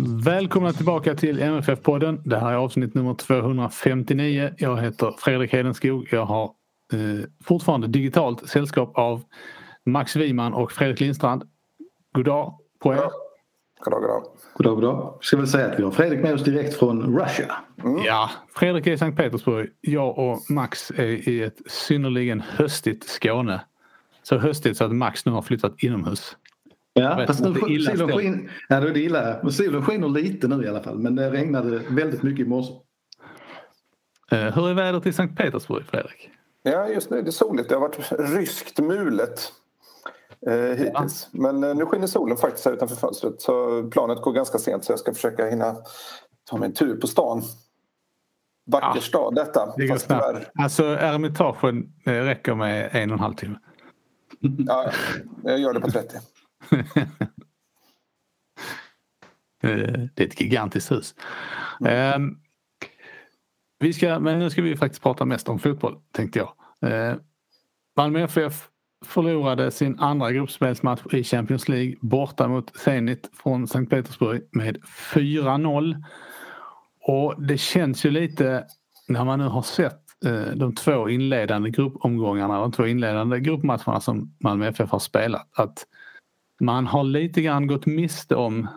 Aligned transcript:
Välkomna 0.00 0.72
tillbaka 0.72 1.14
till 1.14 1.40
MFF-podden. 1.40 2.22
Det 2.24 2.38
här 2.38 2.52
är 2.52 2.56
avsnitt 2.56 2.94
nummer 2.94 3.14
259. 3.14 4.54
Jag 4.58 4.76
heter 4.76 5.14
Fredrik 5.18 5.52
Hedenskog. 5.52 6.08
Jag 6.10 6.24
har 6.24 6.44
eh, 6.92 7.24
fortfarande 7.44 7.86
digitalt 7.86 8.48
sällskap 8.48 8.98
av 8.98 9.22
Max 9.86 10.16
Wiman 10.16 10.54
och 10.54 10.72
Fredrik 10.72 11.00
Lindstrand. 11.00 11.42
God 12.12 12.24
dag 12.24 12.54
på 12.82 12.94
er. 12.94 12.96
God 12.96 13.92
dag, 13.92 14.00
god 14.00 14.10
dag. 14.10 14.22
God 14.54 14.66
dag, 14.66 14.74
god 14.74 14.84
dag. 14.84 15.18
Ska 15.20 15.36
väl 15.36 15.46
säga 15.46 15.66
att 15.66 15.78
vi 15.78 15.82
har 15.82 15.90
Fredrik 15.90 16.20
med 16.20 16.34
oss 16.34 16.44
direkt 16.44 16.78
från 16.78 17.18
Russia. 17.18 17.54
Mm. 17.84 18.02
Ja, 18.04 18.30
Fredrik 18.54 18.86
är 18.86 18.92
i 18.92 18.98
Sankt 18.98 19.18
Petersburg. 19.18 19.70
Jag 19.80 20.18
och 20.18 20.50
Max 20.50 20.90
är 20.90 21.28
i 21.28 21.42
ett 21.42 21.58
synnerligen 21.66 22.40
höstigt 22.40 23.08
Skåne. 23.08 23.60
Så 24.22 24.38
höstigt 24.38 24.76
så 24.76 24.84
att 24.84 24.92
Max 24.92 25.26
nu 25.26 25.32
har 25.32 25.42
flyttat 25.42 25.74
inomhus. 25.82 26.36
Ja, 27.00 27.24
fast 27.26 27.40
nu 27.40 27.54
solen 27.54 28.08
skiner, 28.08 28.50
ja, 28.68 28.80
det 28.80 28.88
är 28.88 28.96
illa. 28.96 29.50
solen 29.50 29.82
skiner 29.82 30.08
lite 30.08 30.48
nu 30.48 30.64
i 30.64 30.68
alla 30.68 30.82
fall 30.82 30.98
men 30.98 31.16
det 31.16 31.30
regnade 31.30 31.80
väldigt 31.88 32.22
mycket 32.22 32.46
i 32.46 32.48
morse. 32.48 32.72
Uh, 34.32 34.38
hur 34.38 34.68
är 34.68 34.74
vädret 34.74 35.06
i 35.06 35.12
Sankt 35.12 35.38
Petersburg, 35.38 35.84
Fredrik? 35.86 36.30
Ja, 36.62 36.88
just 36.88 37.10
nu 37.10 37.18
är 37.18 37.22
det 37.22 37.32
soligt. 37.32 37.68
Det 37.68 37.74
har 37.74 37.80
varit 37.80 38.12
ryskt 38.18 38.78
mulet 38.78 39.52
eh, 40.46 40.54
hittills. 40.54 41.28
Ja. 41.32 41.40
Men 41.40 41.64
eh, 41.64 41.76
nu 41.76 41.86
skiner 41.86 42.06
solen 42.06 42.36
faktiskt 42.36 42.64
här 42.64 42.72
utanför 42.72 42.96
fönstret 42.96 43.40
så 43.40 43.82
planet 43.90 44.22
går 44.22 44.32
ganska 44.32 44.58
sent 44.58 44.84
så 44.84 44.92
jag 44.92 44.98
ska 44.98 45.14
försöka 45.14 45.46
hinna 45.46 45.76
ta 46.50 46.56
mig 46.56 46.66
en 46.66 46.74
tur 46.74 46.96
på 46.96 47.06
stan. 47.06 47.42
Vacker 48.66 48.90
ja, 48.94 49.00
stad 49.00 49.34
detta. 49.34 49.74
Det 49.76 49.88
fast 49.88 50.08
tyvärr... 50.08 50.50
Alltså 50.54 50.84
Eremitagen 50.84 51.92
eh, 52.06 52.12
räcker 52.12 52.54
med 52.54 52.90
en 52.92 53.10
och 53.10 53.16
en 53.16 53.22
halv 53.22 53.34
timme. 53.34 53.58
Ja, 54.66 54.90
jag 55.44 55.58
gör 55.58 55.72
det 55.72 55.80
på 55.80 55.90
30. 55.90 56.16
det 59.60 60.22
är 60.22 60.26
ett 60.26 60.40
gigantiskt 60.40 60.92
hus. 60.92 61.14
Mm. 61.80 62.38
Vi 63.78 63.92
ska, 63.92 64.18
men 64.18 64.38
nu 64.38 64.50
ska 64.50 64.62
vi 64.62 64.76
faktiskt 64.76 65.02
prata 65.02 65.24
mest 65.24 65.48
om 65.48 65.58
fotboll 65.58 66.00
tänkte 66.12 66.38
jag. 66.38 66.52
Uh, 66.92 67.16
Malmö 67.96 68.22
FF 68.22 68.68
förlorade 69.04 69.70
sin 69.70 69.98
andra 69.98 70.32
gruppspelsmatch 70.32 71.14
i 71.14 71.24
Champions 71.24 71.68
League 71.68 71.94
borta 72.00 72.48
mot 72.48 72.76
Zenit 72.76 73.30
från 73.42 73.68
Sankt 73.68 73.90
Petersburg 73.90 74.42
med 74.52 74.76
4-0. 75.14 76.04
Och 77.02 77.42
det 77.42 77.58
känns 77.58 78.06
ju 78.06 78.10
lite 78.10 78.64
när 79.08 79.24
man 79.24 79.38
nu 79.38 79.44
har 79.44 79.62
sett 79.62 80.02
uh, 80.26 80.50
de 80.56 80.74
två 80.74 81.08
inledande 81.08 81.70
gruppomgångarna, 81.70 82.60
de 82.60 82.72
två 82.72 82.86
inledande 82.86 83.40
gruppmatcherna 83.40 84.00
som 84.00 84.36
Malmö 84.40 84.68
FF 84.68 84.90
har 84.90 84.98
spelat 84.98 85.48
att 85.52 85.86
man 86.60 86.86
har 86.86 87.04
lite 87.04 87.42
grann 87.42 87.66
gått 87.66 87.86
miste 87.86 88.36
om 88.36 88.68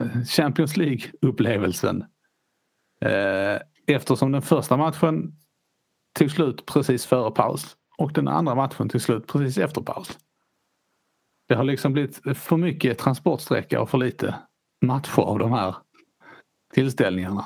eh, 0.00 0.22
Champions 0.24 0.76
League-upplevelsen. 0.76 2.04
Eh, 3.00 3.60
eftersom 3.86 4.32
den 4.32 4.42
första 4.42 4.76
matchen 4.76 5.36
tog 6.18 6.30
slut 6.30 6.66
precis 6.66 7.06
före 7.06 7.30
paus 7.30 7.76
och 7.98 8.12
den 8.12 8.28
andra 8.28 8.54
matchen 8.54 8.88
tog 8.88 9.00
slut 9.00 9.26
precis 9.26 9.58
efter 9.58 9.80
paus. 9.80 10.18
Det 11.48 11.54
har 11.54 11.64
liksom 11.64 11.92
blivit 11.92 12.38
för 12.38 12.56
mycket 12.56 12.98
transportsträcka 12.98 13.80
och 13.82 13.90
för 13.90 13.98
lite 13.98 14.34
matcher 14.82 15.20
av 15.20 15.38
de 15.38 15.52
här 15.52 15.76
tillställningarna. 16.74 17.44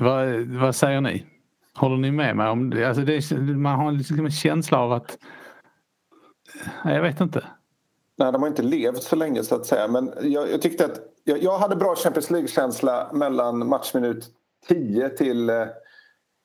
Vad, 0.00 0.40
vad 0.40 0.74
säger 0.74 1.00
ni? 1.00 1.26
Håller 1.74 1.96
ni 1.96 2.10
med 2.10 2.36
mig 2.36 2.48
om 2.48 2.70
det? 2.70 2.84
Alltså 2.84 3.02
det 3.04 3.32
man 3.56 3.78
har 3.78 3.92
liksom 3.92 4.24
en 4.24 4.30
känsla 4.30 4.78
av 4.78 4.92
att... 4.92 5.18
Jag 6.84 7.02
vet 7.02 7.20
inte. 7.20 7.44
Nej, 8.18 8.32
de 8.32 8.42
har 8.42 8.48
inte 8.48 8.62
levt 8.62 9.02
så 9.02 9.16
länge 9.16 9.44
så 9.44 9.54
att 9.54 9.66
säga. 9.66 9.88
Men 9.88 10.12
jag, 10.22 10.50
jag 10.50 10.62
tyckte 10.62 10.84
att 10.84 11.00
jag, 11.24 11.42
jag, 11.42 11.58
hade 11.58 11.76
bra 11.76 11.96
Champions 11.96 12.30
League-känsla 12.30 13.10
mellan 13.12 13.68
matchminut 13.68 14.30
10 14.68 15.08
till 15.08 15.50
eh, 15.50 15.66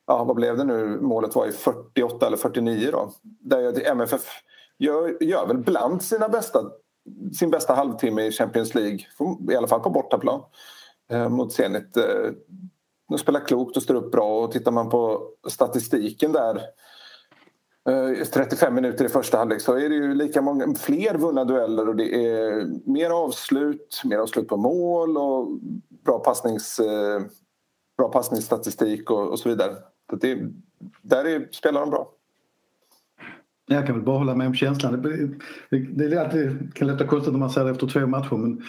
ja, 0.07 0.23
vad 0.23 0.35
blev 0.35 0.57
det 0.57 0.63
nu? 0.63 1.01
Målet 1.01 1.35
var 1.35 1.47
i 1.47 1.51
48 1.51 2.27
eller 2.27 2.37
49 2.37 2.89
då. 2.91 3.11
Där 3.21 3.59
jag, 3.59 3.85
MFF 3.85 4.25
gör, 4.77 5.23
gör 5.23 5.47
väl 5.47 5.57
bland 5.57 6.03
sina 6.03 6.29
bästa, 6.29 6.59
sin 7.37 7.51
bästa 7.51 7.73
halvtimme 7.73 8.25
i 8.25 8.31
Champions 8.31 8.75
League, 8.75 8.99
i 9.51 9.55
alla 9.55 9.67
fall 9.67 9.79
på 9.79 9.89
bortaplan 9.89 10.41
eh, 11.11 11.29
mot 11.29 11.53
Zenit. 11.53 11.97
Eh, 11.97 12.31
de 13.09 13.17
spelar 13.17 13.39
klokt 13.39 13.77
och 13.77 13.83
står 13.83 13.95
upp 13.95 14.11
bra 14.11 14.43
och 14.43 14.51
tittar 14.51 14.71
man 14.71 14.89
på 14.89 15.27
statistiken 15.47 16.31
där 16.31 16.61
Eh, 17.89 18.25
35 18.25 18.73
minuter 18.73 19.05
i 19.05 19.09
första 19.09 19.37
halvlek 19.37 19.61
så 19.61 19.77
är 19.77 19.89
det 19.89 19.95
ju 19.95 20.13
lika 20.13 20.41
många, 20.41 20.75
fler 20.75 21.17
vunna 21.17 21.45
dueller 21.45 21.89
och 21.89 21.95
det 21.95 22.25
är 22.25 22.65
mer 22.91 23.09
avslut, 23.09 24.01
mer 24.05 24.17
avslut 24.17 24.47
på 24.47 24.57
mål 24.57 25.17
och 25.17 25.59
bra, 26.05 26.19
passnings, 26.19 26.79
eh, 26.79 27.21
bra 27.97 28.09
passningsstatistik 28.09 29.11
och, 29.11 29.29
och 29.29 29.39
så 29.39 29.49
vidare. 29.49 29.75
Så 30.09 30.15
det, 30.15 30.39
där 31.01 31.25
är, 31.25 31.47
spelar 31.51 31.81
de 31.81 31.89
bra. 31.89 32.09
Jag 33.65 33.85
kan 33.85 33.95
väl 33.95 34.05
bara 34.05 34.17
hålla 34.17 34.35
med 34.35 34.47
om 34.47 34.55
känslan. 34.55 35.01
Det, 35.01 35.27
det, 35.69 35.77
det, 35.79 36.07
det 36.07 36.73
kan 36.73 36.87
låta 36.87 37.07
konstigt 37.07 37.33
när 37.33 37.39
man 37.39 37.49
säger 37.49 37.65
det 37.65 37.71
efter 37.71 37.87
två 37.87 38.07
matcher 38.07 38.35
men 38.35 38.63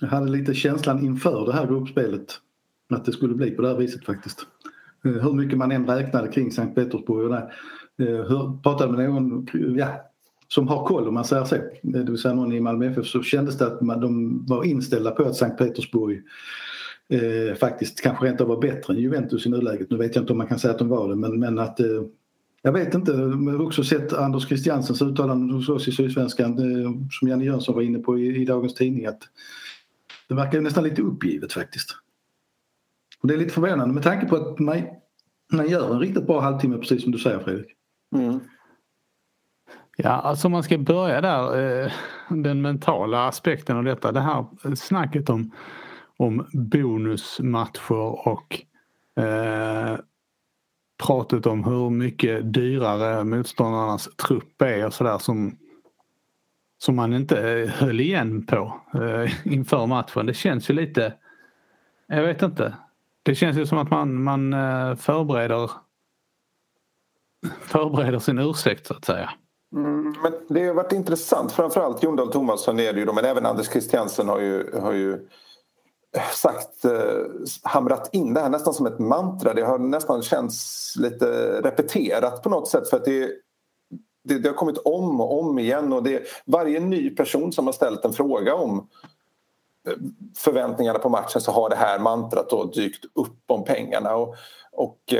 jag 0.00 0.08
hade 0.08 0.30
lite 0.30 0.54
känslan 0.54 1.04
inför 1.04 1.46
det 1.46 1.52
här 1.52 1.66
gruppspelet 1.66 2.26
att 2.94 3.04
det 3.04 3.12
skulle 3.12 3.34
bli 3.34 3.50
på 3.50 3.62
det 3.62 3.68
här 3.68 3.76
viset 3.76 4.04
faktiskt. 4.04 4.46
Eh, 5.04 5.12
hur 5.12 5.32
mycket 5.32 5.58
man 5.58 5.72
än 5.72 5.86
räknade 5.86 6.28
kring 6.28 6.52
Sankt 6.52 6.74
Petersburg 6.74 7.24
och 7.24 7.30
där 7.30 7.54
Eh, 7.98 8.06
hör, 8.06 8.62
pratade 8.62 8.92
med 8.92 9.10
någon 9.10 9.46
ja, 9.76 10.10
som 10.48 10.68
har 10.68 10.86
koll 10.86 11.08
om 11.08 11.14
man 11.14 11.24
säger 11.24 11.44
så, 11.44 11.56
det 11.82 12.02
vill 12.02 12.18
säga 12.18 12.34
någon 12.34 12.52
i 12.52 12.60
Malmö 12.60 12.86
FF, 12.86 13.06
så 13.06 13.22
kändes 13.22 13.58
det 13.58 13.66
att 13.66 13.80
man, 13.80 14.00
de 14.00 14.44
var 14.46 14.64
inställda 14.64 15.10
på 15.10 15.22
att 15.22 15.36
Sankt 15.36 15.58
Petersburg 15.58 16.22
eh, 17.08 17.56
faktiskt 17.56 18.00
kanske 18.00 18.26
rent 18.26 18.40
av 18.40 18.48
var 18.48 18.60
bättre 18.60 18.94
än 18.94 19.00
Juventus 19.00 19.46
i 19.46 19.50
nuläget. 19.50 19.90
Nu 19.90 19.96
vet 19.96 20.14
jag 20.14 20.22
inte 20.22 20.32
om 20.32 20.38
man 20.38 20.46
kan 20.46 20.58
säga 20.58 20.72
att 20.72 20.78
de 20.78 20.88
var 20.88 21.08
det 21.08 21.16
men, 21.16 21.40
men 21.40 21.58
att 21.58 21.80
eh, 21.80 22.02
jag 22.62 22.72
vet 22.72 22.94
inte, 22.94 23.12
jag 23.12 23.52
har 23.52 23.62
också 23.62 23.84
sett 23.84 24.12
Anders 24.12 24.46
Christiansens 24.48 25.02
uttalande 25.02 25.54
hos 25.54 25.68
oss 25.68 25.88
i 25.88 25.92
Sydsvenskan 25.92 26.58
eh, 26.58 26.90
som 27.10 27.28
Janne 27.28 27.44
Jönsson 27.44 27.74
var 27.74 27.82
inne 27.82 27.98
på 27.98 28.18
i, 28.18 28.42
i 28.42 28.44
dagens 28.44 28.74
tidning 28.74 29.06
att 29.06 29.22
det 30.28 30.34
verkar 30.34 30.60
nästan 30.60 30.84
lite 30.84 31.02
uppgivet 31.02 31.52
faktiskt. 31.52 31.90
Och 33.22 33.28
det 33.28 33.34
är 33.34 33.38
lite 33.38 33.54
förvånande 33.54 33.94
med 33.94 34.02
tanke 34.02 34.26
på 34.26 34.36
att 34.36 34.58
man, 34.58 34.82
man 35.52 35.68
gör 35.68 35.94
en 35.94 36.00
riktigt 36.00 36.26
bra 36.26 36.40
halvtimme 36.40 36.78
precis 36.78 37.02
som 37.02 37.12
du 37.12 37.18
säger 37.18 37.38
Fredrik. 37.38 37.73
Mm. 38.14 38.40
Ja, 39.96 40.10
alltså 40.10 40.48
om 40.48 40.52
man 40.52 40.62
ska 40.62 40.78
börja 40.78 41.20
där, 41.20 41.82
eh, 41.84 41.92
den 42.28 42.62
mentala 42.62 43.28
aspekten 43.28 43.76
av 43.76 43.84
detta. 43.84 44.12
Det 44.12 44.20
här 44.20 44.74
snacket 44.74 45.30
om, 45.30 45.50
om 46.16 46.46
bonusmatcher 46.52 48.28
och 48.28 48.60
eh, 49.24 49.98
pratet 51.02 51.46
om 51.46 51.64
hur 51.64 51.90
mycket 51.90 52.52
dyrare 52.52 53.24
motståndarnas 53.24 54.08
trupp 54.16 54.62
är 54.62 54.86
och 54.86 54.94
sådär 54.94 55.18
som, 55.18 55.58
som 56.78 56.96
man 56.96 57.12
inte 57.12 57.52
eh, 57.52 57.68
höll 57.68 58.00
igen 58.00 58.46
på 58.46 58.80
eh, 58.94 59.46
inför 59.46 59.86
matchen. 59.86 60.26
Det 60.26 60.34
känns 60.34 60.70
ju 60.70 60.74
lite, 60.74 61.14
jag 62.06 62.22
vet 62.22 62.42
inte. 62.42 62.74
Det 63.22 63.34
känns 63.34 63.56
ju 63.56 63.66
som 63.66 63.78
att 63.78 63.90
man, 63.90 64.22
man 64.22 64.52
eh, 64.52 64.96
förbereder 64.96 65.70
förbereder 67.60 68.18
sin 68.18 68.38
ursäkt 68.38 68.86
så 68.86 68.94
att 68.94 69.04
säga. 69.04 69.30
Mm, 69.76 70.14
men 70.22 70.32
det 70.48 70.66
har 70.66 70.74
varit 70.74 70.92
intressant, 70.92 71.52
framförallt 71.52 72.02
Jon 72.02 72.16
Dahl 72.16 72.32
Tomasson 72.32 72.80
är 72.80 72.92
det 72.92 72.98
ju 72.98 73.04
då, 73.06 73.12
men 73.12 73.24
även 73.24 73.46
Anders 73.46 73.68
Christiansen 73.68 74.28
har 74.28 74.40
ju, 74.40 74.78
har 74.80 74.92
ju 74.92 75.12
eh, 76.16 76.30
sagt 76.32 76.84
eh, 76.84 76.92
hamrat 77.62 78.08
in 78.12 78.34
det 78.34 78.40
här 78.40 78.48
nästan 78.48 78.74
som 78.74 78.86
ett 78.86 78.98
mantra. 78.98 79.54
Det 79.54 79.62
har 79.62 79.78
nästan 79.78 80.22
känts 80.22 80.92
lite 80.96 81.26
repeterat 81.62 82.42
på 82.42 82.48
något 82.48 82.68
sätt 82.68 82.90
för 82.90 82.96
att 82.96 83.04
det, 83.04 83.30
det, 84.24 84.38
det 84.38 84.48
har 84.48 84.56
kommit 84.56 84.78
om 84.78 85.20
och 85.20 85.40
om 85.40 85.58
igen 85.58 85.92
och 85.92 86.02
det, 86.02 86.22
varje 86.46 86.80
ny 86.80 87.10
person 87.10 87.52
som 87.52 87.66
har 87.66 87.72
ställt 87.72 88.04
en 88.04 88.12
fråga 88.12 88.54
om 88.54 88.88
eh, 89.88 89.96
förväntningarna 90.36 90.98
på 90.98 91.08
matchen 91.08 91.40
så 91.40 91.52
har 91.52 91.70
det 91.70 91.76
här 91.76 91.98
mantrat 91.98 92.50
då 92.50 92.64
dykt 92.64 93.04
upp 93.04 93.42
om 93.46 93.64
pengarna. 93.64 94.16
Och, 94.16 94.36
och 94.72 95.14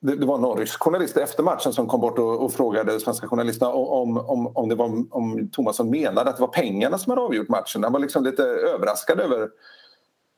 det, 0.00 0.16
det, 0.16 0.26
var 0.26 0.38
någon 0.38 0.58
rysk 0.58 0.82
journalist 0.82 1.16
efter 1.16 1.42
matchen 1.42 1.72
som 1.72 1.88
kom 1.88 2.00
bort 2.00 2.18
och, 2.18 2.44
och 2.44 2.52
frågade 2.52 3.00
svenska 3.00 3.28
journalisterna 3.28 3.72
om, 3.72 4.18
om, 4.18 4.56
om, 4.56 4.68
det 4.68 4.74
var, 4.74 5.04
om 5.10 5.50
Thomasson 5.52 5.90
menade 5.90 6.30
att 6.30 6.36
det 6.36 6.40
var 6.40 6.48
pengarna 6.48 6.98
som 6.98 7.10
hade 7.10 7.22
avgjort 7.22 7.48
matchen. 7.48 7.82
Han 7.82 7.92
var 7.92 8.00
liksom 8.00 8.24
lite 8.24 8.42
överraskad 8.42 9.20
över 9.20 9.48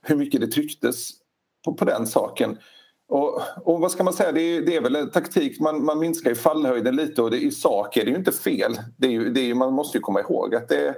hur 0.02 0.16
mycket 0.16 0.40
det 0.40 0.46
trycktes 0.46 1.10
på, 1.64 1.74
på 1.74 1.84
den 1.84 2.06
saken. 2.06 2.58
Och, 3.08 3.42
och, 3.64 3.80
vad 3.80 3.90
ska 3.90 4.04
man 4.04 4.12
säga, 4.12 4.32
det 4.32 4.40
är, 4.40 4.60
det 4.60 4.76
är 4.76 4.80
väl 4.80 4.96
en 4.96 5.10
taktik, 5.10 5.60
man, 5.60 5.84
man 5.84 5.98
minskar 5.98 6.30
ju 6.30 6.36
fallhöjden 6.36 6.96
lite 6.96 7.22
och 7.22 7.30
det, 7.30 7.38
i 7.38 7.50
sak 7.50 7.96
är 7.96 8.04
det 8.04 8.10
ju 8.10 8.16
inte 8.16 8.32
fel. 8.32 8.80
Det 8.96 9.06
är 9.06 9.10
ju, 9.10 9.30
det 9.30 9.50
är, 9.50 9.54
man 9.54 9.72
måste 9.72 9.98
ju 9.98 10.02
komma 10.02 10.20
ihåg 10.20 10.54
att 10.54 10.68
det, 10.68 10.94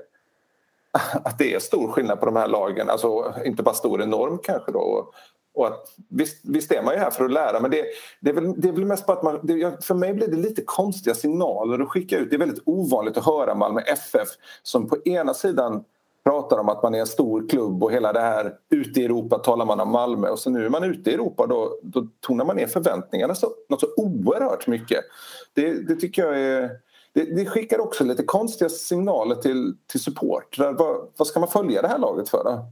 att 1.25 1.39
det 1.39 1.55
är 1.55 1.59
stor 1.59 1.89
skillnad 1.89 2.21
på 2.21 2.27
de 2.27 2.37
här 2.37 2.49
lagen. 2.49 2.91
Alltså 2.91 3.35
inte 3.45 3.63
bara 3.63 3.75
stor, 3.75 4.03
enorm 4.03 4.39
kanske 4.43 4.73
då. 4.73 5.13
Och 5.55 5.67
att, 5.67 5.95
visst, 6.09 6.41
visst 6.43 6.73
är 6.73 6.83
man 6.83 6.95
ju 6.95 7.01
här 7.01 7.11
för 7.11 7.25
att 7.25 7.33
lära 7.33 7.61
men 7.61 7.71
det, 7.71 7.85
det, 8.21 8.31
är, 8.31 8.35
väl, 8.35 8.61
det 8.61 8.69
är 8.69 8.73
väl 8.73 8.85
mest 8.85 9.07
bara 9.07 9.17
att 9.17 9.23
man... 9.23 9.41
Det, 9.43 9.85
för 9.85 9.95
mig 9.95 10.15
blir 10.15 10.29
det 10.29 10.37
lite 10.37 10.63
konstiga 10.63 11.15
signaler 11.15 11.79
att 11.83 11.89
skicka 11.89 12.19
ut. 12.19 12.31
Det 12.31 12.37
är 12.37 12.39
väldigt 12.39 12.63
ovanligt 12.67 13.17
att 13.17 13.27
höra 13.27 13.55
Malmö 13.55 13.81
FF 13.81 14.29
som 14.63 14.89
på 14.89 14.97
ena 15.05 15.35
sidan 15.35 15.85
pratar 16.25 16.59
om 16.59 16.69
att 16.69 16.83
man 16.83 16.95
är 16.95 17.01
en 17.01 17.07
stor 17.07 17.49
klubb 17.49 17.85
och 17.85 17.93
hela 17.93 18.13
det 18.13 18.21
här 18.21 18.55
ute 18.71 19.01
i 19.01 19.05
Europa 19.05 19.39
talar 19.39 19.67
man 19.67 19.81
om 19.81 19.89
Malmö 19.89 20.29
och 20.29 20.39
så 20.39 20.51
nu 20.51 20.65
är 20.65 20.71
man 20.71 20.85
ute 20.85 21.11
i 21.11 21.15
Europa 21.15 21.47
då, 21.47 21.79
då 21.83 22.07
tonar 22.21 22.45
man 22.45 22.57
ner 22.57 22.67
förväntningarna 22.67 23.35
så, 23.35 23.51
något 23.69 23.81
så 23.81 23.87
oerhört 23.97 24.67
mycket. 24.67 25.05
Det, 25.53 25.89
det 25.89 25.97
tycker 25.97 26.27
jag 26.27 26.41
är... 26.41 26.71
Det, 27.15 27.25
det, 27.25 27.47
skickar 27.47 27.81
också 27.81 28.05
lite 28.05 28.23
konstiga 28.23 28.69
signaler 28.69 29.35
till, 29.35 29.77
till 29.87 30.01
supportrar. 30.01 30.73
Vad, 30.73 31.09
vad 31.17 31.29
ska 31.29 31.41
man 31.41 31.49
följa 31.49 31.83
det 31.83 31.89
här 31.89 31.99
laget 31.99 32.29
för? 32.29 32.45
Då? 32.45 32.67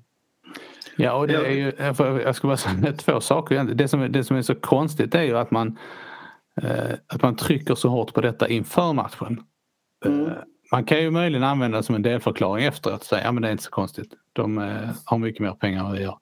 Ja, 0.96 1.12
och 1.12 1.26
det 1.26 1.34
är 1.34 1.50
ju, 1.50 1.72
jag 2.24 2.36
skulle 2.36 2.48
bara 2.48 2.56
säga 2.56 2.92
två 2.92 3.20
saker. 3.20 3.64
Det 3.64 3.88
som, 3.88 4.12
det 4.12 4.24
som 4.24 4.36
är 4.36 4.42
så 4.42 4.54
konstigt 4.54 5.14
är 5.14 5.22
ju 5.22 5.38
att 5.38 5.50
man, 5.50 5.78
eh, 6.62 6.94
att 7.06 7.22
man 7.22 7.36
trycker 7.36 7.74
så 7.74 7.88
hårt 7.88 8.14
på 8.14 8.20
detta 8.20 8.48
inför 8.48 8.92
matchen. 8.92 9.42
Mm. 10.04 10.26
Eh, 10.26 10.32
man 10.72 10.84
kan 10.84 11.00
ju 11.00 11.10
möjligen 11.10 11.44
använda 11.44 11.76
det 11.76 11.82
som 11.82 11.94
en 11.94 12.02
delförklaring 12.02 12.64
efteråt 12.64 13.00
och 13.00 13.06
säga 13.06 13.24
ja 13.24 13.32
men 13.32 13.42
det 13.42 13.48
är 13.48 13.52
inte 13.52 13.64
så 13.64 13.70
konstigt. 13.70 14.12
De 14.32 14.58
eh, 14.58 14.88
har 15.04 15.18
mycket 15.18 15.40
mer 15.40 15.52
pengar 15.52 15.84
än 15.84 15.92
vi 15.92 16.04
har. 16.04 16.18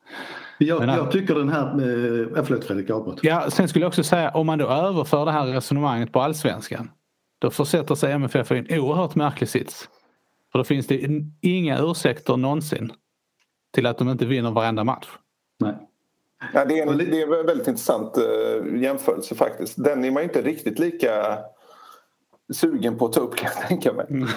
Jag, 0.58 0.80
men, 0.80 0.88
jag 0.88 1.10
tycker 1.10 1.34
den 1.34 1.48
här... 1.48 1.66
Eh, 1.66 2.44
förlåt 2.44 2.64
Fredrik, 2.64 2.90
avbrott. 2.90 3.18
Ja, 3.22 3.50
sen 3.50 3.68
skulle 3.68 3.82
jag 3.82 3.88
också 3.88 4.04
säga 4.04 4.30
om 4.30 4.46
man 4.46 4.58
då 4.58 4.68
överför 4.68 5.24
det 5.24 5.32
här 5.32 5.46
resonemanget 5.46 6.12
på 6.12 6.20
allsvenskan. 6.20 6.90
Då 7.38 7.50
försätter 7.50 7.94
sig 7.94 8.12
MFF 8.12 8.52
i 8.52 8.58
en 8.58 8.80
oerhört 8.80 9.14
märklig 9.14 9.48
sits. 9.48 9.88
För 10.52 10.58
då 10.58 10.64
finns 10.64 10.86
det 10.86 11.08
inga 11.40 11.78
ursäkter 11.78 12.36
någonsin 12.36 12.92
till 13.78 13.86
att 13.86 13.98
de 13.98 14.08
inte 14.08 14.26
vinner 14.26 14.50
varenda 14.50 14.84
match. 14.84 15.08
Nej. 15.58 15.74
Ja, 16.54 16.64
det, 16.64 16.78
är 16.78 16.86
en, 16.86 16.98
det 16.98 17.22
är 17.22 17.40
en 17.40 17.46
väldigt 17.46 17.68
intressant 17.68 18.18
uh, 18.18 18.82
jämförelse 18.82 19.34
faktiskt. 19.34 19.84
Den 19.84 20.04
är 20.04 20.10
man 20.10 20.22
inte 20.22 20.42
riktigt 20.42 20.78
lika 20.78 21.38
sugen 22.52 22.98
på 22.98 23.06
att 23.06 23.12
ta 23.12 23.20
upp 23.20 23.36
kan 23.36 23.50
jag 23.54 23.68
tänka 23.68 23.92
mig. 23.92 24.06
Mm. 24.10 24.28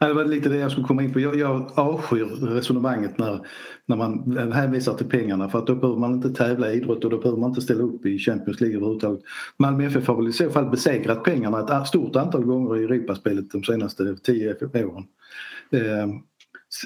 Det 0.00 0.12
var 0.12 0.24
lite 0.24 0.48
det 0.48 0.56
jag 0.56 0.70
skulle 0.70 0.86
komma 0.86 1.02
in 1.02 1.12
på. 1.12 1.20
Jag, 1.20 1.36
jag 1.36 1.70
avskyr 1.74 2.24
resonemanget 2.24 3.18
när, 3.18 3.46
när 3.86 3.96
man 3.96 4.52
hänvisar 4.52 4.94
till 4.94 5.08
pengarna 5.08 5.48
för 5.48 5.58
att 5.58 5.66
då 5.66 5.74
behöver 5.74 6.00
man 6.00 6.14
inte 6.14 6.30
tävla 6.30 6.72
i 6.72 6.76
idrott 6.76 7.04
och 7.04 7.10
då 7.10 7.18
behöver 7.18 7.40
man 7.40 7.50
inte 7.50 7.60
ställa 7.60 7.82
upp 7.82 8.06
i 8.06 8.18
Champions 8.18 8.60
League 8.60 8.76
överhuvudtaget. 8.76 9.20
Malmö 9.56 9.86
FF 9.86 10.08
har 10.08 10.16
väl 10.16 10.28
i 10.28 10.32
så 10.32 10.50
fall 10.50 10.70
besegrat 10.70 11.24
pengarna 11.24 11.80
ett 11.80 11.88
stort 11.88 12.16
antal 12.16 12.44
gånger 12.44 12.76
i 12.76 12.84
Europaspelet 12.84 13.50
de 13.50 13.64
senaste 13.64 14.16
tio 14.16 14.56
åren. 14.74 15.04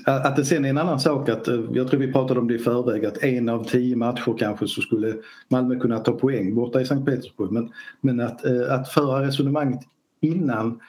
Att 0.06 0.36
det 0.36 0.44
sen 0.44 0.64
är 0.64 0.70
en 0.70 0.78
annan 0.78 1.00
sak 1.00 1.28
att, 1.28 1.48
eh, 1.48 1.60
jag 1.72 1.88
tror 1.88 2.00
vi 2.00 2.12
pratade 2.12 2.40
om 2.40 2.48
det 2.48 2.54
i 2.54 2.58
förväg, 2.58 3.04
att 3.04 3.22
en 3.22 3.48
av 3.48 3.64
tio 3.64 3.96
matcher 3.96 4.36
kanske 4.38 4.68
så 4.68 4.80
skulle 4.80 5.14
Malmö 5.48 5.78
kunna 5.78 5.98
ta 5.98 6.12
poäng 6.12 6.54
borta 6.54 6.80
i 6.80 6.86
Sankt 6.86 7.06
Petersburg. 7.06 7.52
Men, 7.52 7.72
men 8.00 8.20
att, 8.20 8.44
eh, 8.44 8.72
att 8.74 8.88
föra 8.88 9.26
resonemanget 9.26 9.80
innan 10.20 10.80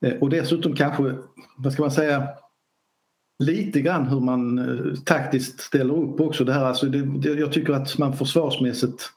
eh, 0.00 0.14
och 0.20 0.30
dessutom 0.30 0.74
kanske, 0.74 1.14
vad 1.56 1.72
ska 1.72 1.82
man 1.82 1.90
säga, 1.90 2.28
lite 3.38 3.80
grann 3.80 4.06
hur 4.06 4.20
man 4.20 4.60
taktiskt 5.04 5.60
ställer 5.60 5.94
upp 5.94 6.20
också. 6.20 6.44
Det 6.44 6.52
här, 6.52 6.64
alltså 6.64 6.86
det, 6.86 7.02
det, 7.02 7.28
jag 7.28 7.52
tycker 7.52 7.72
att 7.72 7.98
man 7.98 8.16
försvarsmässigt, 8.16 9.10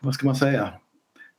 vad 0.00 0.14
ska 0.14 0.26
man 0.26 0.36
säga, 0.36 0.68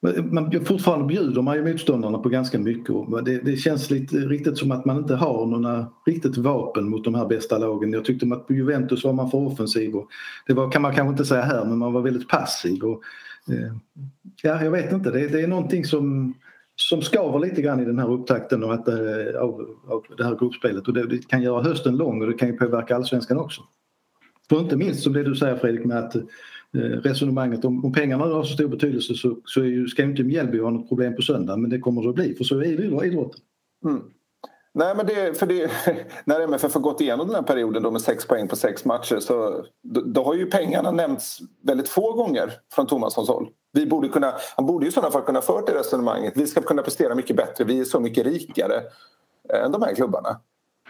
men 0.02 0.66
fortfarande 0.66 1.06
bjuder 1.06 1.42
man 1.42 1.56
ju 1.56 1.64
motståndarna 1.64 2.18
på 2.18 2.30
ganska 2.30 2.60
mycket 2.60 2.96
det, 3.26 3.40
det, 3.40 3.58
känns 3.58 3.92
lite 3.92 4.16
riktigt 4.18 4.58
som 4.58 4.72
att 4.72 4.86
man 4.86 4.98
inte 4.98 5.16
har 5.16 5.46
några 5.46 5.88
riktigt 6.06 6.38
vapen 6.38 6.90
mot 6.90 7.04
de 7.04 7.16
här 7.16 7.26
bästa 7.26 7.58
lagen. 7.58 7.94
Jag 7.94 8.06
tyckte 8.06 8.26
att 8.34 8.48
på 8.48 8.54
Juventus 8.54 9.04
var 9.04 9.14
man 9.14 9.32
för 9.32 9.38
offensiv 9.38 9.96
och 9.96 10.08
det 10.48 10.54
var, 10.54 10.72
kan 10.72 10.82
man 10.82 10.96
kanske 10.96 11.12
inte 11.12 11.26
säga 11.26 11.42
här 11.42 11.66
men 11.66 11.78
man 11.78 11.94
var 11.94 12.02
väldigt 12.02 12.30
passiv. 12.30 12.84
Och, 12.84 13.02
eh, 13.54 13.74
ja, 14.44 14.64
jag 14.64 14.72
vet 14.72 14.92
inte, 14.92 15.12
det, 15.12 15.28
det, 15.28 15.42
är 15.42 15.48
någonting 15.48 15.86
som, 15.86 16.34
som 16.76 17.02
skaver 17.02 17.40
lite 17.40 17.62
grann 17.62 17.80
i 17.80 17.86
den 17.86 18.00
här 18.00 18.12
upptakten 18.12 18.64
och 18.64 18.74
att, 18.74 18.88
eh, 18.88 19.42
av, 19.42 19.76
av 19.88 20.04
det 20.18 20.24
här 20.24 20.36
gruppspelet 20.40 20.88
och 20.88 20.94
det, 20.94 21.08
det, 21.08 21.28
kan 21.28 21.42
göra 21.42 21.64
hösten 21.64 21.98
lång 21.98 22.22
och 22.22 22.28
det 22.28 22.34
kan 22.34 22.48
ju 22.48 22.58
påverka 22.58 22.96
allsvenskan 22.96 23.38
också. 23.38 23.62
För 24.50 24.60
inte 24.60 24.78
minst 24.78 25.04
som 25.04 25.14
det 25.14 25.24
du 25.24 25.36
säger 25.36 25.58
Fredrik 25.58 25.86
med 25.86 25.98
att 25.98 26.16
Eh, 26.16 26.24
Eh, 26.78 26.82
resonemanget 26.82 27.66
om, 27.66 27.86
om 27.86 27.94
pengarna 27.94 28.26
har 28.26 28.44
så 28.44 28.54
stor 28.54 28.68
betydelse 28.68 29.14
så, 29.14 29.38
så 29.46 29.64
ju, 29.64 29.88
ska 29.88 30.04
inte 30.04 30.24
Mjällby 30.24 30.60
ha 30.60 30.70
något 30.70 30.90
problem 30.90 31.16
på 31.16 31.22
söndag 31.22 31.58
men 31.58 31.70
det 31.70 31.80
kommer 31.80 32.04
det 32.04 32.10
att 32.10 32.16
bli 32.16 32.36
för 32.36 32.44
så 32.44 32.60
är 32.60 32.78
det 32.78 33.06
idrotten. 33.08 33.42
Mm. 33.86 34.02
Nej, 34.74 34.96
men 34.96 35.06
det, 35.06 35.40
för 35.40 35.46
det, 35.46 35.72
när 36.26 36.42
MFF 36.42 36.74
har 36.74 36.82
gått 36.82 37.02
igenom 37.02 37.28
den 37.28 37.36
här 37.36 37.44
perioden 37.44 37.84
då 37.84 37.92
med 37.92 38.02
sex 38.02 38.28
poäng 38.28 38.48
på 38.48 38.56
sex 38.56 38.86
matcher 38.86 39.20
så 39.20 39.66
då, 39.84 40.02
då 40.02 40.24
har 40.24 40.34
ju 40.34 40.46
pengarna 40.46 40.92
nämnts 40.92 41.40
väldigt 41.64 41.90
få 41.90 42.14
gånger 42.14 42.54
från 42.74 42.88
Tomassons 42.88 43.30
håll. 43.30 43.50
Vi 43.74 43.86
borde 43.86 44.08
kunna, 44.08 44.34
han 44.56 44.66
borde 44.66 44.86
ju 44.86 44.90
i 44.90 44.92
sådana 44.92 45.12
fall 45.12 45.22
kunna 45.22 45.42
fört 45.42 45.68
det 45.68 45.74
resonemanget. 45.74 46.34
Vi 46.36 46.48
ska 46.48 46.62
kunna 46.62 46.82
prestera 46.82 47.16
mycket 47.16 47.36
bättre, 47.36 47.64
vi 47.64 47.80
är 47.80 47.86
så 47.86 48.00
mycket 48.00 48.26
rikare 48.26 48.82
än 49.66 49.72
de 49.72 49.82
här 49.82 49.96
klubbarna. 49.96 50.40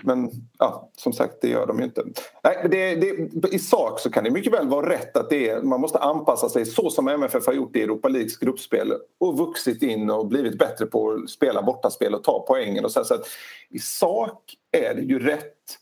Men 0.04 0.31
ja, 0.60 0.90
som 0.98 1.13
sagt, 1.13 1.36
det 1.42 1.50
gör 1.50 1.68
de 1.68 1.80
ju 1.80 1.86
inte. 1.86 2.04
Nej, 2.44 2.68
det, 2.72 2.96
det, 2.96 3.54
I 3.54 3.60
sak 3.60 4.00
så 4.00 4.12
kan 4.12 4.24
det 4.24 4.31
mycket 4.31 4.54
väl 4.54 4.68
vara 4.68 4.90
rätt 4.90 5.18
att 5.18 5.30
det 5.30 5.50
är, 5.50 5.62
man 5.62 5.81
måste 5.81 5.98
anpassa 5.98 6.50
sig 6.50 6.66
så 6.66 6.90
som 6.90 7.07
MFF 7.07 7.46
har 7.46 7.54
gjort 7.54 7.75
i 7.75 7.81
Europa 7.81 8.07
Leagues 8.07 8.38
gruppspel 8.38 8.94
och 9.19 9.38
vuxit 9.38 9.84
in 9.84 10.10
och 10.10 10.28
blivit 10.28 10.58
bättre 10.58 10.86
på 10.86 11.12
att 11.12 11.29
spela 11.29 11.62
bortaspel 11.62 12.15
och 12.15 12.24
ta 12.24 12.46
poängen. 12.48 12.86
Och 12.86 12.91
så, 12.91 13.03
så 13.03 13.13
att, 13.13 13.27
I 13.70 13.79
sak 13.79 14.56
är 14.72 14.96
det 14.96 15.01
ju 15.01 15.20
rätt, 15.20 15.77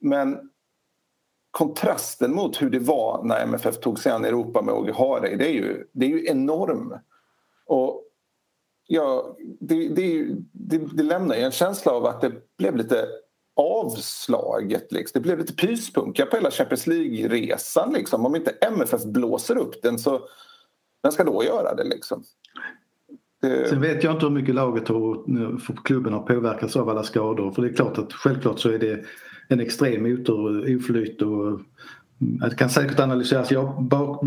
men 0.00 0.50
kontrasten 1.50 2.34
mot 2.34 2.62
hur 2.62 2.70
det 2.70 2.78
var 2.78 3.24
när 3.24 3.42
MFF 3.42 3.80
tog 3.80 3.98
sig 3.98 4.12
an 4.12 4.24
Europa 4.24 4.62
med 4.62 4.74
Åge 4.74 4.92
Hareide 4.92 5.36
det 5.36 5.48
är 5.48 5.52
ju, 5.52 5.86
det 5.92 6.06
är 6.06 6.10
ju 6.10 6.26
enorm. 6.26 6.94
Och 7.66 8.04
ja, 8.86 9.36
det, 9.60 9.88
det, 9.88 10.26
det, 10.52 10.78
det 10.78 11.02
lämnar 11.02 11.36
ju 11.36 11.42
en 11.42 11.50
känsla 11.50 11.92
av 11.92 12.06
att 12.06 12.20
det 12.20 12.32
blev 12.58 12.76
lite 12.76 13.08
avslaget. 13.60 14.92
Liksom. 14.92 15.20
Det 15.20 15.20
blev 15.20 15.38
lite 15.38 15.52
pyspunka 15.52 16.26
på 16.26 16.36
hela 16.36 16.50
Champions 16.50 16.86
League-resan. 16.86 17.92
Liksom. 17.92 18.26
Om 18.26 18.36
inte 18.36 18.50
MFF 18.50 19.04
blåser 19.04 19.58
upp 19.58 19.82
den 19.82 19.98
så 19.98 20.20
vem 21.02 21.12
ska 21.12 21.24
då 21.24 21.44
göra 21.44 21.74
det? 21.74 21.84
Liksom? 21.84 22.22
det... 23.42 23.68
Sen 23.68 23.80
vet 23.80 24.04
jag 24.04 24.14
inte 24.14 24.26
hur 24.26 24.32
mycket 24.32 24.54
laget 24.54 24.90
och 24.90 25.26
klubben 25.84 26.12
har 26.12 26.22
påverkats 26.22 26.76
av 26.76 26.88
alla 26.88 27.02
skador. 27.02 27.52
För 27.52 27.62
det 27.62 27.68
är 27.68 27.72
klart 27.72 27.98
att 27.98 28.12
självklart 28.12 28.58
så 28.58 28.70
är 28.70 28.78
det 28.78 29.04
en 29.48 29.60
extrem 29.60 30.02
motor, 30.02 30.76
oflyt 30.76 31.22
och 31.22 31.46
mm, 31.46 32.38
det 32.40 32.56
kan 32.56 32.70
säkert 32.70 33.00
analyseras 33.00 33.50
jag, 33.50 33.82
bak, 33.82 34.20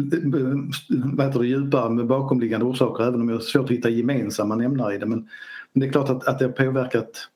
vad 0.90 1.26
heter 1.26 1.40
det, 1.40 1.48
djupare 1.48 1.90
med 1.90 2.08
bakomliggande 2.08 2.66
orsaker 2.66 3.04
även 3.04 3.22
om 3.22 3.30
jag 3.30 3.36
har 3.36 3.42
svårt 3.42 3.66
att 3.66 3.72
hitta 3.72 3.90
gemensamma 3.90 4.56
nämnare 4.56 4.96
i 4.96 4.98
det. 4.98 5.06
Men, 5.06 5.30
men 5.74 5.80
det 5.82 5.88
är 5.88 5.92
klart 5.92 6.10
att, 6.10 6.28
att 6.28 6.40
det 6.40 6.46
har 6.46 6.52
påverkat 6.52 7.30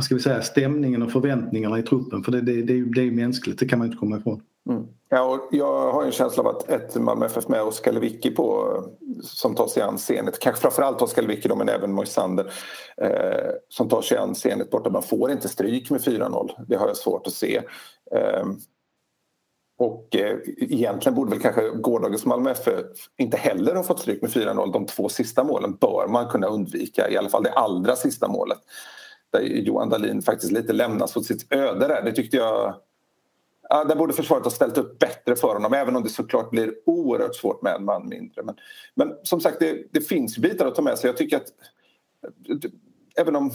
vad 0.00 0.04
ska 0.04 0.14
vi 0.14 0.20
säga, 0.20 0.42
stämningen 0.42 1.02
och 1.02 1.12
förväntningarna 1.12 1.78
i 1.78 1.82
truppen. 1.82 2.24
För 2.24 2.32
det, 2.32 2.40
det, 2.40 2.62
det, 2.62 2.84
det 2.94 3.00
är 3.00 3.10
mänskligt, 3.10 3.58
det 3.58 3.68
kan 3.68 3.78
man 3.78 3.86
inte 3.86 3.98
komma 3.98 4.16
ifrån. 4.16 4.42
Mm. 4.70 4.86
Ja, 5.08 5.22
och 5.22 5.48
jag 5.50 5.92
har 5.92 6.04
en 6.04 6.12
känsla 6.12 6.42
av 6.42 6.48
att 6.48 6.68
ett 6.70 6.94
Malmö 6.94 7.26
FF 7.26 7.48
med 7.48 7.62
Oskar 7.62 7.92
Lewicki 7.92 8.30
på 8.30 8.76
som 9.22 9.54
tar 9.54 9.66
sig 9.66 9.82
an 9.82 9.98
Zenit, 9.98 10.38
kanske 10.38 10.62
framförallt 10.62 11.02
Oskar 11.02 11.22
Lewicki 11.22 11.48
men 11.56 11.68
även 11.68 11.92
Moisander 11.92 12.52
eh, 12.96 13.50
som 13.68 13.88
tar 13.88 14.02
sig 14.02 14.18
an 14.18 14.34
Zenit 14.34 14.66
eh, 14.66 14.70
borta. 14.70 14.90
Man 14.90 15.02
får 15.02 15.30
inte 15.30 15.48
stryk 15.48 15.90
med 15.90 16.00
4-0, 16.00 16.50
det 16.68 16.76
har 16.76 16.86
jag 16.86 16.96
svårt 16.96 17.26
att 17.26 17.32
se. 17.32 17.56
Eh, 18.14 18.46
och 19.78 20.16
eh, 20.16 20.38
egentligen 20.58 21.16
borde 21.16 21.30
väl 21.30 21.40
kanske 21.40 21.68
gårdagens 21.68 22.26
Malmö 22.26 22.50
FF 22.50 22.84
inte 23.18 23.36
heller 23.36 23.74
ha 23.74 23.82
fått 23.82 24.00
stryk 24.00 24.22
med 24.22 24.30
4-0. 24.30 24.72
De 24.72 24.86
två 24.86 25.08
sista 25.08 25.44
målen 25.44 25.76
bör 25.76 26.06
man 26.08 26.28
kunna 26.28 26.46
undvika, 26.46 27.10
i 27.10 27.16
alla 27.16 27.28
fall 27.28 27.42
det 27.42 27.52
allra 27.52 27.96
sista 27.96 28.28
målet 28.28 28.58
där 29.30 29.40
Johan 29.40 29.88
Dahlin 29.88 30.22
faktiskt 30.22 30.52
lite 30.52 30.72
lämnas 30.72 31.16
åt 31.16 31.26
sitt 31.26 31.52
öde 31.52 31.88
där. 31.88 32.02
Det 32.02 32.12
tyckte 32.12 32.36
jag... 32.36 32.74
ja, 33.68 33.84
där 33.84 33.96
borde 33.96 34.12
försvaret 34.12 34.44
ha 34.44 34.50
ställt 34.50 34.78
upp 34.78 34.98
bättre 34.98 35.36
för 35.36 35.54
honom 35.54 35.74
även 35.74 35.96
om 35.96 36.02
det 36.02 36.08
såklart 36.08 36.50
blir 36.50 36.74
oerhört 36.86 37.36
svårt 37.36 37.62
med 37.62 37.74
en 37.74 37.84
man 37.84 38.08
mindre. 38.08 38.42
Men, 38.42 38.54
men 38.94 39.12
som 39.22 39.40
sagt, 39.40 39.60
det, 39.60 39.84
det 39.92 40.00
finns 40.00 40.38
bitar 40.38 40.66
att 40.66 40.74
ta 40.74 40.82
med 40.82 40.98
sig. 40.98 41.08
Jag 41.08 41.16
tycker 41.16 41.36
att 41.36 41.52
även 43.16 43.36
om 43.36 43.50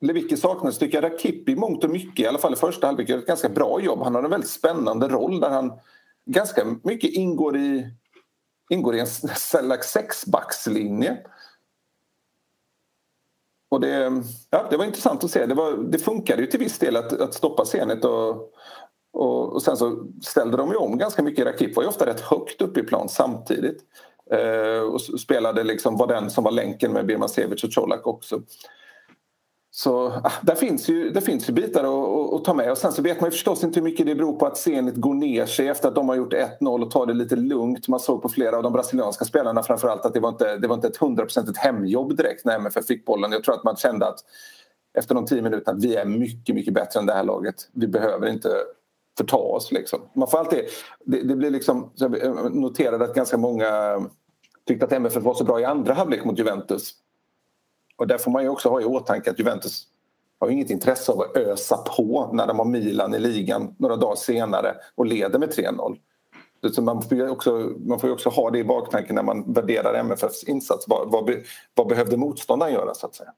Lewicki 0.00 0.36
saknas 0.36 0.78
tycker 0.78 1.02
jag 1.02 1.12
Rakip 1.12 1.48
i 1.48 1.56
mångt 1.56 1.84
och 1.84 1.90
mycket, 1.90 2.24
i 2.24 2.26
alla 2.26 2.38
fall 2.38 2.52
i 2.52 2.56
första 2.56 2.86
halvlek, 2.86 3.08
gör 3.08 3.18
ett 3.18 3.26
ganska 3.26 3.48
bra 3.48 3.80
jobb. 3.80 4.02
Han 4.02 4.14
har 4.14 4.22
en 4.22 4.30
väldigt 4.30 4.50
spännande 4.50 5.08
roll 5.08 5.40
där 5.40 5.50
han 5.50 5.72
ganska 6.26 6.64
mycket 6.82 7.10
ingår 7.10 7.56
i, 7.56 7.86
ingår 8.70 8.94
i 8.96 9.00
en 9.00 9.06
slags 9.06 9.92
sexbackslinje. 9.92 11.18
Och 13.72 13.80
det, 13.80 14.22
ja, 14.50 14.66
det 14.70 14.76
var 14.76 14.84
intressant 14.84 15.24
att 15.24 15.30
se. 15.30 15.46
Det, 15.46 15.54
var, 15.54 15.72
det 15.72 15.98
funkade 15.98 16.42
ju 16.42 16.46
till 16.46 16.60
viss 16.60 16.78
del 16.78 16.96
att, 16.96 17.20
att 17.20 17.34
stoppa 17.34 17.64
Zenit 17.64 18.04
och, 18.04 18.52
och, 19.12 19.52
och, 19.52 19.62
sen 19.62 19.76
så 19.76 20.06
ställde 20.22 20.56
de 20.56 20.70
ju 20.70 20.76
om 20.76 20.98
ganska 20.98 21.22
mycket. 21.22 21.46
Rakip 21.46 21.76
var 21.76 21.82
ju 21.82 21.88
ofta 21.88 22.06
rätt 22.06 22.20
högt 22.20 22.62
upp 22.62 22.78
i 22.78 22.82
plan 22.82 23.08
samtidigt. 23.08 23.78
Eh, 24.30 24.80
och 24.80 25.00
spelade 25.00 25.64
liksom, 25.64 25.96
var 25.96 26.06
den 26.06 26.30
som 26.30 26.44
var 26.44 26.50
länken 26.50 26.92
med 26.92 27.06
Birmancevic 27.06 27.64
och 27.64 27.74
Colak 27.74 28.06
också. 28.06 28.42
Så 29.74 30.06
ah, 30.08 30.32
där 30.42 30.54
finns 30.54 30.88
ju, 30.88 31.10
där 31.10 31.20
finns 31.20 31.48
ju 31.48 31.52
bitar 31.52 31.84
att, 31.84 32.34
att, 32.34 32.44
ta 32.44 32.54
med. 32.54 32.70
Och 32.70 32.78
sen 32.78 32.92
så 32.92 33.02
vet 33.02 33.20
man 33.20 33.26
ju 33.26 33.30
förstås 33.30 33.64
inte 33.64 33.80
hur 33.80 33.84
mycket 33.84 34.06
det 34.06 34.14
beror 34.14 34.32
på 34.32 34.46
att 34.46 34.58
Zenit 34.58 34.96
går 34.96 35.14
ner 35.14 35.46
sig 35.46 35.68
efter 35.68 35.88
att 35.88 35.94
de 35.94 36.08
har 36.08 36.16
gjort 36.16 36.32
1-0 36.32 36.82
och 36.82 36.90
tar 36.90 37.06
det 37.06 37.14
lite 37.14 37.36
lugnt. 37.36 37.88
Man 37.88 38.00
såg 38.00 38.22
på 38.22 38.28
flera 38.28 38.56
av 38.56 38.62
de 38.62 38.72
brasilianska 38.72 39.24
spelarna 39.24 39.62
framförallt 39.62 40.04
att 40.04 40.14
det 40.14 40.20
var 40.20 40.28
inte, 40.28 40.56
det 40.56 40.68
var 40.68 40.74
inte 40.74 40.88
ett 40.88 40.96
hundraprocentigt 40.96 41.58
hemjobb 41.58 42.16
direkt 42.16 42.44
när 42.44 42.56
MFF 42.56 42.86
fick 42.86 43.04
bollen. 43.04 43.32
Jag 43.32 43.44
tror 43.44 43.54
att 43.54 43.64
man 43.64 43.76
kände 43.76 44.06
att 44.06 44.18
efter 44.98 45.14
de 45.14 45.26
tio 45.26 45.42
minuterna 45.42 45.76
att 45.76 45.84
vi 45.84 45.96
är 45.96 46.04
mycket, 46.04 46.54
mycket 46.54 46.74
bättre 46.74 47.00
än 47.00 47.06
det 47.06 47.12
här 47.12 47.24
laget. 47.24 47.54
Vi 47.72 47.86
behöver 47.86 48.28
inte 48.28 48.48
förta 49.18 49.36
oss. 49.36 49.72
Liksom. 49.72 50.00
Man 50.14 50.28
får 50.28 50.38
alltid, 50.38 50.64
det, 51.04 51.22
det 51.22 51.36
blir 51.36 51.50
liksom, 51.50 51.90
jag 51.94 52.12
noterade 52.54 53.04
att 53.04 53.14
ganska 53.14 53.36
många 53.36 54.00
tyckte 54.66 54.86
att 54.86 54.92
MFF 54.92 55.22
var 55.22 55.34
så 55.34 55.44
bra 55.44 55.60
i 55.60 55.64
andra 55.64 55.94
halvlek 55.94 56.24
mot 56.24 56.38
Juventus. 56.38 56.94
Och 57.96 58.06
där 58.06 58.18
får 58.18 58.30
man 58.30 58.42
ju 58.42 58.48
också 58.48 58.68
ha 58.68 58.80
i 58.80 58.84
åtanke 58.84 59.30
att 59.30 59.38
Juventus 59.38 59.86
har 60.40 60.50
inget 60.50 60.70
intresse 60.70 61.12
av 61.12 61.20
att 61.20 61.36
ösa 61.36 61.76
på 61.76 62.30
när 62.32 62.46
de 62.46 62.58
har 62.58 62.64
Milan 62.64 63.14
i 63.14 63.18
ligan 63.18 63.74
några 63.78 63.96
dagar 63.96 64.16
senare 64.16 64.74
och 64.94 65.06
leder 65.06 65.38
med 65.38 65.48
3-0. 65.48 65.96
man, 66.82 67.02
får 67.02 67.18
ju 67.18 67.28
också, 67.28 67.72
man 67.86 68.00
får 68.00 68.10
också 68.10 68.28
ha 68.28 68.50
det 68.50 68.58
i 68.58 68.64
baktanken 68.64 69.14
när 69.14 69.22
man 69.22 69.52
värderar 69.52 69.94
MFFs 69.94 70.44
insats. 70.44 70.84
Vad, 70.88 71.10
vad, 71.10 71.30
vad 71.74 71.88
behövde 71.88 72.16
motståndaren 72.16 72.72
göra 72.72 72.94
så 72.94 73.06
att 73.06 73.14
säga? 73.14 73.30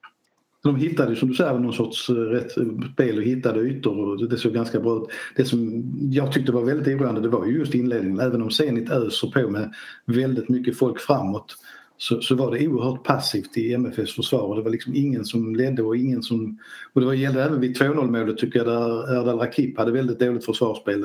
De 0.63 0.77
hittade 0.77 1.17
som 1.17 1.29
du 1.29 1.35
säger 1.35 1.59
någon 1.59 1.73
sorts 1.73 2.11
eh, 2.11 2.15
rätt 2.15 2.53
spel 2.93 3.19
och 3.19 3.25
hittade 3.25 3.61
ytor 3.61 4.09
och 4.09 4.29
det 4.29 4.39
såg 4.39 4.53
ganska 4.53 4.81
bra 4.81 4.97
ut. 4.97 5.09
Det 5.37 5.45
som 5.45 5.85
jag 6.11 6.33
tyckte 6.33 6.53
var 6.53 6.63
väldigt 6.63 7.01
oroande 7.01 7.21
det 7.21 7.29
var 7.29 7.47
ju 7.47 7.59
just 7.59 7.75
inledningen. 7.75 8.21
Även 8.21 8.43
om 8.43 8.51
Zenit 8.51 8.91
öser 8.91 9.29
på 9.29 9.51
med 9.51 9.75
väldigt 10.07 10.49
mycket 10.49 10.79
folk 10.79 11.01
framåt 11.01 11.57
så, 11.97 12.21
så 12.21 12.35
var 12.35 12.51
det 12.51 12.69
oerhört 12.69 13.05
passivt 13.05 13.57
i 13.57 13.75
MFFs 13.75 14.15
försvar 14.15 14.43
och 14.43 14.57
det 14.57 14.63
var 14.63 14.71
liksom 14.71 14.95
ingen 14.95 15.25
som 15.25 15.57
ledde 15.57 15.83
och 15.83 15.97
ingen 15.97 16.23
som... 16.23 16.59
Och 16.93 17.01
det 17.01 17.07
var, 17.07 17.15
gällde 17.15 17.45
även 17.45 17.61
vid 17.61 17.79
2-0 17.79 18.11
målet 18.11 18.39
tycker 18.39 18.59
jag 18.59 18.67
där 18.67 19.17
Erdal 19.21 19.39
Rakip 19.39 19.79
hade 19.79 19.93
väldigt 19.93 20.19
dåligt 20.19 20.45
försvarsspel. 20.45 21.05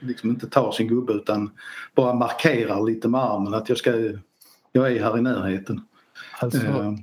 Liksom 0.00 0.30
inte 0.30 0.46
tar 0.46 0.72
sin 0.72 0.88
gubbe 0.88 1.12
utan 1.12 1.50
bara 1.94 2.14
markerar 2.14 2.86
lite 2.86 3.08
med 3.08 3.20
armen 3.20 3.54
att 3.54 3.68
jag 3.68 3.78
ska... 3.78 4.12
Jag 4.72 4.92
är 4.92 5.02
här 5.02 5.18
i 5.18 5.22
närheten. 5.22 5.80
Alltså. 6.40 6.66
Uh, 6.66 6.94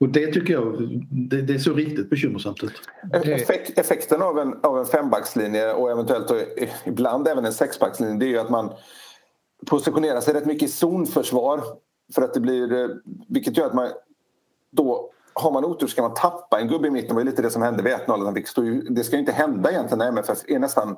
och 0.00 0.08
det 0.08 0.32
tycker 0.32 0.52
jag 0.52 1.00
det, 1.10 1.42
det 1.42 1.54
är 1.54 1.58
så 1.58 1.74
riktigt 1.74 2.10
bekymmersamt 2.10 2.64
ut. 2.64 2.72
Effekt, 3.12 3.78
effekten 3.78 4.22
av 4.22 4.38
en, 4.38 4.54
av 4.62 4.78
en 4.78 4.86
fembackslinje 4.86 5.72
och 5.72 5.90
eventuellt 5.90 6.30
och 6.30 6.36
ibland 6.84 7.28
även 7.28 7.44
en 7.44 7.52
sexbackslinje 7.52 8.18
det 8.18 8.26
är 8.26 8.28
ju 8.28 8.38
att 8.38 8.50
man 8.50 8.72
positionerar 9.66 10.20
sig 10.20 10.34
rätt 10.34 10.46
mycket 10.46 10.68
i 10.68 10.72
zonförsvar 10.72 11.60
för 12.14 12.22
att 12.22 12.34
det 12.34 12.40
blir, 12.40 12.72
eh, 12.72 12.88
vilket 13.28 13.56
gör 13.56 13.66
att 13.66 13.74
man 13.74 13.88
då 14.70 15.10
har 15.34 15.52
man 15.52 15.64
otur 15.64 15.86
ska 15.86 16.02
man 16.02 16.14
tappa 16.14 16.60
en 16.60 16.68
gubbe 16.68 16.88
i 16.88 16.90
mitten. 16.90 17.08
Det 17.08 17.14
var 17.14 17.24
lite 17.24 17.42
det 17.42 17.50
som 17.50 17.62
hände 17.62 17.82
vid 17.82 17.92
1-0. 17.92 18.94
Det 18.94 19.04
ska 19.04 19.16
ju 19.16 19.20
inte 19.20 19.32
hända 19.32 19.70
egentligen 19.70 19.98
när 19.98 20.08
MFF 20.08 20.38
är 20.48 20.58
nästan 20.58 20.96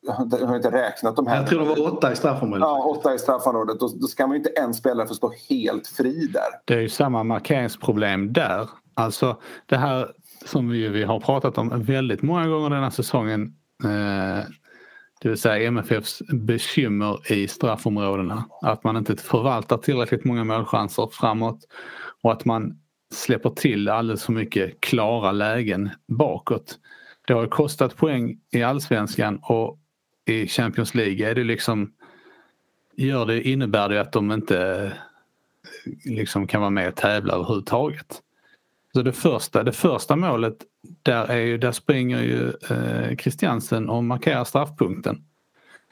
jag 0.00 0.46
har 0.46 0.56
inte 0.56 0.70
räknat 0.70 1.16
de 1.16 1.26
här. 1.26 1.36
Jag 1.36 1.46
tror 1.46 1.60
det 1.60 1.66
var 1.66 1.92
åtta 1.92 2.12
i 2.12 2.16
straffområdet. 2.16 2.60
Ja, 2.60 2.84
åtta 2.84 3.14
i 3.14 3.18
straffområdet. 3.18 3.80
Då, 3.80 3.88
då 4.00 4.06
ska 4.06 4.26
man 4.26 4.36
ju 4.36 4.38
inte 4.38 4.50
en 4.50 4.74
spelare 4.74 5.06
få 5.06 5.14
stå 5.14 5.32
helt 5.48 5.86
fri 5.86 6.26
där. 6.32 6.42
Det 6.64 6.74
är 6.74 6.80
ju 6.80 6.88
samma 6.88 7.24
markeringsproblem 7.24 8.32
där. 8.32 8.68
Alltså 8.94 9.36
det 9.66 9.76
här 9.76 10.12
som 10.44 10.68
vi, 10.68 10.88
vi 10.88 11.04
har 11.04 11.20
pratat 11.20 11.58
om 11.58 11.82
väldigt 11.82 12.22
många 12.22 12.48
gånger 12.48 12.70
den 12.70 12.82
här 12.82 12.90
säsongen. 12.90 13.54
Eh, 13.84 14.44
det 15.20 15.28
vill 15.28 15.38
säga 15.38 15.66
MFFs 15.68 16.22
bekymmer 16.28 17.32
i 17.32 17.48
straffområdena. 17.48 18.44
Att 18.62 18.84
man 18.84 18.96
inte 18.96 19.16
förvaltar 19.16 19.76
tillräckligt 19.78 20.24
många 20.24 20.44
målchanser 20.44 21.08
framåt 21.12 21.58
och 22.22 22.32
att 22.32 22.44
man 22.44 22.78
släpper 23.14 23.50
till 23.50 23.88
alldeles 23.88 24.24
för 24.24 24.32
mycket 24.32 24.80
klara 24.80 25.32
lägen 25.32 25.90
bakåt. 26.08 26.78
Det 27.26 27.32
har 27.34 27.46
kostat 27.46 27.96
poäng 27.96 28.40
i 28.50 28.62
allsvenskan 28.62 29.40
och 29.42 29.78
i 30.24 30.46
Champions 30.46 30.94
League 30.94 31.30
är 31.30 31.34
det 31.34 31.44
liksom 31.44 31.92
gör 32.96 33.26
det, 33.26 33.42
innebär 33.42 33.88
det 33.88 34.00
att 34.00 34.12
de 34.12 34.32
inte 34.32 34.92
liksom 36.04 36.46
kan 36.46 36.60
vara 36.60 36.70
med 36.70 36.88
och 36.88 36.96
tävla 36.96 37.34
överhuvudtaget. 37.34 38.22
Så 38.92 39.02
det 39.02 39.12
första, 39.12 39.62
det 39.62 39.72
första 39.72 40.16
målet 40.16 40.56
där, 41.02 41.30
är 41.30 41.40
ju, 41.40 41.58
där 41.58 41.72
springer 41.72 42.22
ju 42.22 42.52
eh, 42.70 43.16
Christiansen 43.16 43.88
och 43.88 44.04
markerar 44.04 44.44
straffpunkten. 44.44 45.24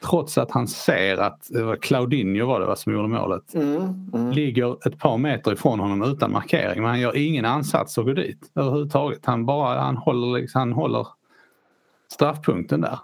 Trots 0.03 0.37
att 0.37 0.51
han 0.51 0.67
ser 0.67 1.17
att 1.17 1.47
var 1.49 1.75
Claudinho 1.75 2.45
var 2.45 2.59
det 2.59 2.65
va, 2.65 2.75
som 2.75 2.93
gjorde 2.93 3.07
målet. 3.07 3.55
Mm, 3.55 4.11
mm. 4.13 4.31
Ligger 4.31 4.87
ett 4.87 4.99
par 4.99 5.17
meter 5.17 5.53
ifrån 5.53 5.79
honom 5.79 6.11
utan 6.11 6.31
markering 6.31 6.81
men 6.81 6.89
han 6.89 6.99
gör 6.99 7.17
ingen 7.17 7.45
ansats 7.45 7.97
att 7.97 8.05
gå 8.05 8.13
dit 8.13 8.51
överhuvudtaget. 8.55 9.25
Han 9.25 9.45
bara 9.45 9.81
han 9.81 9.97
håller, 9.97 10.39
liksom, 10.39 10.59
han 10.59 10.73
håller 10.73 11.07
straffpunkten 12.13 12.81
där. 12.81 12.99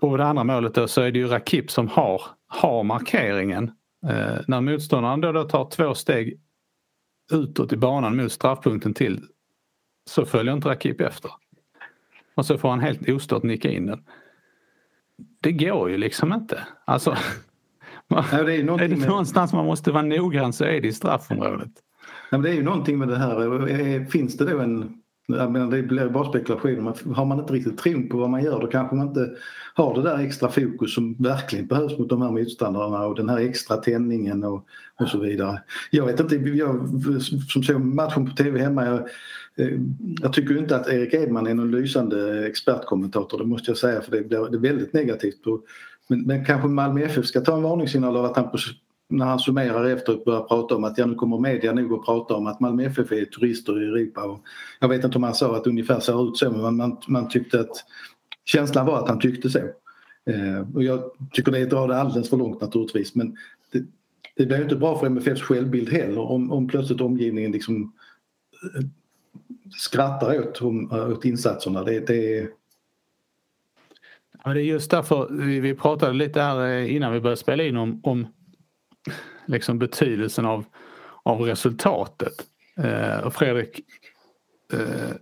Och 0.00 0.18
det 0.18 0.24
andra 0.24 0.44
målet 0.44 0.74
då 0.74 0.88
så 0.88 1.00
är 1.00 1.10
det 1.10 1.18
ju 1.18 1.26
Rakip 1.26 1.70
som 1.70 1.88
har, 1.88 2.22
har 2.46 2.82
markeringen. 2.82 3.70
Eh, 4.06 4.40
när 4.46 4.60
motståndaren 4.60 5.20
då, 5.20 5.32
då 5.32 5.44
tar 5.44 5.70
två 5.70 5.94
steg 5.94 6.40
utåt 7.32 7.72
i 7.72 7.76
banan 7.76 8.16
mot 8.16 8.32
straffpunkten 8.32 8.94
till 8.94 9.20
så 10.06 10.24
följer 10.24 10.52
inte 10.52 10.68
Rakip 10.68 11.00
efter. 11.00 11.30
Och 12.34 12.46
så 12.46 12.58
får 12.58 12.68
han 12.68 12.80
helt 12.80 13.08
ostört 13.08 13.42
nicka 13.42 13.70
in 13.70 13.86
den. 13.86 14.04
Det 15.40 15.52
går 15.52 15.90
ju 15.90 15.96
liksom 15.96 16.32
inte. 16.32 16.60
Alltså, 16.84 17.16
man, 18.08 18.24
ja, 18.32 18.42
det 18.42 18.54
är, 18.54 18.58
är 18.82 18.88
det 18.88 18.96
med... 18.96 19.08
någonstans 19.08 19.52
man 19.52 19.66
måste 19.66 19.92
vara 19.92 20.02
noggrann 20.02 20.52
så 20.52 20.64
är 20.64 20.80
det 20.80 20.88
i 20.88 20.92
straffområdet. 20.92 21.70
Men 22.30 22.42
det 22.42 22.50
är 22.50 22.54
ju 22.54 22.62
någonting 22.62 22.98
med 22.98 23.08
det 23.08 23.18
här. 23.18 24.10
Finns 24.10 24.36
det 24.36 24.44
då 24.44 24.58
en 24.58 25.02
jag 25.28 25.52
menar, 25.52 25.70
det 25.70 25.82
blir 25.82 26.08
bara 26.08 26.28
spekulationer. 26.28 27.14
Har 27.14 27.24
man 27.24 27.40
inte 27.40 27.52
riktigt 27.52 27.78
tron 27.78 28.08
på 28.08 28.18
vad 28.18 28.30
man 28.30 28.44
gör 28.44 28.60
då 28.60 28.66
kanske 28.66 28.96
man 28.96 29.08
inte 29.08 29.30
har 29.74 29.94
det 29.94 30.02
där 30.02 30.18
extra 30.18 30.48
fokus 30.48 30.94
som 30.94 31.14
verkligen 31.14 31.66
behövs 31.66 31.98
mot 31.98 32.08
de 32.08 32.22
här 32.22 32.30
motståndarna 32.30 33.06
och 33.06 33.14
den 33.16 33.28
här 33.28 33.38
extra 33.38 33.76
tändningen 33.76 34.44
och, 34.44 34.66
och 35.00 35.08
så 35.08 35.18
vidare. 35.18 35.62
Jag 35.90 36.06
vet 36.06 36.20
inte, 36.20 36.36
jag 36.36 36.88
som 37.48 37.62
såg 37.62 37.80
matchen 37.80 38.30
på 38.30 38.36
tv 38.36 38.60
hemma 38.60 38.84
jag, 38.86 38.94
eh, 38.94 39.06
Eh, 39.56 39.78
jag 40.22 40.32
tycker 40.32 40.58
inte 40.58 40.76
att 40.76 40.88
Erik 40.88 41.14
Edman 41.14 41.46
är 41.46 41.54
någon 41.54 41.70
lysande 41.70 42.46
expertkommentator, 42.46 43.38
det 43.38 43.44
måste 43.44 43.70
jag 43.70 43.78
säga 43.78 44.00
för 44.00 44.10
det, 44.12 44.36
är 44.36 44.58
väldigt 44.58 44.92
negativt. 44.92 45.40
Men, 46.08 46.22
men 46.22 46.44
kanske 46.44 46.68
Malmö 46.68 47.00
FF 47.00 47.26
ska 47.26 47.40
ta 47.40 47.56
en 47.56 47.62
varningssignal 47.62 48.16
av 48.16 48.24
att 48.24 48.36
han 48.36 48.50
på 48.50 48.58
när 49.08 49.26
han 49.26 49.38
summerar 49.38 49.84
efteråt 49.84 50.24
börjar 50.24 50.40
prata 50.40 50.76
om 50.76 50.84
att 50.84 50.98
ja, 50.98 51.06
nu 51.06 51.14
kommer 51.14 51.38
media 51.38 51.72
nog 51.72 51.92
att 51.92 52.04
prata 52.04 52.34
om 52.34 52.46
att 52.46 52.60
Malmö 52.60 52.84
FF 52.84 53.12
är 53.12 53.24
turister 53.24 53.82
i 53.82 53.86
Europa. 53.86 54.24
Och 54.24 54.40
jag 54.80 54.88
vet 54.88 55.04
inte 55.04 55.18
om 55.18 55.22
han 55.22 55.34
sa 55.34 55.56
att 55.56 55.64
det 55.64 55.70
ungefär 55.70 56.00
ser 56.00 56.28
ut 56.28 56.36
så 56.36 56.50
men 56.50 56.76
man, 56.76 56.96
man 57.08 57.28
tyckte 57.28 57.60
att 57.60 57.84
känslan 58.44 58.86
var 58.86 58.98
att 58.98 59.08
han 59.08 59.18
tyckte 59.18 59.50
så. 59.50 59.58
Eh, 60.30 60.74
och 60.74 60.82
jag 60.82 61.02
tycker 61.32 61.52
det 61.52 61.64
drar 61.64 61.88
det 61.88 61.96
alldeles 61.96 62.30
för 62.30 62.36
långt 62.36 62.60
naturligtvis 62.60 63.14
men 63.14 63.36
det, 63.72 63.84
det 64.36 64.46
blir 64.46 64.62
inte 64.62 64.76
bra 64.76 64.98
för 64.98 65.06
MFFs 65.06 65.42
självbild 65.42 65.92
heller 65.92 66.20
om, 66.20 66.52
om 66.52 66.68
plötsligt 66.68 67.00
omgivningen 67.00 67.52
liksom 67.52 67.92
eh, 68.76 68.84
skrattar 69.70 70.38
åt, 70.38 70.62
åt 70.92 71.24
insatserna. 71.24 71.84
Det, 71.84 72.06
det, 72.06 72.48
Ja, 74.44 74.54
det 74.54 74.60
är 74.60 74.64
just 74.64 74.90
därför 74.90 75.28
vi 75.60 75.74
pratade 75.74 76.12
lite 76.12 76.40
här 76.40 76.66
eh, 76.66 76.94
innan 76.94 77.12
vi 77.12 77.20
började 77.20 77.40
spela 77.40 77.62
in 77.62 77.76
om, 77.76 78.00
om 78.04 78.26
liksom 79.46 79.78
betydelsen 79.78 80.46
av, 80.46 80.64
av 81.22 81.40
resultatet. 81.40 82.32
Eh, 82.76 83.18
och 83.18 83.34
Fredrik, 83.34 83.80
eh, 84.72 85.16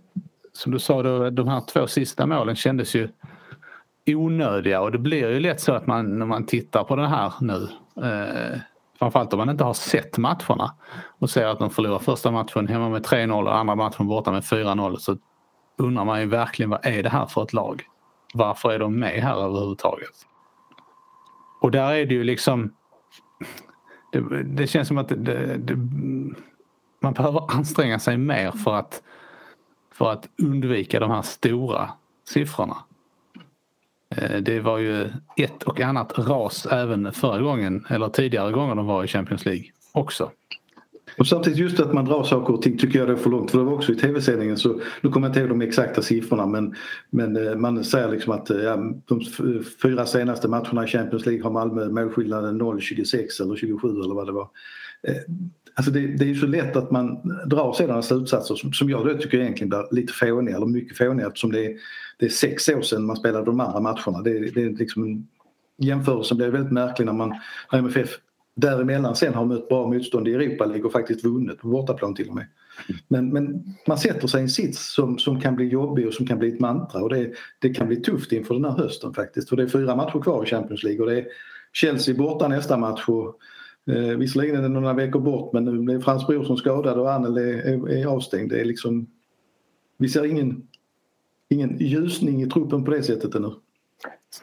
som 0.53 0.71
du 0.71 0.79
sa, 0.79 1.03
då, 1.03 1.29
de 1.29 1.47
här 1.47 1.61
två 1.61 1.87
sista 1.87 2.25
målen 2.25 2.55
kändes 2.55 2.95
ju 2.95 3.09
onödiga 4.07 4.81
och 4.81 4.91
det 4.91 4.97
blir 4.97 5.29
ju 5.29 5.39
lätt 5.39 5.61
så 5.61 5.73
att 5.73 5.87
man 5.87 6.19
när 6.19 6.25
man 6.25 6.45
tittar 6.45 6.83
på 6.83 6.95
det 6.95 7.07
här 7.07 7.33
nu 7.41 7.67
eh, 8.03 8.59
framförallt 9.05 9.33
om 9.33 9.37
man 9.39 9.49
inte 9.49 9.63
har 9.63 9.73
sett 9.73 10.17
matcherna 10.17 10.75
och 11.19 11.29
ser 11.29 11.45
att 11.45 11.59
de 11.59 11.69
förlorar 11.69 11.99
första 11.99 12.31
matchen 12.31 12.67
hemma 12.67 12.89
med 12.89 13.05
3-0 13.05 13.43
och 13.43 13.57
andra 13.57 13.75
matchen 13.75 14.07
borta 14.07 14.31
med 14.31 14.43
4-0 14.43 14.95
så 14.95 15.17
undrar 15.77 16.05
man 16.05 16.19
ju 16.19 16.25
verkligen 16.25 16.69
vad 16.69 16.85
är 16.85 17.03
det 17.03 17.09
här 17.09 17.25
för 17.25 17.43
ett 17.43 17.53
lag? 17.53 17.85
varför 18.35 18.71
är 18.71 18.79
de 18.79 18.99
med 18.99 19.23
här 19.23 19.35
överhuvudtaget? 19.35 20.27
Och 21.61 21.71
där 21.71 21.93
är 21.93 22.05
det 22.05 22.13
ju 22.13 22.23
liksom 22.23 22.73
det, 24.11 24.43
det 24.43 24.67
känns 24.67 24.87
som 24.87 24.97
att 24.97 25.09
det, 25.09 25.57
det, 25.57 25.75
man 27.01 27.13
behöver 27.13 27.51
anstränga 27.51 27.99
sig 27.99 28.17
mer 28.17 28.51
för 28.51 28.73
att, 28.73 29.03
för 29.93 30.11
att 30.11 30.29
undvika 30.37 30.99
de 30.99 31.11
här 31.11 31.21
stora 31.21 31.89
siffrorna. 32.27 32.77
Eh, 34.15 34.37
det 34.41 34.59
var 34.59 34.77
ju 34.77 35.09
ett 35.37 35.63
och 35.63 35.79
annat 35.79 36.19
ras 36.19 36.65
även 36.65 37.11
förra 37.11 37.41
gången 37.41 37.85
eller 37.89 38.09
tidigare 38.09 38.51
gånger 38.51 38.75
de 38.75 38.85
var 38.85 39.03
i 39.03 39.07
Champions 39.07 39.45
League 39.45 39.65
också. 39.91 40.31
Och 41.17 41.27
samtidigt 41.27 41.59
just 41.59 41.79
att 41.79 41.93
man 41.93 42.05
drar 42.05 42.23
saker 42.23 42.53
och 42.53 42.61
ting 42.61 42.77
tycker 42.77 42.99
jag 42.99 43.07
det 43.07 43.13
är 43.13 43.17
för 43.17 43.29
långt. 43.29 43.51
För 43.51 43.57
det 43.57 43.63
var 43.63 43.73
också 43.73 43.91
i 43.91 43.95
tv-sändningen 43.95 44.57
så, 44.57 44.81
nu 45.01 45.09
kommer 45.09 45.27
jag 45.27 45.29
inte 45.29 45.39
ihåg 45.39 45.49
de 45.49 45.61
exakta 45.61 46.01
siffrorna 46.01 46.45
men, 46.45 46.75
men 47.09 47.47
eh, 47.47 47.55
man 47.55 47.83
säger 47.83 48.09
liksom 48.09 48.33
att 48.33 48.49
eh, 48.49 48.57
ja, 48.57 48.77
de 49.05 49.21
fyra 49.81 50.05
senaste 50.05 50.47
matcherna 50.47 50.83
i 50.83 50.87
Champions 50.87 51.25
League 51.25 51.43
har 51.43 51.51
Malmö 51.51 51.89
målskillnaden 51.89 52.61
0-26 52.61 53.41
eller 53.41 53.55
27 53.55 53.87
eller 53.87 54.15
vad 54.15 54.27
det 54.27 54.31
var. 54.31 54.49
Alltså 55.77 55.91
det, 55.91 55.99
det 55.99 56.29
är 56.29 56.35
så 56.35 56.47
lätt 56.47 56.75
att 56.75 56.91
man 56.91 57.33
drar 57.45 57.73
sådana 57.73 58.01
slutsatser 58.01 58.55
som, 58.55 58.73
som 58.73 58.89
jag 58.89 59.05
då 59.05 59.17
tycker 59.17 59.37
egentligen 59.37 59.69
blir 59.69 59.87
lite 59.91 60.13
fåniga 60.13 60.55
eller 60.55 60.65
mycket 60.65 60.97
fåniga 60.97 61.27
eftersom 61.27 61.51
det 61.51 61.65
är, 61.65 61.75
det 62.19 62.25
är 62.25 62.29
sex 62.29 62.69
år 62.69 62.81
sedan 62.81 63.05
man 63.05 63.15
spelade 63.15 63.45
de 63.45 63.59
andra 63.59 63.79
matcherna. 63.79 64.21
Det, 64.21 64.39
det 64.39 64.63
är 64.63 64.69
liksom 64.69 65.27
jämförelsen 65.77 66.37
blir 66.37 66.47
väldigt 66.47 66.71
märklig 66.71 67.05
när 67.05 67.13
man 67.13 67.29
när 67.71 67.79
MFF 67.79 68.09
däremellan 68.55 69.15
sen 69.15 69.33
har 69.33 69.45
mött 69.45 69.69
bra 69.69 69.87
motstånd 69.87 70.27
i 70.27 70.33
Europa 70.33 70.65
League 70.65 70.83
och 70.85 70.91
faktiskt 70.91 71.23
vunnit 71.23 71.59
på 71.59 71.67
bortaplan 71.67 72.15
till 72.15 72.29
och 72.29 72.35
med. 72.35 72.45
Men, 73.07 73.29
men 73.29 73.63
man 73.87 73.97
sätter 73.97 74.27
sig 74.27 74.39
i 74.39 74.43
en 74.43 74.49
sits 74.49 74.93
som, 74.93 75.17
som 75.17 75.41
kan 75.41 75.55
bli 75.55 75.67
jobbig 75.67 76.07
och 76.07 76.13
som 76.13 76.27
kan 76.27 76.39
bli 76.39 76.53
ett 76.53 76.59
mantra 76.59 77.01
och 77.01 77.09
det, 77.09 77.31
det 77.59 77.69
kan 77.69 77.87
bli 77.87 77.95
tufft 77.95 78.31
inför 78.31 78.53
den 78.53 78.65
här 78.65 78.71
hösten 78.71 79.13
faktiskt. 79.13 79.49
För 79.49 79.55
det 79.55 79.63
är 79.63 79.67
fyra 79.67 79.95
matcher 79.95 80.19
kvar 80.19 80.43
i 80.43 80.47
Champions 80.47 80.83
League 80.83 81.01
och 81.01 81.09
det 81.09 81.17
är 81.17 81.25
Chelsea 81.73 82.15
borta 82.15 82.47
nästa 82.47 82.77
match 82.77 83.03
och 83.07 83.39
eh, 83.91 84.17
visserligen 84.17 84.55
är 84.55 84.61
det 84.61 84.69
några 84.69 84.93
veckor 84.93 85.19
bort 85.19 85.53
men 85.53 85.65
nu 85.65 85.79
blev 85.79 86.01
Frans 86.01 86.27
Brorsson 86.27 86.57
skadad 86.57 86.99
och 86.99 87.13
Annel 87.13 87.37
är, 87.37 87.41
är, 87.41 87.89
är 87.89 88.05
avstängd. 88.05 88.51
Det 88.51 88.61
är 88.61 88.65
liksom, 88.65 89.07
vi 89.97 90.09
ser 90.09 90.25
ingen, 90.25 90.67
ingen 91.49 91.77
ljusning 91.79 92.43
i 92.43 92.49
truppen 92.49 92.85
på 92.85 92.91
det 92.91 93.03
sättet 93.03 93.35
ännu. 93.35 93.51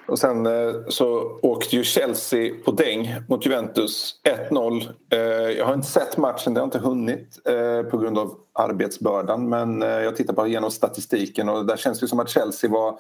Och 0.07 0.19
sen 0.19 0.47
eh, 0.47 0.73
så 0.89 1.39
åkte 1.43 1.77
ju 1.77 1.85
Chelsea 1.85 2.55
på 2.65 2.71
däng 2.71 3.15
mot 3.29 3.47
Juventus 3.47 4.21
1-0. 4.51 4.83
Eh, 5.11 5.19
jag 5.59 5.67
har 5.67 5.75
inte 5.75 5.89
sett 5.89 6.17
matchen, 6.17 6.55
det 6.55 6.61
har 6.61 6.65
inte 6.65 6.79
hunnit 6.79 7.39
eh, 7.45 7.91
på 7.91 7.99
grund 7.99 8.19
av 8.19 8.39
arbetsbördan 8.53 9.49
men 9.49 9.81
jag 9.81 10.17
tittar 10.17 10.35
bara 10.35 10.47
igenom 10.47 10.71
statistiken 10.71 11.49
och 11.49 11.67
där 11.67 11.77
känns 11.77 12.01
det 12.01 12.09
som 12.09 12.21
att 12.21 12.29
Chelsea 12.29 12.71
var 12.71 12.99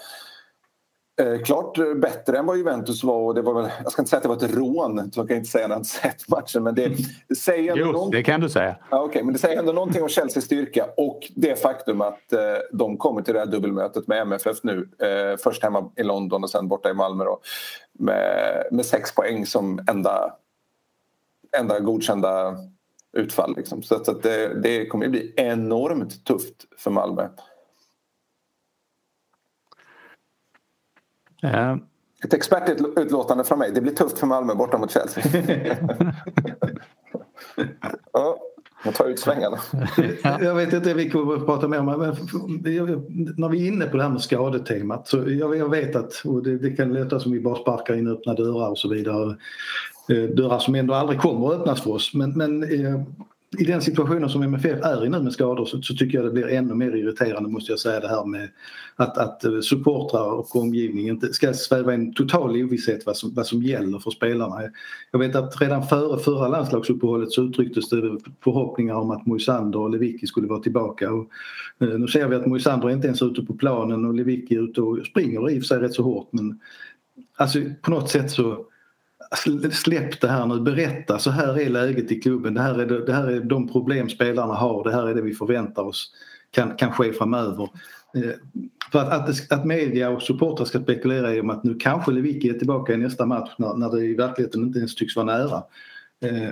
Eh, 1.20 1.42
klart 1.42 1.78
bättre 1.96 2.38
än 2.38 2.46
vad 2.46 2.58
Juventus 2.58 3.04
var 3.04 3.18
och 3.18 3.34
det 3.34 3.42
var 3.42 3.54
väl, 3.54 3.70
jag 3.82 3.92
ska 3.92 4.02
inte 4.02 4.10
säga 4.10 4.18
att 4.18 4.22
det 4.22 4.28
var 4.28 4.36
ett 4.36 4.54
rån, 4.54 5.12
så 5.12 5.20
kan 5.20 5.28
jag 5.28 5.40
inte 5.40 5.50
säga 5.50 5.68
när 5.68 5.76
jag 5.76 5.86
sett 5.86 6.28
matchen 6.28 6.62
men 6.62 6.74
det, 6.74 6.92
det 7.28 7.34
säger 7.34 7.72
ändå 7.72 7.92
jo, 7.94 8.10
det 8.10 8.22
kan 8.22 8.40
du 8.40 8.48
säga. 8.48 8.76
Ja, 8.90 9.02
okay, 9.02 9.22
men 9.22 9.32
det 9.32 9.38
säger 9.38 9.58
ändå 9.58 9.72
någonting 9.72 10.02
om 10.02 10.08
Chelseas 10.08 10.44
styrka 10.44 10.86
och 10.96 11.20
det 11.34 11.62
faktum 11.62 12.00
att 12.00 12.32
eh, 12.32 12.40
de 12.72 12.96
kommer 12.96 13.22
till 13.22 13.34
det 13.34 13.40
här 13.40 13.46
dubbelmötet 13.46 14.06
med 14.06 14.20
MFF 14.22 14.56
nu. 14.62 14.88
Eh, 14.98 15.36
först 15.38 15.62
hemma 15.62 15.90
i 15.96 16.02
London 16.02 16.42
och 16.42 16.50
sen 16.50 16.68
borta 16.68 16.90
i 16.90 16.94
Malmö 16.94 17.24
då, 17.24 17.40
med, 17.92 18.66
med 18.70 18.86
sex 18.86 19.14
poäng 19.14 19.46
som 19.46 19.80
enda, 19.90 20.34
enda 21.58 21.80
godkända 21.80 22.56
utfall. 23.16 23.56
Liksom. 23.56 23.82
Så, 23.82 24.04
så 24.04 24.10
att 24.10 24.22
det, 24.22 24.60
det 24.62 24.86
kommer 24.86 25.08
bli 25.08 25.32
enormt 25.36 26.24
tufft 26.24 26.56
för 26.78 26.90
Malmö. 26.90 27.28
Uh. 31.44 31.76
Ett 32.24 32.34
expertutlåtande 32.34 33.44
från 33.44 33.58
mig. 33.58 33.70
Det 33.74 33.80
blir 33.80 33.92
tufft 33.92 34.18
för 34.18 34.26
Malmö 34.26 34.54
borta 34.54 34.78
mot 34.78 34.90
Chelsea. 34.90 35.22
ja, 38.12 38.38
jag 38.84 38.94
tar 38.94 39.06
ut 39.06 39.18
svängarna. 39.18 39.58
jag 40.22 40.54
vet 40.54 40.72
inte, 40.72 40.94
vi 40.94 41.10
kommer 41.10 41.34
att 41.34 41.46
prata 41.46 41.68
mer 41.68 41.78
om 41.78 41.86
men 41.86 41.98
när 43.36 43.48
vi 43.48 43.62
är 43.62 43.72
inne 43.72 43.86
på 43.86 43.96
det 43.96 44.02
här 44.02 44.10
med 44.10 44.20
skadetemat 44.20 45.08
så 45.08 45.16
jag, 45.16 45.56
jag 45.56 45.68
vet 45.68 45.96
att, 45.96 46.22
och 46.24 46.42
det, 46.42 46.58
det 46.58 46.70
kan 46.70 46.92
låta 46.92 47.20
som 47.20 47.32
vi 47.32 47.40
bara 47.40 47.56
sparkar 47.56 47.94
in 47.94 48.08
öppna 48.08 48.34
dörrar 48.34 48.70
och 48.70 48.78
så 48.78 48.88
vidare. 48.88 49.36
Eh, 50.08 50.22
dörrar 50.22 50.58
som 50.58 50.74
ändå 50.74 50.94
aldrig 50.94 51.20
kommer 51.20 51.46
att 51.46 51.60
öppnas 51.60 51.82
för 51.82 51.90
oss 51.90 52.14
men, 52.14 52.32
men 52.32 52.62
eh, 52.62 53.02
i 53.58 53.64
den 53.64 53.82
situationen 53.82 54.28
som 54.28 54.42
MFF 54.42 54.82
är 54.82 55.06
i 55.06 55.08
nu 55.08 55.20
med 55.20 55.32
skador 55.32 55.64
så, 55.64 55.82
så, 55.82 55.94
tycker 55.94 56.18
jag 56.18 56.24
det 56.24 56.30
blir 56.30 56.48
ännu 56.48 56.74
mer 56.74 56.96
irriterande 56.96 57.48
måste 57.48 57.72
jag 57.72 57.78
säga 57.78 58.00
det 58.00 58.08
här 58.08 58.24
med 58.24 58.48
att, 58.96 59.18
att 59.18 59.44
eh, 59.44 59.60
supportrar 59.60 60.32
och 60.32 60.56
omgivning 60.56 61.08
inte 61.08 61.32
ska 61.32 61.54
sväva 61.54 61.92
i 61.92 61.94
en 61.94 62.14
total 62.14 62.62
ovisshet 62.62 63.06
vad 63.06 63.16
som, 63.16 63.34
vad 63.34 63.46
som 63.46 63.62
gäller 63.62 63.98
för 63.98 64.10
spelarna. 64.10 64.60
Jag 65.10 65.18
vet 65.18 65.36
att 65.36 65.60
redan 65.60 65.86
före 65.86 66.18
förra 66.18 66.48
landslagsuppehållet 66.48 67.32
så 67.32 67.42
uttrycktes 67.42 67.88
det 67.88 68.18
förhoppningar 68.44 68.94
om 68.94 69.10
att 69.10 69.26
Moisander 69.26 69.78
och 69.78 69.90
Lewicki 69.90 70.26
skulle 70.26 70.48
vara 70.48 70.60
tillbaka. 70.60 71.12
Och, 71.12 71.28
eh, 71.78 71.88
nu 71.88 72.08
ser 72.08 72.28
vi 72.28 72.36
att 72.36 72.46
Moisander 72.46 72.90
inte 72.90 73.06
ens 73.06 73.22
är 73.22 73.26
ute 73.26 73.42
på 73.42 73.54
planen 73.54 74.04
och 74.04 74.14
Lewicki 74.14 74.54
är 74.54 74.62
ute 74.62 74.80
och 74.80 75.06
springer 75.06 75.50
i 75.50 75.58
och 75.58 75.62
för 75.62 75.66
sig 75.66 75.78
rätt 75.78 75.94
så 75.94 76.02
hårt 76.02 76.28
men 76.30 76.60
alltså 77.36 77.58
på 77.82 77.90
något 77.90 78.10
sätt 78.10 78.30
så 78.30 78.66
släpp 79.72 80.20
det 80.20 80.28
här 80.28 80.46
nu, 80.46 80.60
berätta 80.60 81.18
så 81.18 81.30
här 81.30 81.60
är 81.60 81.70
läget 81.70 82.12
i 82.12 82.20
klubben, 82.20 82.54
det 82.54 82.60
här 82.60 82.78
är, 82.80 82.86
det, 82.86 83.06
det 83.06 83.12
här 83.12 83.26
är 83.26 83.40
de 83.40 83.68
problem 83.68 84.08
spelarna 84.08 84.54
har, 84.54 84.84
det 84.84 84.92
här 84.92 85.08
är 85.08 85.14
det 85.14 85.22
vi 85.22 85.34
förväntar 85.34 85.82
oss 85.82 86.12
kan, 86.50 86.76
kan 86.76 86.92
ske 86.92 87.12
framöver. 87.12 87.68
Eh, 88.14 88.30
för 88.92 88.98
att, 88.98 89.28
att, 89.28 89.52
att 89.52 89.64
media 89.64 90.10
och 90.10 90.22
supportrar 90.22 90.64
ska 90.64 90.82
spekulera 90.82 91.34
i 91.34 91.40
om 91.40 91.50
att 91.50 91.64
nu 91.64 91.74
kanske 91.74 92.12
Lewicki 92.12 92.48
är 92.48 92.58
tillbaka 92.58 92.92
i 92.92 92.96
nästa 92.96 93.26
match 93.26 93.50
när, 93.58 93.74
när 93.74 93.90
det 93.90 94.04
i 94.04 94.14
verkligheten 94.14 94.62
inte 94.62 94.78
ens 94.78 94.94
tycks 94.94 95.16
vara 95.16 95.26
nära. 95.26 95.62
Eh, 96.20 96.50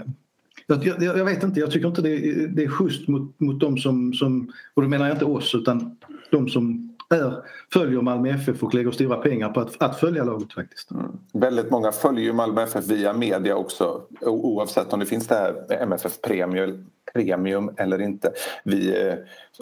jag, 0.67 0.87
jag, 0.87 1.19
jag, 1.19 1.25
vet 1.25 1.43
inte, 1.43 1.61
jag 1.61 1.71
tycker 1.71 1.89
inte 1.89 2.03
det, 2.03 2.47
det 2.47 2.65
är 2.65 2.69
schysst 2.69 3.09
mot, 3.09 3.41
mot 3.41 3.61
de 3.61 3.79
som, 3.79 4.13
som, 4.13 4.53
och 4.75 4.83
då 4.83 4.89
menar 4.89 5.07
jag 5.07 5.15
inte 5.15 5.25
oss 5.25 5.55
utan 5.55 5.97
de 6.31 6.49
som 6.49 6.90
är, 7.15 7.43
följer 7.73 8.01
Malmö 8.01 8.31
FF 8.31 8.63
och 8.63 8.75
lägger 8.75 8.91
stora 8.91 9.17
pengar 9.17 9.49
på 9.49 9.61
att, 9.61 9.83
att 9.83 10.01
följa 10.01 10.25
laget 10.25 10.53
faktiskt. 10.53 10.91
Mm. 10.91 11.07
Väldigt 11.33 11.71
många 11.71 11.93
följer 11.93 12.33
Malmö 12.33 12.63
FF 12.63 12.87
via 12.87 13.13
media 13.13 13.57
också 13.57 14.03
oavsett 14.21 14.93
om 14.93 15.01
det 15.01 15.07
finns 15.07 15.27
det 15.27 15.35
här 15.35 15.73
MFF 15.83 16.21
Premium, 16.21 16.87
premium 17.13 17.71
eller 17.77 18.01
inte. 18.01 18.33
Vi, 18.65 19.07
eh, 19.07 19.15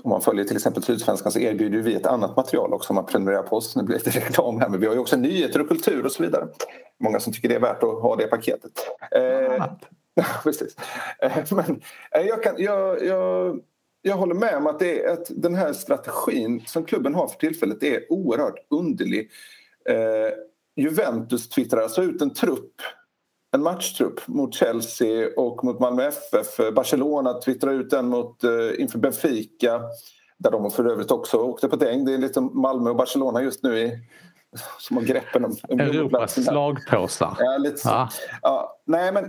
om 0.02 0.10
man 0.10 0.20
följer 0.20 0.44
till 0.44 0.56
exempel 0.56 0.82
Sydsvenskan 0.82 1.32
så 1.32 1.38
erbjuder 1.38 1.78
vi 1.78 1.94
ett 1.94 2.06
annat 2.06 2.36
material 2.36 2.74
också 2.74 2.90
om 2.90 2.94
man 2.94 3.06
prenumererar 3.06 3.42
på 3.42 3.56
oss. 3.56 3.76
Nu 3.76 3.82
blir 3.82 3.98
det 3.98 4.06
lite 4.06 4.20
reklam 4.20 4.60
här 4.60 4.68
men 4.68 4.80
vi 4.80 4.86
har 4.86 4.94
ju 4.94 5.00
också 5.00 5.16
nyheter 5.16 5.60
och 5.60 5.68
kultur 5.68 6.04
och 6.04 6.12
så 6.12 6.22
vidare. 6.22 6.48
Många 7.00 7.20
som 7.20 7.32
tycker 7.32 7.48
det 7.48 7.54
är 7.54 7.60
värt 7.60 7.82
att 7.82 8.02
ha 8.02 8.16
det 8.16 8.26
paketet. 8.26 8.72
Eh, 9.10 9.64
precis. 10.42 10.76
Eh, 11.18 11.32
men 11.50 11.80
eh, 12.10 12.26
jag, 12.26 12.42
kan, 12.42 12.54
jag, 12.58 13.04
jag 13.04 13.60
jag 14.08 14.16
håller 14.16 14.34
med 14.34 14.56
om 14.56 14.66
att, 14.66 14.78
det 14.78 15.06
att 15.06 15.26
den 15.28 15.54
här 15.54 15.72
strategin 15.72 16.62
som 16.66 16.84
klubben 16.84 17.14
har 17.14 17.28
för 17.28 17.38
tillfället 17.38 17.82
är 17.82 18.12
oerhört 18.12 18.66
underlig. 18.70 19.30
Eh, 19.88 20.32
Juventus 20.76 21.48
twittrar 21.48 21.82
alltså 21.82 22.02
ut 22.02 22.22
en 22.22 22.34
trupp 22.34 22.72
en 23.54 23.62
matchtrupp 23.62 24.28
mot 24.28 24.54
Chelsea 24.54 25.28
och 25.36 25.64
mot 25.64 25.80
Malmö 25.80 26.02
FF. 26.02 26.74
Barcelona 26.74 27.34
twittrar 27.34 27.72
ut 27.72 27.90
den 27.90 28.08
mot, 28.08 28.44
eh, 28.44 28.50
inför 28.78 28.98
Benfica 28.98 29.80
där 30.38 30.50
de 30.50 30.70
för 30.70 30.84
övrigt 30.84 31.10
också 31.10 31.36
åkte 31.36 31.68
på 31.68 31.76
däng. 31.76 32.04
Det 32.04 32.14
är 32.14 32.18
lite 32.18 32.40
Malmö 32.40 32.90
och 32.90 32.96
Barcelona 32.96 33.42
just 33.42 33.62
nu 33.62 33.78
i, 33.78 33.98
som 34.78 34.96
har 34.96 35.04
greppen 35.04 35.44
om, 35.44 35.56
om 35.68 35.80
Europas 35.80 36.44
slagpåsar. 36.44 37.36
Ja, 37.38 37.56
lite 37.58 37.76
så. 37.76 37.88
Ja. 37.88 38.08
ja. 38.42 38.80
nej, 38.84 39.12
men, 39.12 39.24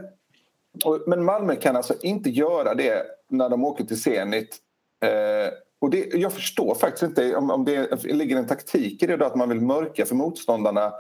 och, 0.86 1.04
men 1.08 1.26
Malmö 1.26 1.56
kan 1.56 1.76
alltså 1.76 1.94
inte 2.02 2.30
göra 2.30 2.76
det 2.76 3.06
när 3.30 3.50
de 3.50 3.66
åker 3.66 3.84
till 3.84 4.02
Zenit. 4.02 4.58
Eh, 5.02 5.54
och 5.82 5.90
det, 5.90 6.14
jag 6.14 6.34
förstår 6.34 6.76
faktiskt 6.76 7.04
inte 7.04 7.36
om, 7.36 7.52
om 7.52 7.66
det 7.66 8.04
ligger 8.04 8.38
en 8.38 8.48
taktik 8.48 9.04
i 9.04 9.08
det 9.08 9.18
då 9.18 9.26
att 9.26 9.36
man 9.36 9.50
vill 9.50 9.62
mörka 9.62 10.06
för 10.06 10.16
motståndarna. 10.16 10.94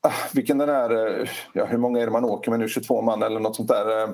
Ah, 0.00 0.12
vilken 0.32 0.58
den 0.58 0.68
är, 0.68 1.20
eh, 1.20 1.28
ja, 1.52 1.64
hur 1.64 1.78
många 1.78 2.00
är 2.00 2.06
det 2.06 2.12
man 2.12 2.24
åker 2.24 2.50
med 2.50 2.60
nu, 2.60 2.68
22 2.68 3.02
man 3.02 3.22
eller 3.22 3.40
något 3.40 3.56
sånt 3.56 3.68
där. 3.68 4.02
Eh, 4.02 4.10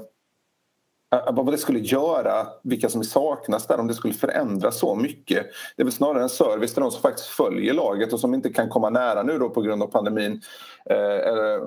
eh, 1.14 1.32
vad 1.32 1.52
det 1.52 1.58
skulle 1.58 1.78
göra, 1.78 2.46
vilka 2.62 2.88
som 2.88 3.04
saknas 3.04 3.66
där, 3.66 3.80
om 3.80 3.86
det 3.86 3.94
skulle 3.94 4.14
förändra 4.14 4.70
så 4.72 4.94
mycket. 4.94 5.46
Det 5.76 5.82
är 5.82 5.84
väl 5.84 5.92
snarare 5.92 6.22
en 6.22 6.28
service 6.28 6.74
till 6.74 6.82
de 6.82 6.90
som 6.90 7.02
faktiskt 7.02 7.28
följer 7.28 7.74
laget 7.74 8.12
och 8.12 8.20
som 8.20 8.34
inte 8.34 8.52
kan 8.52 8.68
komma 8.68 8.90
nära 8.90 9.22
nu 9.22 9.38
då 9.38 9.50
på 9.50 9.60
grund 9.60 9.82
av 9.82 9.86
pandemin. 9.86 10.42
Eh, 10.90 11.62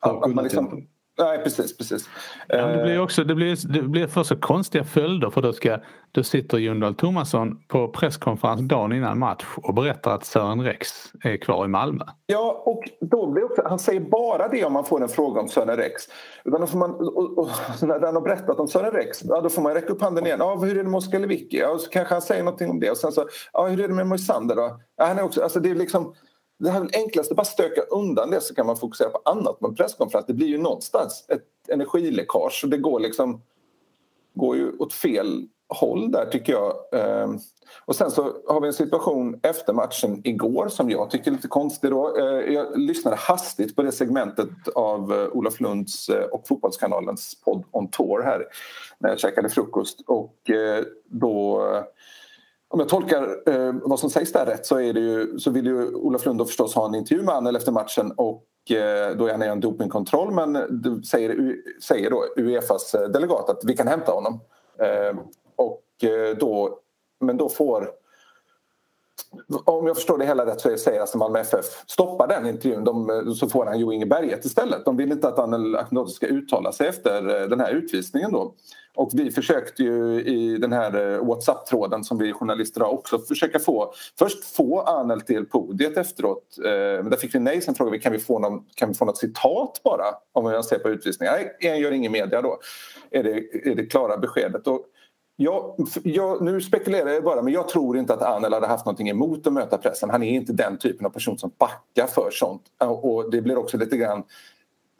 att 0.00 0.34
man 0.34 0.44
liksom, 0.44 0.86
Nej, 1.18 1.38
precis. 1.44 1.76
precis. 1.76 2.08
Ja, 2.48 2.66
det, 2.66 2.82
blir 2.82 2.94
eh. 2.94 3.02
också, 3.02 3.24
det, 3.24 3.34
blir, 3.34 3.72
det 3.72 3.82
blir 3.82 4.06
för 4.06 4.22
så 4.22 4.36
konstiga 4.36 4.84
följder 4.84 5.30
för 5.30 5.42
då, 5.42 5.52
ska, 5.52 5.78
då 6.12 6.22
sitter 6.22 6.58
Jon 6.58 6.80
Dahl 6.80 6.94
Tomasson 6.94 7.62
på 7.68 7.88
presskonferens 7.88 8.60
dagen 8.60 8.92
innan 8.92 9.18
match 9.18 9.44
och 9.56 9.74
berättar 9.74 10.14
att 10.14 10.24
Sören 10.24 10.64
Rex 10.64 10.88
är 11.24 11.36
kvar 11.36 11.64
i 11.64 11.68
Malmö. 11.68 12.04
Ja, 12.26 12.62
och 12.66 12.82
då 13.00 13.32
blir 13.32 13.44
också, 13.44 13.62
han 13.64 13.78
säger 13.78 14.00
bara 14.00 14.48
det 14.48 14.64
om 14.64 14.72
man 14.72 14.84
får 14.84 15.02
en 15.02 15.08
fråga 15.08 15.40
om 15.40 15.48
Sören 15.48 15.76
Rex. 15.76 16.02
Utan 16.44 16.60
då 16.60 16.66
får 16.66 16.78
man, 16.78 16.90
och, 16.90 17.38
och, 17.38 17.48
när 17.82 18.00
han 18.00 18.14
har 18.14 18.22
berättat 18.22 18.60
om 18.60 18.68
Sören 18.68 18.92
Rex, 18.92 19.24
ja, 19.24 19.40
då 19.40 19.48
får 19.48 19.62
man 19.62 19.74
räcka 19.74 19.92
upp 19.92 20.02
handen 20.02 20.26
igen. 20.26 20.38
Ja, 20.40 20.56
hur 20.56 20.78
är 20.78 20.84
det 20.84 20.90
med 20.90 20.98
Oskar 20.98 21.18
Lewicki? 21.18 21.58
Ja, 21.58 21.78
så 21.78 21.90
kanske 21.90 22.14
han 22.14 22.22
säger 22.22 22.42
någonting 22.42 22.70
om 22.70 22.80
det. 22.80 22.90
Och 22.90 22.96
sen 22.96 23.12
så, 23.12 23.28
ja, 23.52 23.66
hur 23.66 23.80
är 23.80 23.88
det 23.88 23.94
med 23.94 24.06
Moisander 24.06 24.56
då? 24.56 24.80
Ja, 24.96 25.04
han 25.04 25.18
är 25.18 25.22
också, 25.22 25.42
alltså 25.42 25.60
det 25.60 25.70
är 25.70 25.74
liksom 25.74 26.14
det 26.58 26.70
här 26.70 26.80
är 26.80 26.90
enklast 26.92 27.30
att 27.30 27.36
bara 27.36 27.44
stöka 27.44 27.80
undan 27.80 28.30
det 28.30 28.40
så 28.40 28.54
kan 28.54 28.66
man 28.66 28.76
fokusera 28.76 29.10
på 29.10 29.20
annat 29.24 29.58
på 29.58 29.66
en 29.66 29.74
presskonferens. 29.74 30.26
Det 30.26 30.34
blir 30.34 30.46
ju 30.46 30.58
någonstans 30.58 31.24
ett 31.28 31.68
energiläckage 31.68 32.60
och 32.64 32.70
det 32.70 32.78
går 32.78 33.00
liksom 33.00 33.42
går 34.34 34.56
ju 34.56 34.72
åt 34.78 34.92
fel 34.92 35.48
håll 35.68 36.12
där 36.12 36.26
tycker 36.26 36.52
jag. 36.52 36.74
Ehm, 36.92 37.38
och 37.84 37.96
sen 37.96 38.10
så 38.10 38.22
har 38.48 38.60
vi 38.60 38.66
en 38.66 38.72
situation 38.72 39.40
efter 39.42 39.72
matchen 39.72 40.20
igår 40.24 40.68
som 40.68 40.90
jag 40.90 41.10
tycker 41.10 41.30
är 41.30 41.34
lite 41.34 41.48
konstig 41.48 41.90
då. 41.90 42.18
Eh, 42.18 42.52
jag 42.54 42.78
lyssnade 42.78 43.16
hastigt 43.16 43.76
på 43.76 43.82
det 43.82 43.92
segmentet 43.92 44.68
av 44.74 45.12
eh, 45.12 45.28
Olof 45.32 45.60
Lunds 45.60 46.08
eh, 46.08 46.24
och 46.24 46.48
Fotbollskanalens 46.48 47.40
podd 47.44 47.64
On 47.70 47.90
Tour 47.90 48.22
här 48.22 48.44
när 48.98 49.08
jag 49.08 49.18
käkade 49.18 49.48
frukost 49.48 50.00
och 50.06 50.34
då 51.06 51.62
om 52.68 52.80
jag 52.80 52.88
tolkar 52.88 53.22
eh, 53.46 53.74
vad 53.82 54.00
som 54.00 54.10
sägs 54.10 54.32
där 54.32 54.46
rätt 54.46 54.66
så, 54.66 54.80
är 54.80 54.92
det 54.92 55.00
ju, 55.00 55.38
så 55.38 55.50
vill 55.50 55.66
ju 55.66 55.94
Olof 55.94 56.26
Lund 56.26 56.46
förstås 56.46 56.74
ha 56.74 56.86
en 56.86 56.94
intervju 56.94 57.24
med 57.24 57.34
Anel 57.34 57.56
efter 57.56 57.72
matchen 57.72 58.12
och 58.16 58.44
eh, 58.70 59.16
då 59.16 59.26
är 59.26 59.32
han 59.32 59.42
i 59.42 59.46
en 59.46 59.60
dopingkontroll 59.60 60.34
men 60.34 60.56
säger, 61.04 61.56
säger 61.82 62.10
då 62.10 62.24
Uefas 62.36 62.94
eh, 62.94 63.08
delegat 63.08 63.50
att 63.50 63.60
vi 63.64 63.76
kan 63.76 63.88
hämta 63.88 64.12
honom. 64.12 64.40
Och 65.56 65.84
då 66.40 66.78
men 67.20 67.36
då 67.36 67.48
får 67.48 67.90
om 69.64 69.86
jag 69.86 69.96
förstår 69.96 70.18
det 70.18 70.26
hela 70.26 70.46
rätt 70.46 70.60
så 70.60 70.76
säger 70.76 71.00
alltså 71.00 71.18
Malmö 71.18 71.40
FF 71.40 71.64
stoppa 71.86 72.26
den 72.26 72.46
intervjun 72.46 72.84
de, 72.84 73.34
så 73.36 73.48
får 73.48 73.66
han 73.66 73.78
Jo 73.78 73.92
Inge 73.92 74.06
Berget 74.06 74.44
istället. 74.44 74.84
De 74.84 74.96
vill 74.96 75.12
inte 75.12 75.28
att 75.28 75.38
Anel 75.38 75.76
Ahmedhodzic 75.76 76.16
ska 76.16 76.26
uttala 76.26 76.72
sig 76.72 76.88
efter 76.88 77.42
eh, 77.42 77.48
den 77.48 77.60
här 77.60 77.72
utvisningen 77.72 78.32
då. 78.32 78.54
Och 78.94 79.10
vi 79.12 79.30
försökte 79.30 79.82
ju 79.82 80.20
i 80.20 80.58
den 80.58 80.72
här 80.72 81.12
eh, 81.12 81.26
Whatsapp-tråden 81.26 82.04
som 82.04 82.18
vi 82.18 82.32
journalister 82.32 82.80
har 82.80 82.88
också 82.88 83.18
försöka 83.18 83.58
få 83.58 83.92
först 84.18 84.44
få 84.44 84.80
Anel 84.80 85.20
till 85.20 85.46
podiet 85.46 85.96
efteråt. 85.96 86.58
Eh, 86.64 86.70
men 86.72 87.10
där 87.10 87.16
fick 87.16 87.34
vi 87.34 87.38
nej. 87.38 87.60
Sen 87.60 87.74
frågade 87.74 87.96
vi 87.96 88.02
kan 88.02 88.12
vi 88.12 88.18
få, 88.18 88.38
någon, 88.38 88.64
kan 88.74 88.88
vi 88.88 88.94
få 88.94 89.04
något 89.04 89.18
citat 89.18 89.80
bara 89.84 90.04
om 90.32 90.44
vad 90.44 90.64
ser 90.64 90.78
på 90.78 90.88
utvisningen. 90.88 91.34
Nej, 91.34 91.56
jag 91.60 91.80
gör 91.80 91.92
ingen 91.92 92.12
media 92.12 92.42
då. 92.42 92.58
Är 93.10 93.22
det, 93.22 93.68
är 93.70 93.74
det 93.74 93.86
klara 93.86 94.16
beskedet. 94.16 94.66
Och 94.66 94.84
jag, 95.40 95.74
jag, 96.02 96.42
nu 96.42 96.60
spekulerar 96.60 97.10
jag 97.10 97.24
bara, 97.24 97.42
men 97.42 97.52
jag 97.52 97.68
tror 97.68 97.98
inte 97.98 98.14
att 98.14 98.22
Anel 98.22 98.52
hade 98.52 98.66
haft 98.66 98.86
något 98.86 99.00
emot 99.00 99.46
att 99.46 99.52
möta 99.52 99.78
pressen. 99.78 100.10
Han 100.10 100.22
är 100.22 100.34
inte 100.34 100.52
den 100.52 100.78
typen 100.78 101.06
av 101.06 101.10
person 101.10 101.38
som 101.38 101.50
backar 101.58 102.06
för 102.06 102.30
sånt. 102.30 102.62
Och 102.78 103.30
det 103.30 103.42
blir 103.42 103.58
också 103.58 103.76
lite 103.76 103.96
grann... 103.96 104.22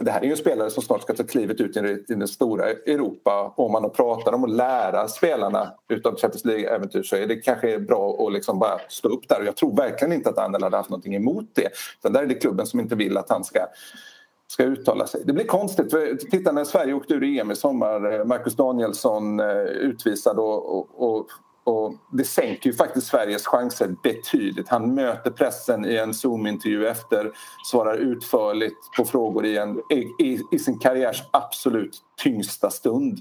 Det 0.01 0.11
här 0.11 0.21
är 0.21 0.25
ju 0.25 0.31
en 0.31 0.37
spelare 0.37 0.71
som 0.71 0.83
snart 0.83 1.03
ska 1.03 1.15
ta 1.15 1.25
klivet 1.25 1.61
ut 1.61 1.77
i 2.11 2.15
det 2.15 2.29
stora 2.29 2.71
Europa. 2.71 3.55
Om 3.57 3.73
man 3.73 3.91
pratar 3.91 4.33
om 4.33 4.45
att 4.45 4.51
lära 4.51 5.09
spelarna 5.09 5.75
utav 5.89 6.17
Champions 6.17 6.45
League-äventyr 6.45 7.03
så 7.03 7.17
är 7.17 7.27
det 7.27 7.37
kanske 7.37 7.79
bra 7.79 8.27
att 8.27 8.33
liksom 8.33 8.59
bara 8.59 8.79
stå 8.89 9.09
upp 9.09 9.29
där. 9.29 9.41
Och 9.41 9.47
jag 9.47 9.57
tror 9.57 9.77
verkligen 9.77 10.13
inte 10.13 10.31
att 10.31 10.39
Anel 10.39 10.63
hade 10.63 10.77
haft 10.77 10.91
något 10.91 11.07
emot 11.07 11.51
det. 11.55 11.69
Utan 11.99 12.13
där 12.13 12.23
är 12.23 12.27
det 12.27 12.35
klubben 12.35 12.67
som 12.67 12.81
inte 12.81 12.95
vill 12.95 13.17
att 13.17 13.31
han 13.31 13.45
ska 13.45 13.61
ska 14.49 14.65
uttala 14.65 15.07
sig. 15.07 15.23
Det 15.25 15.33
blir 15.33 15.47
konstigt. 15.47 15.91
Titta 16.31 16.53
när 16.53 16.65
Sverige 16.65 16.95
åkte 16.95 17.15
ur 17.15 17.25
EM 17.25 17.51
i 17.51 17.57
sommar. 17.57 18.13
Eh, 18.13 18.25
Marcus 18.25 18.57
Danielsson 18.57 19.41
eh, 19.41 19.63
utvisad 19.63 20.39
och, 20.39 20.79
och, 20.79 20.89
och, 20.97 21.27
och, 21.65 21.95
det 22.13 22.25
sänker 22.25 22.71
ju 22.71 22.77
faktiskt 22.77 23.07
Sveriges 23.07 23.47
chanser 23.47 23.97
betydligt. 24.03 24.69
Han 24.69 24.95
möter 24.95 25.31
pressen 25.31 25.87
i 25.87 25.97
en 25.97 26.15
Zoom-intervju 26.15 26.87
efter, 26.87 27.33
svarar 27.71 27.95
utförligt 27.95 28.77
på 28.97 29.05
frågor 29.05 29.47
i, 29.47 29.57
en, 29.57 29.79
i, 30.19 30.41
i 30.53 30.59
sin 30.59 30.79
karriärs 30.79 31.23
absolut 31.31 32.03
tyngsta 32.23 32.71
stund. 32.71 33.19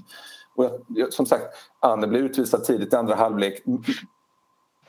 Och 0.56 0.70
jag, 0.88 1.12
som 1.12 1.26
sagt, 1.26 1.44
Anne 1.80 2.06
blev 2.06 2.24
utvisad 2.24 2.64
tidigt 2.64 2.92
i 2.92 2.96
andra 2.96 3.14
halvlek 3.14 3.62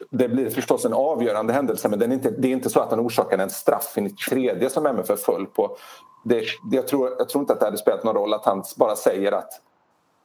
det 0.10 0.30
blir 0.30 0.50
förstås 0.50 0.86
en 0.86 0.94
avgörande 0.94 1.54
händelse 1.54 1.90
men 1.90 2.00
det 2.00 2.06
är 2.06 2.12
inte, 2.12 2.32
det 2.32 2.48
är 2.48 2.52
inte 2.52 2.70
så 2.70 2.80
att 2.80 2.90
han 2.90 3.00
orsakar 3.00 3.38
en 3.38 3.50
straff 3.50 3.98
i 3.98 4.10
tredje 4.10 4.70
som 4.70 4.86
MFF 4.86 5.20
föll 5.20 5.46
på. 5.46 5.78
Det, 6.24 6.44
jag, 6.72 6.88
tror, 6.88 7.16
jag 7.18 7.30
tror 7.30 7.42
inte 7.42 7.54
att 7.54 7.60
det 7.60 7.66
hade 7.66 7.78
spelat 7.78 8.04
någon 8.04 8.16
roll 8.16 8.34
att 8.34 8.46
han 8.46 8.64
bara 8.78 8.96
säger 8.96 9.32
att 9.32 9.62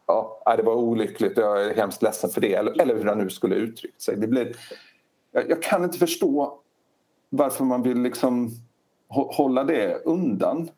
ja, 0.06 0.42
äh, 0.46 0.56
det 0.56 0.62
var 0.62 0.74
olyckligt 0.74 1.38
och 1.38 1.44
jag 1.44 1.64
är 1.64 1.74
hemskt 1.74 2.02
ledsen 2.02 2.30
för 2.30 2.40
det 2.40 2.54
eller, 2.54 2.80
eller 2.80 2.96
hur 2.96 3.04
han 3.04 3.18
nu 3.18 3.30
skulle 3.30 3.54
uttryckt 3.54 4.02
sig. 4.02 4.16
Det 4.16 4.26
blir, 4.26 4.56
jag, 5.32 5.50
jag 5.50 5.62
kan 5.62 5.84
inte 5.84 5.98
förstå 5.98 6.58
varför 7.30 7.64
man 7.64 7.82
vill 7.82 8.02
liksom 8.02 8.50
hålla 9.08 9.64
det 9.64 10.02
undan 10.04 10.68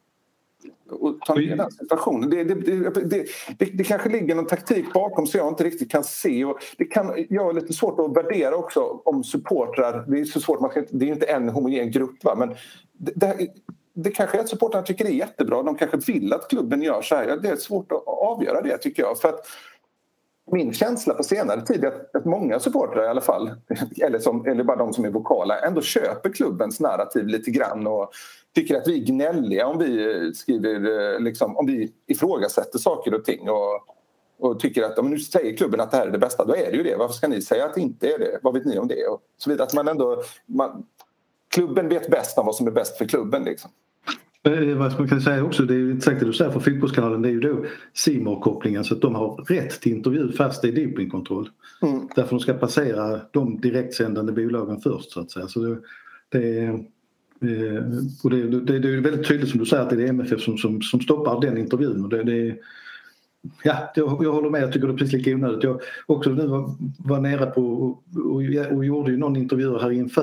och 0.91 1.21
ta 1.21 1.35
ner 1.35 1.57
den 1.57 1.71
situationen. 1.71 2.31
Det, 2.31 2.45
det, 2.45 2.55
det, 2.55 3.27
det, 3.59 3.65
det, 3.65 3.85
kanske 3.85 4.09
ligger 4.09 4.35
någon 4.35 4.47
taktik 4.47 4.93
bakom 4.93 5.27
som 5.27 5.39
jag 5.39 5.49
inte 5.49 5.65
riktigt 5.65 5.91
kan 5.91 6.05
se. 6.05 6.45
Och 6.45 6.59
det 6.79 6.85
kan 6.85 7.27
göra 7.31 7.53
lite 7.53 7.73
svårt 7.73 8.01
att 8.01 8.17
värdera 8.17 8.57
också 8.57 8.81
om 9.05 9.25
supportrar. 9.25 10.05
Det 10.09 10.21
är 10.21 10.25
så 10.25 10.41
svårt, 10.41 10.61
man 10.61 10.71
ska, 10.71 10.83
det 10.91 11.09
är 11.09 11.13
inte 11.13 11.27
en 11.27 11.49
homogen 11.49 11.91
grupp. 11.91 12.25
Va? 12.25 12.35
Men 12.35 12.55
det, 12.93 13.49
det 13.99 14.11
kanske 14.11 14.39
är 14.39 14.41
att 14.41 14.49
supportrarna 14.49 14.87
tycker 14.87 15.05
det 15.05 15.11
är 15.11 15.15
jättebra. 15.15 15.63
De 15.63 15.77
kanske 15.77 15.97
vill 16.13 16.33
att 16.33 16.49
klubben 16.49 16.83
gör 16.83 17.03
så 17.03 17.15
här. 17.15 17.37
Det 17.43 17.49
är 17.49 17.57
svårt 17.57 17.93
att 17.93 18.03
avgöra 18.07 18.63
det 18.63 18.79
tycker 18.79 19.03
jag. 19.03 19.21
För 19.21 19.29
att 19.29 19.47
min 20.53 20.73
känsla 20.73 21.15
på 21.15 21.23
senare 21.23 21.67
tid 21.67 21.85
är 21.85 21.89
att, 21.89 22.17
att 22.17 22.25
många 22.25 22.61
supportrar 22.61 23.05
i 23.05 23.09
alla 23.09 23.21
fall, 23.21 23.51
eller, 24.03 24.19
som, 24.19 24.47
eller 24.47 24.65
bara 24.65 24.77
de 24.77 24.93
som 24.93 25.05
är 25.05 25.11
vokala, 25.11 25.59
ändå 25.59 25.81
köper 25.81 26.33
klubbens 26.33 26.81
narrativ 26.81 27.27
lite 27.27 27.51
grann 27.51 27.87
och 27.87 28.11
tycker 28.55 28.77
att 28.77 28.89
vi 28.89 29.01
är 29.01 29.05
gnälliga 29.05 29.67
om 29.67 29.79
vi 29.79 30.33
skriver, 30.35 31.15
eh, 31.15 31.21
liksom, 31.21 31.57
om 31.57 31.67
vi 31.67 31.93
ifrågasätter 32.07 32.79
saker 32.79 33.15
och 33.15 33.25
ting 33.25 33.51
och, 33.51 33.87
och 34.39 34.61
tycker 34.61 34.83
att 34.83 34.99
om 34.99 35.11
nu 35.11 35.19
säger 35.19 35.57
klubben 35.57 35.81
att 35.81 35.91
det 35.91 35.97
här 35.97 36.07
är 36.07 36.11
det 36.11 36.19
bästa, 36.19 36.45
då 36.45 36.57
är 36.57 36.71
det 36.71 36.77
ju 36.77 36.83
det. 36.83 36.97
Varför 36.97 37.15
ska 37.15 37.29
ni 37.29 37.43
säga 37.43 37.65
att 37.65 37.75
det 37.75 37.81
inte 37.81 38.09
är 38.09 38.19
det? 38.19 38.39
Vad 38.43 38.55
vet 38.55 38.65
ni 38.65 38.79
om 38.79 38.89
det? 38.89 39.07
Och 39.07 39.21
så 39.37 39.51
vidare. 39.51 39.67
Att 39.67 39.75
man 39.75 39.89
ändå, 39.89 40.23
man, 40.47 40.87
klubben 41.49 41.89
vet 41.89 42.11
bäst 42.11 42.39
om 42.39 42.47
vad 42.47 42.55
som 42.55 42.67
är 42.67 42.71
bäst 42.71 42.99
för 42.99 43.05
klubben. 43.05 43.45
Liksom. 43.45 43.71
Eh, 44.47 44.77
vad 44.77 44.99
man 44.99 45.09
kan 45.09 45.21
säga 45.21 45.45
också, 45.45 45.63
det 45.63 45.75
är 45.75 45.97
exakt 45.97 46.21
det 46.21 46.27
du 46.27 46.33
säger 46.33 46.51
för 46.51 46.61
Fotbollskanalen, 46.61 47.23
det 47.23 47.29
är 47.29 47.33
ju 47.33 47.41
då 47.41 47.65
simor 47.95 48.41
kopplingen 48.41 48.85
så 48.85 48.95
att 48.95 49.01
de 49.01 49.15
har 49.15 49.45
rätt 49.49 49.81
till 49.81 49.93
intervju 49.93 50.33
fast 50.33 50.63
det 50.63 50.69
är 50.69 50.87
dopingkontroll. 50.87 51.49
Mm. 51.83 52.09
Därför 52.15 52.31
de 52.31 52.41
ska 52.41 52.53
passera 52.53 53.21
de 53.31 53.61
direktsändande 53.61 54.33
bolagen 54.33 54.81
först 54.81 55.11
så 55.11 55.21
att 55.21 55.31
säga. 55.31 55.49
Så 55.49 55.61
det, 55.61 55.79
det, 56.29 56.65
eh, 56.65 57.85
och 58.25 58.31
det, 58.31 58.61
det, 58.61 58.79
det 58.79 58.89
är 58.89 59.01
väldigt 59.01 59.29
tydligt 59.29 59.51
som 59.51 59.61
du 59.61 59.67
säger 59.67 59.83
att 59.83 59.91
det 59.91 60.05
är 60.05 60.09
MFF 60.09 60.41
som, 60.41 60.59
som, 60.59 60.83
som 60.83 61.01
stoppar 61.01 61.41
den 61.41 61.59
intervjun. 61.59 62.05
Och 62.05 62.11
det, 62.11 62.23
det, 62.23 62.57
ja, 63.63 63.93
jag 63.95 64.33
håller 64.33 64.51
med, 64.51 64.63
jag 64.63 64.73
tycker 64.73 64.87
det 64.87 64.93
är 64.93 64.97
precis 64.97 65.13
lika 65.13 65.31
onödigt. 65.31 65.65
Jag 65.65 65.81
också 66.07 66.31
nu 66.31 66.47
var, 66.47 66.71
var 66.99 67.21
nere 67.21 67.47
på 67.47 67.63
och, 67.63 68.03
och, 68.17 68.77
och 68.77 68.85
gjorde 68.85 69.11
ju 69.11 69.17
någon 69.17 69.37
intervju 69.37 69.79
här 69.79 69.91
inför 69.91 70.23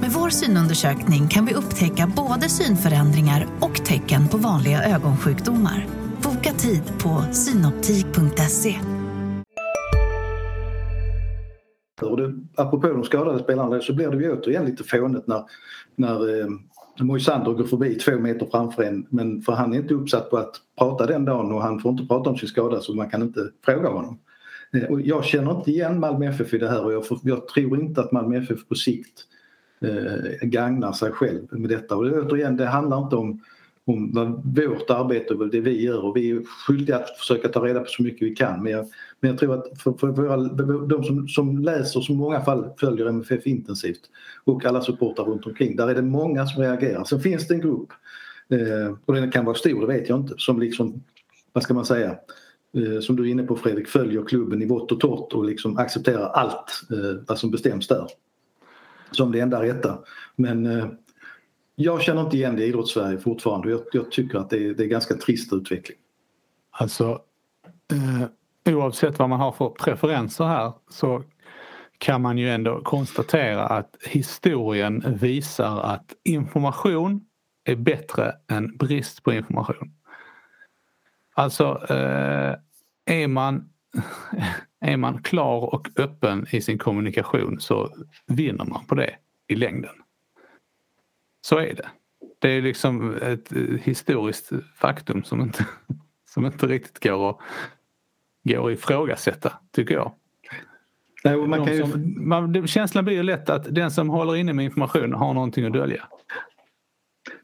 Med 0.00 0.10
vår 0.10 0.28
synundersökning 0.28 1.28
kan 1.28 1.46
vi 1.46 1.54
upptäcka 1.54 2.12
både 2.16 2.48
synförändringar 2.48 3.46
och 3.60 3.74
tecken 3.84 4.28
på 4.28 4.36
vanliga 4.36 4.84
ögonsjukdomar. 4.84 5.86
Boka 6.22 6.52
tid 6.52 6.82
på 7.02 7.32
synoptik.se. 7.32 8.74
Apropå 12.56 12.88
de 12.88 13.04
skadade 13.04 13.38
spelarna 13.38 13.80
så 13.80 13.94
blir 13.94 14.08
det 14.08 14.22
ju 14.22 14.32
återigen 14.32 14.64
lite 14.64 14.84
fånigt 14.84 15.26
när, 15.26 15.44
när 15.96 16.40
eh, 16.40 16.46
Moisander 17.00 17.52
går 17.52 17.64
förbi 17.64 17.94
två 17.94 18.18
meter 18.18 18.46
framför 18.50 18.82
en 18.82 19.06
men 19.10 19.42
för 19.42 19.52
han 19.52 19.72
är 19.72 19.76
inte 19.76 19.94
uppsatt 19.94 20.30
på 20.30 20.36
att 20.36 20.54
prata 20.78 21.06
den 21.06 21.24
dagen 21.24 21.52
och 21.52 21.62
han 21.62 21.80
får 21.80 21.92
inte 21.92 22.06
prata 22.06 22.30
om 22.30 22.36
sin 22.36 22.48
skada 22.48 22.80
så 22.80 22.94
man 22.94 23.10
kan 23.10 23.22
inte 23.22 23.40
fråga 23.64 23.88
honom. 23.88 24.18
Eh, 24.74 24.84
och 24.84 25.00
jag 25.00 25.24
känner 25.24 25.56
inte 25.56 25.70
igen 25.70 26.00
Malmö 26.00 26.26
FF 26.26 26.54
i 26.54 26.58
det 26.58 26.68
här 26.68 26.84
och 26.84 26.92
jag, 26.92 27.04
jag 27.22 27.48
tror 27.48 27.80
inte 27.80 28.00
att 28.00 28.12
Malmö 28.12 28.38
FF 28.38 28.68
på 28.68 28.74
sikt 28.74 29.26
eh, 29.84 30.48
gagnar 30.48 30.92
sig 30.92 31.12
själv 31.12 31.42
med 31.50 31.70
detta. 31.70 31.96
Och 31.96 32.02
återigen, 32.02 32.56
det 32.56 32.66
handlar 32.66 32.98
inte 32.98 33.16
om, 33.16 33.40
om 33.84 34.12
vårt 34.44 34.90
arbete 34.90 35.34
och 35.34 35.48
det 35.48 35.60
vi 35.60 35.82
gör 35.82 36.04
och 36.04 36.16
vi 36.16 36.30
är 36.30 36.42
skyldiga 36.44 36.96
att 36.96 37.18
försöka 37.18 37.48
ta 37.48 37.66
reda 37.66 37.80
på 37.80 37.86
så 37.86 38.02
mycket 38.02 38.22
vi 38.22 38.34
kan. 38.34 38.62
Men 38.62 38.72
jag, 38.72 38.86
men 39.20 39.30
jag 39.30 39.40
tror 39.40 39.54
att 39.54 39.82
för, 39.82 39.92
för, 39.92 40.12
för 40.12 40.86
de 40.88 41.04
som, 41.04 41.28
som 41.28 41.58
läser, 41.58 42.00
som 42.00 42.14
i 42.14 42.18
många 42.18 42.40
fall 42.40 42.70
följer 42.80 43.06
MFF 43.06 43.46
intensivt 43.46 44.00
och 44.44 44.64
alla 44.64 44.80
supportrar 44.80 45.24
runt 45.24 45.46
omkring, 45.46 45.76
där 45.76 45.88
är 45.88 45.94
det 45.94 46.02
många 46.02 46.46
som 46.46 46.62
reagerar. 46.62 47.04
Sen 47.04 47.20
finns 47.20 47.48
det 47.48 47.54
en 47.54 47.60
grupp, 47.60 47.88
eh, 48.48 48.94
och 49.04 49.14
den 49.14 49.30
kan 49.30 49.44
vara 49.44 49.56
stor, 49.56 49.80
det 49.80 49.86
vet 49.86 50.08
jag 50.08 50.20
inte, 50.20 50.34
som 50.38 50.60
liksom, 50.60 51.02
vad 51.52 51.62
ska 51.62 51.74
man 51.74 51.86
säga, 51.86 52.10
eh, 52.76 53.00
som 53.00 53.16
du 53.16 53.22
är 53.22 53.30
inne 53.30 53.42
på 53.42 53.56
Fredrik, 53.56 53.88
följer 53.88 54.22
klubben 54.22 54.62
i 54.62 54.66
vått 54.66 54.92
och 54.92 55.00
torrt 55.00 55.32
och 55.32 55.44
liksom 55.44 55.78
accepterar 55.78 56.28
allt 56.28 56.82
eh, 56.90 57.22
vad 57.26 57.38
som 57.38 57.50
bestäms 57.50 57.88
där 57.88 58.06
som 59.10 59.32
det 59.32 59.40
enda 59.40 59.62
rätta. 59.62 59.98
Men 60.36 60.66
eh, 60.66 60.86
jag 61.74 62.02
känner 62.02 62.20
inte 62.20 62.36
igen 62.36 62.56
det 62.56 62.64
i 62.64 62.68
idrottssverige 62.68 63.18
fortfarande. 63.18 63.70
Jag, 63.70 63.80
jag 63.92 64.10
tycker 64.10 64.38
att 64.38 64.50
det 64.50 64.56
är, 64.56 64.74
det 64.74 64.84
är 64.84 64.88
ganska 64.88 65.14
trist 65.14 65.52
utveckling. 65.52 65.98
Alltså 66.70 67.20
eh, 67.92 68.74
oavsett 68.74 69.18
vad 69.18 69.28
man 69.28 69.40
har 69.40 69.52
för 69.52 69.68
preferenser 69.70 70.44
här 70.44 70.72
så 70.90 71.22
kan 71.98 72.22
man 72.22 72.38
ju 72.38 72.50
ändå 72.50 72.82
konstatera 72.82 73.66
att 73.66 73.96
historien 74.00 75.04
visar 75.20 75.80
att 75.80 76.14
information 76.24 77.24
är 77.64 77.76
bättre 77.76 78.32
än 78.50 78.76
brist 78.76 79.22
på 79.22 79.32
information. 79.32 79.94
Alltså 81.34 81.86
eh, 81.88 82.54
är, 83.04 83.28
man, 83.28 83.70
är 84.80 84.96
man 84.96 85.22
klar 85.22 85.74
och 85.74 85.88
öppen 85.96 86.46
i 86.50 86.60
sin 86.60 86.78
kommunikation 86.78 87.60
så 87.60 87.90
vinner 88.26 88.64
man 88.64 88.86
på 88.86 88.94
det 88.94 89.14
i 89.48 89.54
längden. 89.54 89.94
Så 91.40 91.58
är 91.58 91.74
det. 91.74 91.88
Det 92.38 92.48
är 92.48 92.62
liksom 92.62 93.16
ett 93.22 93.52
historiskt 93.82 94.50
faktum 94.76 95.24
som 95.24 95.40
inte, 95.40 95.66
som 96.28 96.46
inte 96.46 96.66
riktigt 96.66 97.02
går 97.02 97.30
att, 97.30 97.36
går 98.42 98.70
att 98.70 98.78
ifrågasätta, 98.78 99.52
tycker 99.72 99.94
jag. 99.94 100.12
Nej, 101.24 101.36
man 101.36 101.66
kan 101.66 101.76
ju... 101.76 101.82
som, 101.82 102.28
man, 102.28 102.66
känslan 102.66 103.04
blir 103.04 103.14
ju 103.14 103.22
lätt 103.22 103.50
att 103.50 103.74
den 103.74 103.90
som 103.90 104.08
håller 104.08 104.36
inne 104.36 104.52
med 104.52 104.64
information 104.64 105.12
har 105.12 105.34
någonting 105.34 105.66
att 105.66 105.72
dölja. 105.72 106.04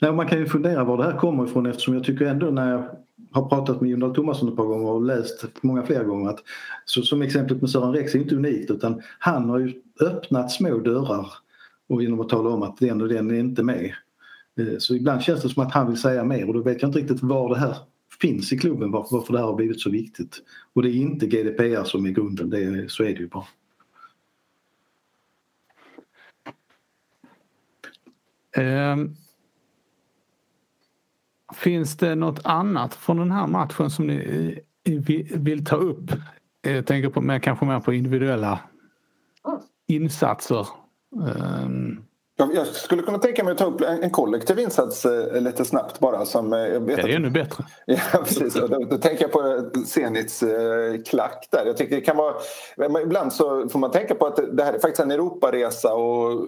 Nej, 0.00 0.12
man 0.12 0.26
kan 0.26 0.38
ju 0.38 0.46
fundera 0.46 0.84
var 0.84 0.96
det 0.96 1.04
här 1.04 1.18
kommer 1.18 1.44
ifrån 1.44 1.66
eftersom 1.66 1.94
jag 1.94 2.04
tycker 2.04 2.26
ändå 2.26 2.46
när 2.46 2.70
jag 2.72 3.05
har 3.36 3.48
pratat 3.48 3.80
med 3.80 3.90
Jon 3.90 4.14
Thomasson 4.14 4.48
ett 4.48 4.56
par 4.56 4.64
gånger 4.64 4.90
och 4.90 5.02
läst 5.02 5.44
många 5.60 5.82
fler 5.82 6.04
gånger 6.04 6.30
att 6.30 6.42
så, 6.84 7.02
som 7.02 7.22
exemplet 7.22 7.60
med 7.60 7.70
Sören 7.70 7.92
Rex 7.92 8.14
är 8.14 8.18
inte 8.18 8.34
unikt 8.34 8.70
utan 8.70 9.02
han 9.18 9.50
har 9.50 9.58
ju 9.58 9.72
öppnat 10.00 10.52
små 10.52 10.78
dörrar 10.78 11.32
och 11.88 12.02
genom 12.02 12.20
att 12.20 12.28
tala 12.28 12.50
om 12.50 12.62
att 12.62 12.78
den 12.78 13.02
och 13.02 13.08
den 13.08 13.30
är 13.30 13.34
inte 13.34 13.62
med. 13.62 13.94
Eh, 14.58 14.78
så 14.78 14.94
ibland 14.94 15.22
känns 15.22 15.42
det 15.42 15.48
som 15.48 15.62
att 15.62 15.72
han 15.72 15.88
vill 15.88 16.00
säga 16.00 16.24
mer 16.24 16.48
och 16.48 16.54
då 16.54 16.62
vet 16.62 16.82
jag 16.82 16.88
inte 16.88 16.98
riktigt 16.98 17.22
var 17.22 17.48
det 17.48 17.58
här 17.58 17.76
finns 18.20 18.52
i 18.52 18.58
klubben, 18.58 18.90
varför, 18.90 19.16
varför 19.16 19.32
det 19.32 19.38
här 19.38 19.46
har 19.46 19.54
blivit 19.54 19.80
så 19.80 19.90
viktigt. 19.90 20.42
Och 20.72 20.82
det 20.82 20.88
är 20.88 20.94
inte 20.94 21.26
GDPR 21.26 21.84
som 21.84 22.06
är 22.06 22.10
grunden, 22.10 22.50
det 22.50 22.64
är, 22.64 22.88
så 22.88 23.02
är 23.02 23.08
det 23.08 23.20
ju 23.20 23.28
bara. 23.28 23.46
Um, 28.92 29.16
finns 31.56 31.96
det 31.96 32.14
något 32.14 32.40
annat 32.44 32.94
från 32.94 33.16
den 33.16 33.30
här 33.30 33.46
matchen 33.46 33.90
som 33.90 34.06
ni 34.06 34.62
vill 35.34 35.64
ta 35.64 35.76
upp? 35.76 36.10
Jag 36.62 36.86
tänker 36.86 37.08
på, 37.08 37.20
mer, 37.20 37.38
kanske 37.38 37.66
mer 37.66 37.80
på 37.80 37.92
individuella 37.92 38.60
insatser. 39.88 40.66
Um, 41.64 42.05
jag 42.36 42.66
skulle 42.66 43.02
kunna 43.02 43.18
tänka 43.18 43.44
mig 43.44 43.52
att 43.52 43.58
ta 43.58 43.64
upp 43.64 43.80
en 43.80 44.10
kollektiv 44.10 44.58
insats 44.58 45.04
eh, 45.04 45.40
lite 45.40 45.64
snabbt 45.64 45.98
bara. 45.98 46.24
Som, 46.24 46.52
eh, 46.52 46.58
jag 46.58 46.80
vet 46.80 46.96
det 46.96 47.02
är 47.02 47.16
ännu 47.16 47.30
bättre. 47.30 47.64
Ja, 47.86 48.18
precis. 48.24 48.54
Då, 48.54 48.66
då 48.66 48.98
tänker 48.98 49.24
jag 49.24 49.32
på 49.32 49.70
Zenits 49.86 50.42
eh, 50.42 51.02
klack 51.06 51.48
där. 51.50 51.66
Jag 51.66 51.76
tycker 51.76 51.96
det 51.96 52.02
kan 52.02 52.16
vara, 52.16 52.34
ibland 53.02 53.32
så 53.32 53.68
får 53.68 53.78
man 53.78 53.90
tänka 53.90 54.14
på 54.14 54.26
att 54.26 54.40
det 54.52 54.64
här 54.64 54.72
är 54.72 54.78
faktiskt 54.78 55.00
en 55.00 55.10
Europaresa 55.10 55.94
och 55.94 56.46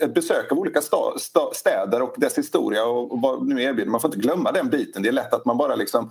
ett 0.00 0.14
besök 0.14 0.52
av 0.52 0.58
olika 0.58 0.80
sta, 0.80 1.18
sta, 1.18 1.50
städer 1.52 2.02
och 2.02 2.14
dess 2.16 2.38
historia 2.38 2.84
och, 2.84 3.12
och 3.12 3.20
vad 3.20 3.46
nu 3.46 3.62
erbjuder. 3.62 3.90
Man 3.90 4.00
får 4.00 4.08
inte 4.08 4.20
glömma 4.20 4.52
den 4.52 4.68
biten. 4.68 5.02
Det 5.02 5.08
är 5.08 5.12
lätt 5.12 5.34
att 5.34 5.44
man 5.44 5.58
bara 5.58 5.74
liksom 5.74 6.10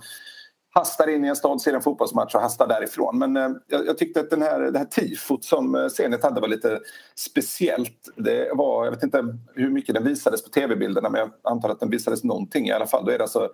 hastar 0.78 1.08
in 1.08 1.24
i 1.24 1.28
en 1.28 1.36
stad, 1.36 1.60
ser 1.60 1.74
en 1.74 1.82
fotbollsmatch 1.82 2.34
och 2.34 2.40
hastar 2.40 2.68
därifrån. 2.68 3.18
Men 3.18 3.36
eh, 3.36 3.50
jag, 3.66 3.86
jag, 3.86 3.98
tyckte 3.98 4.20
att 4.20 4.30
den 4.30 4.42
här, 4.42 4.60
det 4.60 4.78
här 4.78 4.86
tifot 4.86 5.44
som 5.44 5.74
eh, 5.74 5.88
Zenit 5.88 6.22
hade 6.22 6.40
var 6.40 6.48
lite 6.48 6.80
speciellt. 7.14 8.08
Det 8.16 8.50
var, 8.54 8.84
jag 8.84 8.92
vet 8.92 9.02
inte 9.02 9.36
hur 9.54 9.70
mycket 9.70 9.94
den 9.94 10.04
visades 10.04 10.44
på 10.44 10.50
tv-bilderna 10.50 11.10
men 11.10 11.20
jag 11.20 11.30
antar 11.42 11.68
att 11.68 11.80
den 11.80 11.90
visades 11.90 12.24
någonting 12.24 12.66
i 12.66 12.72
alla 12.72 12.86
fall. 12.86 13.04
Då 13.04 13.10
är 13.10 13.18
det 13.18 13.24
alltså 13.24 13.48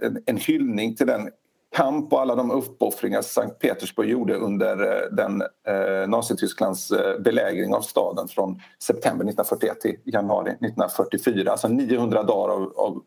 en, 0.00 0.22
en 0.26 0.36
hyllning 0.36 0.96
till 0.96 1.06
den 1.06 1.30
kamp 1.76 2.12
och 2.12 2.20
alla 2.20 2.34
de 2.34 2.50
uppoffringar 2.50 3.22
Sankt 3.22 3.58
Petersburg 3.58 4.10
gjorde 4.10 4.34
under 4.34 4.82
eh, 4.82 5.10
den 5.12 5.42
eh, 5.42 6.08
Nazitysklands 6.08 6.90
eh, 6.90 7.18
belägring 7.20 7.74
av 7.74 7.80
staden 7.80 8.28
från 8.28 8.60
september 8.82 9.24
1941 9.24 9.80
till 9.80 9.96
januari 10.04 10.50
1944. 10.50 11.50
Alltså 11.50 11.68
900 11.68 12.22
dagar 12.22 12.54
av, 12.54 12.72
av 12.76 13.02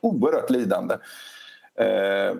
oerhört 0.00 0.50
lidande. 0.50 0.94
Eh, 1.78 2.36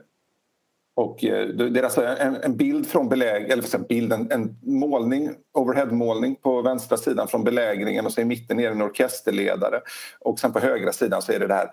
och 0.97 1.25
eh, 1.25 1.49
det 1.49 1.81
är 1.81 1.83
alltså 1.83 2.05
en, 2.05 2.37
en 2.37 2.57
bild 2.57 2.87
från 2.87 3.09
beläg, 3.09 3.51
eller 3.51 3.75
en 3.75 3.83
bild, 3.83 4.13
en, 4.13 4.33
en 4.33 4.57
målning, 4.63 5.31
overheadmålning 5.53 6.37
på 6.37 6.63
vänstra 6.63 6.97
sidan 6.97 7.29
från 7.29 7.45
belägringen 7.45 8.07
och 8.07 8.13
så 8.13 8.21
i 8.21 8.25
mitten 8.25 8.61
är 8.61 8.65
det 8.65 8.75
en 8.75 8.83
orkesterledare 8.83 9.81
och 10.21 10.39
sen 10.39 10.53
på 10.53 10.59
högra 10.59 10.93
sidan 10.93 11.23
så 11.23 11.33
är 11.33 11.39
det 11.39 11.47
det 11.47 11.55
här 11.55 11.71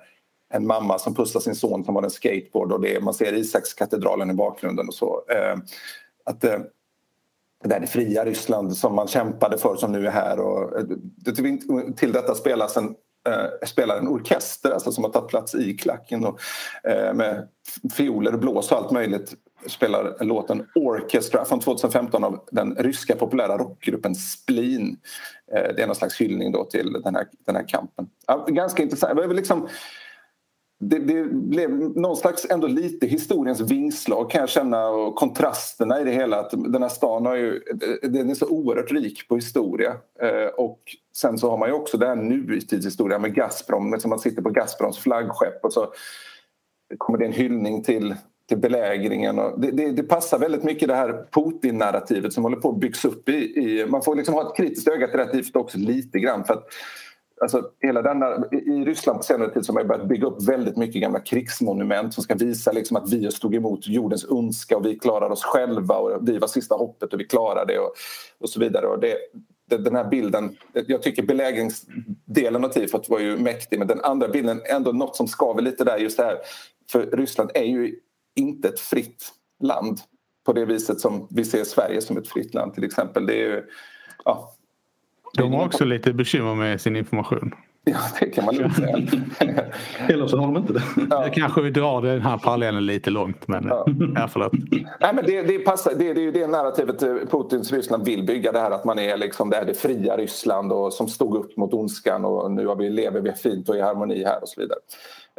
en 0.53 0.67
mamma 0.67 0.99
som 0.99 1.15
pussar 1.15 1.39
sin 1.39 1.55
son 1.55 1.85
som 1.85 1.95
har 1.95 2.03
en 2.03 2.09
skateboard 2.09 2.71
och 2.71 2.81
det 2.81 2.95
är, 2.95 3.01
man 3.01 3.13
ser 3.13 3.33
Isakskatedralen 3.33 4.31
i 4.31 4.33
bakgrunden 4.33 4.87
och 4.87 4.93
så. 4.93 5.23
Eh, 5.29 5.57
att 6.25 6.43
eh, 6.43 6.59
det 7.63 7.69
där 7.69 7.79
det 7.79 7.87
fria 7.87 8.25
Ryssland 8.25 8.77
som 8.77 8.95
man 8.95 9.07
kämpade 9.07 9.57
för 9.57 9.75
som 9.75 9.91
nu 9.91 10.07
är 10.07 10.11
här 10.11 10.39
och 10.39 10.79
eh, 10.79 11.93
till 11.95 12.11
detta 12.11 12.35
spelas 12.35 12.77
en 12.77 12.95
eh, 13.29 13.67
spelar 13.67 13.97
en 13.97 14.07
orkester 14.07 14.71
alltså, 14.71 14.91
som 14.91 15.03
har 15.03 15.11
tagit 15.11 15.29
plats 15.29 15.55
i 15.55 15.77
klacken 15.77 16.25
och, 16.25 16.39
eh, 16.83 17.13
med 17.13 17.47
fioler 17.93 18.33
och 18.33 18.39
blås 18.39 18.71
och 18.71 18.77
allt 18.77 18.91
möjligt 18.91 19.33
spelar 19.67 20.23
låten 20.23 20.67
Orchestra 20.75 21.45
från 21.45 21.59
2015 21.59 22.23
av 22.23 22.45
den 22.51 22.75
ryska 22.75 23.15
populära 23.15 23.57
rockgruppen 23.57 24.15
Spleen. 24.15 24.97
Eh, 25.55 25.75
det 25.75 25.81
är 25.81 25.87
någon 25.87 25.95
slags 25.95 26.21
hyllning 26.21 26.51
då 26.51 26.65
till 26.65 26.93
den 27.03 27.15
här, 27.15 27.27
den 27.45 27.55
här 27.55 27.67
kampen. 27.67 28.07
Ja, 28.27 28.45
ganska 28.49 28.83
intressant. 28.83 29.15
Det 29.15 29.27
var 29.27 29.33
liksom, 29.33 29.67
det, 30.83 30.99
det, 30.99 31.23
blev 31.23 31.71
någon 31.95 32.15
slags 32.15 32.47
ändå 32.49 32.67
lite 32.67 33.07
historiens 33.07 33.59
vingslag 33.59 34.29
kan 34.31 34.41
jag 34.41 34.49
känna 34.49 34.89
och 34.89 35.15
kontrasterna 35.15 36.01
i 36.01 36.03
det 36.03 36.11
hela. 36.11 36.39
Att 36.39 36.51
den 36.51 36.81
här 36.81 36.89
stan 36.89 37.25
har 37.25 37.35
ju, 37.35 37.59
den 38.01 38.29
är 38.29 38.33
så 38.33 38.47
oerhört 38.47 38.91
rik 38.91 39.27
på 39.27 39.35
historia. 39.35 39.89
Eh, 40.21 40.47
och 40.57 40.79
sen 41.15 41.37
så 41.37 41.49
har 41.49 41.57
man 41.57 41.69
ju 41.69 41.73
också 41.75 41.97
det 41.97 42.07
här 42.07 42.15
nutidshistoria 42.15 43.19
med 43.19 43.35
Gazprom, 43.35 43.99
som 43.99 44.09
man 44.09 44.19
sitter 44.19 44.41
på 44.41 44.49
Gazproms 44.49 44.97
flaggskepp 44.97 45.65
och 45.65 45.73
så 45.73 45.93
kommer 46.97 47.19
det 47.19 47.25
en 47.25 47.33
hyllning 47.33 47.83
till, 47.83 48.15
till 48.49 48.57
belägringen. 48.57 49.39
Och 49.39 49.59
det, 49.59 49.71
det, 49.71 49.91
det 49.91 50.03
passar 50.03 50.39
väldigt 50.39 50.63
mycket 50.63 50.87
det 50.87 50.95
här 50.95 51.25
Putin-narrativet 51.31 52.33
som 52.33 52.43
håller 52.43 52.57
på 52.57 52.69
att 52.69 52.79
byggs 52.79 53.05
upp 53.05 53.29
i, 53.29 53.33
i, 53.33 53.85
Man 53.89 54.01
får 54.01 54.15
liksom 54.15 54.33
ha 54.33 54.49
ett 54.49 54.57
kritiskt 54.57 54.87
öga 54.87 55.07
till 55.07 55.43
det 55.53 55.59
också 55.59 55.77
lite 55.77 56.19
grann 56.19 56.43
för 56.43 56.53
att 56.53 56.67
Alltså, 57.41 57.69
hela 57.79 58.01
denna, 58.01 58.45
I 58.51 58.85
Ryssland 58.85 59.19
på 59.19 59.23
senare 59.23 59.53
tid 59.53 59.65
så 59.65 59.73
har 59.73 59.79
man 59.79 59.87
börjat 59.87 60.07
bygga 60.07 60.27
upp 60.27 60.43
väldigt 60.49 60.77
mycket 60.77 61.01
gamla 61.01 61.19
krigsmonument 61.19 62.13
som 62.13 62.23
ska 62.23 62.35
visa 62.35 62.71
liksom 62.71 62.97
att 62.97 63.13
vi 63.13 63.31
stod 63.31 63.55
emot 63.55 63.87
jordens 63.87 64.25
ondska 64.29 64.77
och 64.77 64.85
vi 64.85 64.99
klarar 64.99 65.29
oss 65.29 65.43
själva 65.43 65.95
och 65.95 66.29
vi 66.29 66.37
var 66.37 66.47
sista 66.47 66.75
hoppet 66.75 67.13
och 67.13 67.19
vi 67.19 67.23
klarar 67.23 67.65
det 67.65 67.79
och, 67.79 67.93
och 68.39 68.49
så 68.49 68.59
vidare. 68.59 68.87
Och 68.87 68.99
det, 68.99 69.17
den 69.77 69.95
här 69.95 70.09
bilden, 70.09 70.57
jag 70.73 71.01
tycker 71.01 71.23
belägringsdelen 71.23 72.65
av 72.65 72.69
tifot 72.69 73.09
var 73.09 73.19
ju 73.19 73.37
mäktig 73.37 73.79
men 73.79 73.87
den 73.87 74.01
andra 74.01 74.27
bilden 74.27 74.61
ändå 74.65 74.91
något 74.91 75.15
som 75.15 75.27
skaver 75.27 75.61
lite 75.61 75.83
där 75.83 75.97
just 75.97 76.17
det 76.17 76.23
här. 76.23 76.37
För 76.91 77.05
Ryssland 77.05 77.51
är 77.53 77.63
ju 77.63 77.95
inte 78.35 78.67
ett 78.67 78.79
fritt 78.79 79.31
land 79.63 79.99
på 80.45 80.53
det 80.53 80.65
viset 80.65 80.99
som 80.99 81.27
vi 81.29 81.45
ser 81.45 81.63
Sverige 81.63 82.01
som 82.01 82.17
ett 82.17 82.27
fritt 82.27 82.53
land 82.53 82.73
till 82.73 82.83
exempel. 82.83 83.25
Det 83.25 83.33
är 83.33 83.49
ju, 83.49 83.63
ja, 84.25 84.55
de 85.33 85.53
har 85.53 85.65
också 85.65 85.85
lite 85.85 86.13
bekymmer 86.13 86.55
med 86.55 86.81
sin 86.81 86.95
information. 86.95 87.53
Ja, 87.83 87.97
det 88.19 88.25
kan 88.25 88.45
man 88.45 88.55
lugnt 88.55 88.75
säga. 88.75 88.97
Eller 90.09 90.27
så 90.27 90.37
har 90.37 90.47
de 90.47 90.57
inte 90.57 90.73
det. 90.73 90.83
Ja. 91.09 91.29
kanske 91.33 91.61
vi 91.61 91.71
drar 91.71 92.01
den 92.01 92.21
här 92.21 92.37
parallellen 92.37 92.85
lite 92.85 93.09
långt. 93.09 93.47
Men, 93.47 93.67
ja. 93.67 93.85
ja, 94.15 94.27
förlåt. 94.27 94.51
Nej, 94.99 95.13
men 95.13 95.25
det, 95.25 95.41
det, 95.41 95.59
passar, 95.59 95.91
det, 95.95 96.13
det 96.13 96.21
är 96.21 96.23
ju 96.23 96.31
det 96.31 96.47
narrativet 96.47 96.99
Putins 97.31 97.71
Ryssland 97.71 98.05
vill 98.05 98.25
bygga. 98.25 98.51
Det 98.51 98.59
här 98.59 98.71
att 98.71 98.85
man 98.85 98.99
är 98.99 99.17
liksom 99.17 99.49
det, 99.49 99.55
här 99.55 99.65
det 99.65 99.73
fria 99.73 100.17
Ryssland 100.17 100.71
och, 100.71 100.93
som 100.93 101.07
stod 101.07 101.35
upp 101.37 101.57
mot 101.57 101.73
ondskan 101.73 102.25
och 102.25 102.51
nu 102.51 102.67
har 102.67 102.75
vi, 102.75 102.89
lever 102.89 103.21
vi 103.21 103.31
fint 103.31 103.69
och 103.69 103.75
i 103.75 103.81
harmoni 103.81 104.23
här 104.23 104.41
och 104.41 104.49
så 104.49 104.61
vidare. 104.61 104.79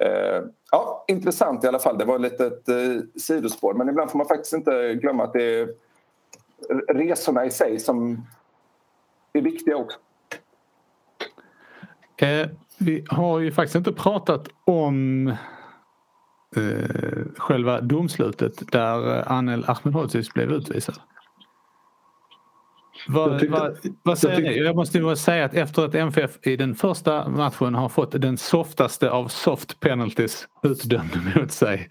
Uh, 0.02 0.46
ja, 0.70 1.04
intressant 1.08 1.64
i 1.64 1.68
alla 1.68 1.78
fall. 1.78 1.98
Det 1.98 2.04
var 2.04 2.18
lite 2.18 2.46
ett 2.46 2.68
uh, 2.68 3.00
sidospår 3.16 3.74
men 3.74 3.88
ibland 3.88 4.10
får 4.10 4.18
man 4.18 4.28
faktiskt 4.28 4.52
inte 4.52 4.94
glömma 4.94 5.24
att 5.24 5.32
det 5.32 5.42
är 5.42 5.68
resorna 6.94 7.46
i 7.46 7.50
sig 7.50 7.78
som 7.78 8.24
är 9.32 9.42
viktiga 9.42 9.76
också. 9.76 9.98
Eh, 12.16 12.48
vi 12.78 13.04
har 13.08 13.38
ju 13.38 13.52
faktiskt 13.52 13.76
inte 13.76 13.92
pratat 13.92 14.48
om 14.64 15.28
eh, 16.56 17.24
själva 17.36 17.80
domslutet 17.80 18.72
där 18.72 19.18
eh, 19.18 19.32
Anel 19.32 19.64
Ahmedhodzic 19.68 20.32
blev 20.32 20.52
utvisad. 20.52 20.94
Vad, 23.08 23.40
tyckte, 23.40 23.60
vad, 23.60 23.78
vad 24.02 24.18
säger 24.18 24.34
jag 24.34 24.42
ni? 24.42 24.58
Jag 24.58 24.76
måste 24.76 24.98
ju 24.98 25.16
säga 25.16 25.44
att 25.44 25.54
efter 25.54 25.84
att 25.84 25.94
MFF 25.94 26.46
i 26.46 26.56
den 26.56 26.74
första 26.74 27.28
matchen 27.28 27.74
har 27.74 27.88
fått 27.88 28.12
den 28.12 28.38
softaste 28.38 29.10
av 29.10 29.28
soft 29.28 29.80
penalties 29.80 30.48
utdömd 30.62 31.20
mot 31.36 31.52
sig 31.52 31.88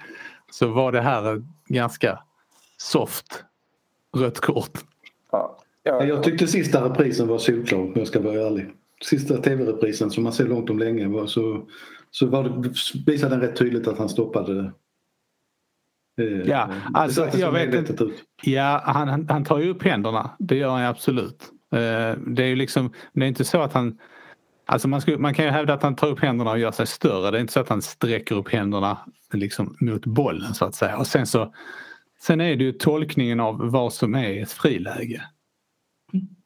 så 0.51 0.67
var 0.67 0.91
det 0.91 1.01
här 1.01 1.43
ganska 1.67 2.19
soft 2.77 3.43
rött 4.17 4.39
kort. 4.39 4.79
Ja. 5.31 5.60
Ja, 5.83 6.03
jag 6.03 6.23
tyckte 6.23 6.47
sista 6.47 6.89
reprisen 6.89 7.27
var 7.27 7.37
solklar 7.37 7.79
om 7.79 7.93
jag 7.95 8.07
ska 8.07 8.19
vara 8.19 8.47
ärlig. 8.47 8.69
sista 9.01 9.37
tv-reprisen 9.37 10.11
som 10.11 10.23
man 10.23 10.33
ser 10.33 10.47
långt 10.47 10.69
om 10.69 10.79
länge 10.79 11.27
så, 11.27 11.67
så 12.11 12.27
var 12.27 12.43
det, 12.43 12.69
visade 13.11 13.35
den 13.35 13.41
rätt 13.41 13.55
tydligt 13.55 13.87
att 13.87 13.97
han 13.97 14.09
stoppade 14.09 14.53
det. 14.61 14.71
Eh, 16.23 16.47
ja, 16.47 16.69
alltså 16.93 17.29
jag 17.33 17.51
vet 17.51 17.89
inte. 17.89 18.09
Ja, 18.43 18.81
han, 18.85 19.07
han, 19.07 19.27
han, 19.29 19.43
tar 19.43 19.59
ju 19.59 19.69
upp 19.69 19.83
händerna. 19.83 20.29
Det 20.39 20.55
gör 20.55 20.69
han 20.69 20.85
absolut. 20.85 21.51
Eh, 21.71 22.17
det 22.27 22.43
är 22.43 22.47
ju 22.47 22.55
liksom, 22.55 22.93
det 23.13 23.23
är 23.25 23.27
inte 23.27 23.45
så 23.45 23.61
att 23.61 23.73
han 23.73 23.97
Alltså 24.65 24.87
man, 24.87 25.01
skulle, 25.01 25.17
man 25.17 25.33
kan 25.33 25.45
ju 25.45 25.51
hävda 25.51 25.73
att 25.73 25.83
han 25.83 25.95
tar 25.95 26.07
upp 26.07 26.19
händerna 26.19 26.51
och 26.51 26.59
gör 26.59 26.71
sig 26.71 26.87
större. 26.87 27.31
Det 27.31 27.37
är 27.37 27.41
inte 27.41 27.53
så 27.53 27.59
att 27.59 27.69
han 27.69 27.81
sträcker 27.81 28.35
upp 28.35 28.49
händerna 28.49 28.97
liksom 29.33 29.75
mot 29.79 30.05
bollen 30.05 30.53
så 30.53 30.65
att 30.65 30.75
säga. 30.75 30.97
Och 30.97 31.07
sen 31.07 31.27
så 31.27 31.53
Sen 32.21 32.41
är 32.41 32.55
det 32.55 32.63
ju 32.63 32.71
tolkningen 32.71 33.39
av 33.39 33.71
vad 33.71 33.93
som 33.93 34.15
är 34.15 34.41
ett 34.41 34.51
friläge. 34.51 35.21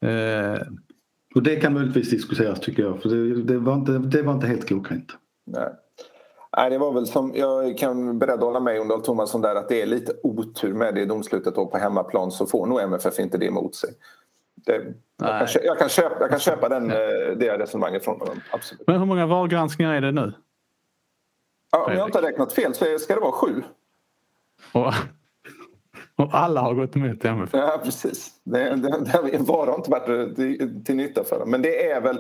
Eh, 0.02 0.62
och 1.36 1.44
det 1.44 1.56
kan 1.56 1.74
möjligtvis 1.74 2.10
diskuteras 2.10 2.60
tycker 2.60 2.84
jag. 2.84 3.02
För 3.02 3.10
det, 3.10 3.44
det, 3.44 3.58
var, 3.58 3.74
inte, 3.74 3.92
det 3.92 4.22
var 4.22 4.34
inte 4.34 4.48
helt 4.48 4.66
klockrent. 4.66 5.18
Nej. 5.46 5.70
Nej, 6.58 6.70
det 6.70 6.78
var 6.78 6.94
väl 6.94 7.08
som, 7.08 7.32
jag 7.36 7.78
kan 7.78 8.20
beredd 8.20 8.40
hålla 8.40 8.60
med 8.60 8.80
Undal 8.80 9.02
Thomasson 9.02 9.42
där 9.42 9.56
att 9.56 9.70
det 9.70 9.82
är 9.82 9.86
lite 9.86 10.14
otur 10.24 10.74
med 10.74 10.96
det 10.96 11.06
domslutet 11.06 11.58
och 11.58 11.72
på 11.72 11.78
hemmaplan 11.78 12.32
så 12.32 12.46
får 12.46 12.66
nog 12.66 12.82
MFF 12.82 13.20
inte 13.20 13.38
det 13.38 13.46
emot 13.46 13.76
sig. 13.76 13.90
Det, 14.66 14.86
jag, 15.18 15.40
kan, 15.40 15.62
jag, 15.64 15.80
kan 15.80 15.90
köpa, 15.90 16.16
jag 16.20 16.30
kan 16.30 16.40
köpa 16.40 16.70
den, 16.70 16.92
eh, 16.92 16.98
det 17.38 17.58
resonemanget 17.58 18.04
från 18.04 18.20
honom. 18.20 18.42
Absolut. 18.52 18.88
Men 18.88 19.00
hur 19.00 19.06
många 19.06 19.26
VAR-granskningar 19.26 19.94
är 19.94 20.02
det 20.02 20.12
nu? 20.12 20.34
Ja, 21.72 21.86
om 21.86 21.94
jag 21.94 22.08
inte 22.08 22.18
har 22.18 22.24
räknat 22.24 22.54
fel 22.54 22.74
så 22.74 22.86
ska 23.00 23.14
det 23.14 23.22
vara 23.22 23.32
sju. 23.32 23.64
Och, 24.72 24.94
och 26.18 26.30
alla 26.32 26.62
har 26.62 26.74
gått 26.74 26.96
emot 26.96 27.26
MFF? 27.26 27.54
Ja, 27.54 27.82
precis. 27.84 28.32
Det, 28.44 28.76
det, 28.76 29.04
det 29.06 29.12
har 29.12 29.76
inte 29.76 29.92
varit 29.92 30.36
till, 30.36 30.84
till 30.86 30.96
nytta 30.96 31.24
för 31.24 31.40
dem. 31.40 31.52
Men 31.52 31.62
det, 31.62 31.92
är 31.92 32.02
väl, 32.02 32.20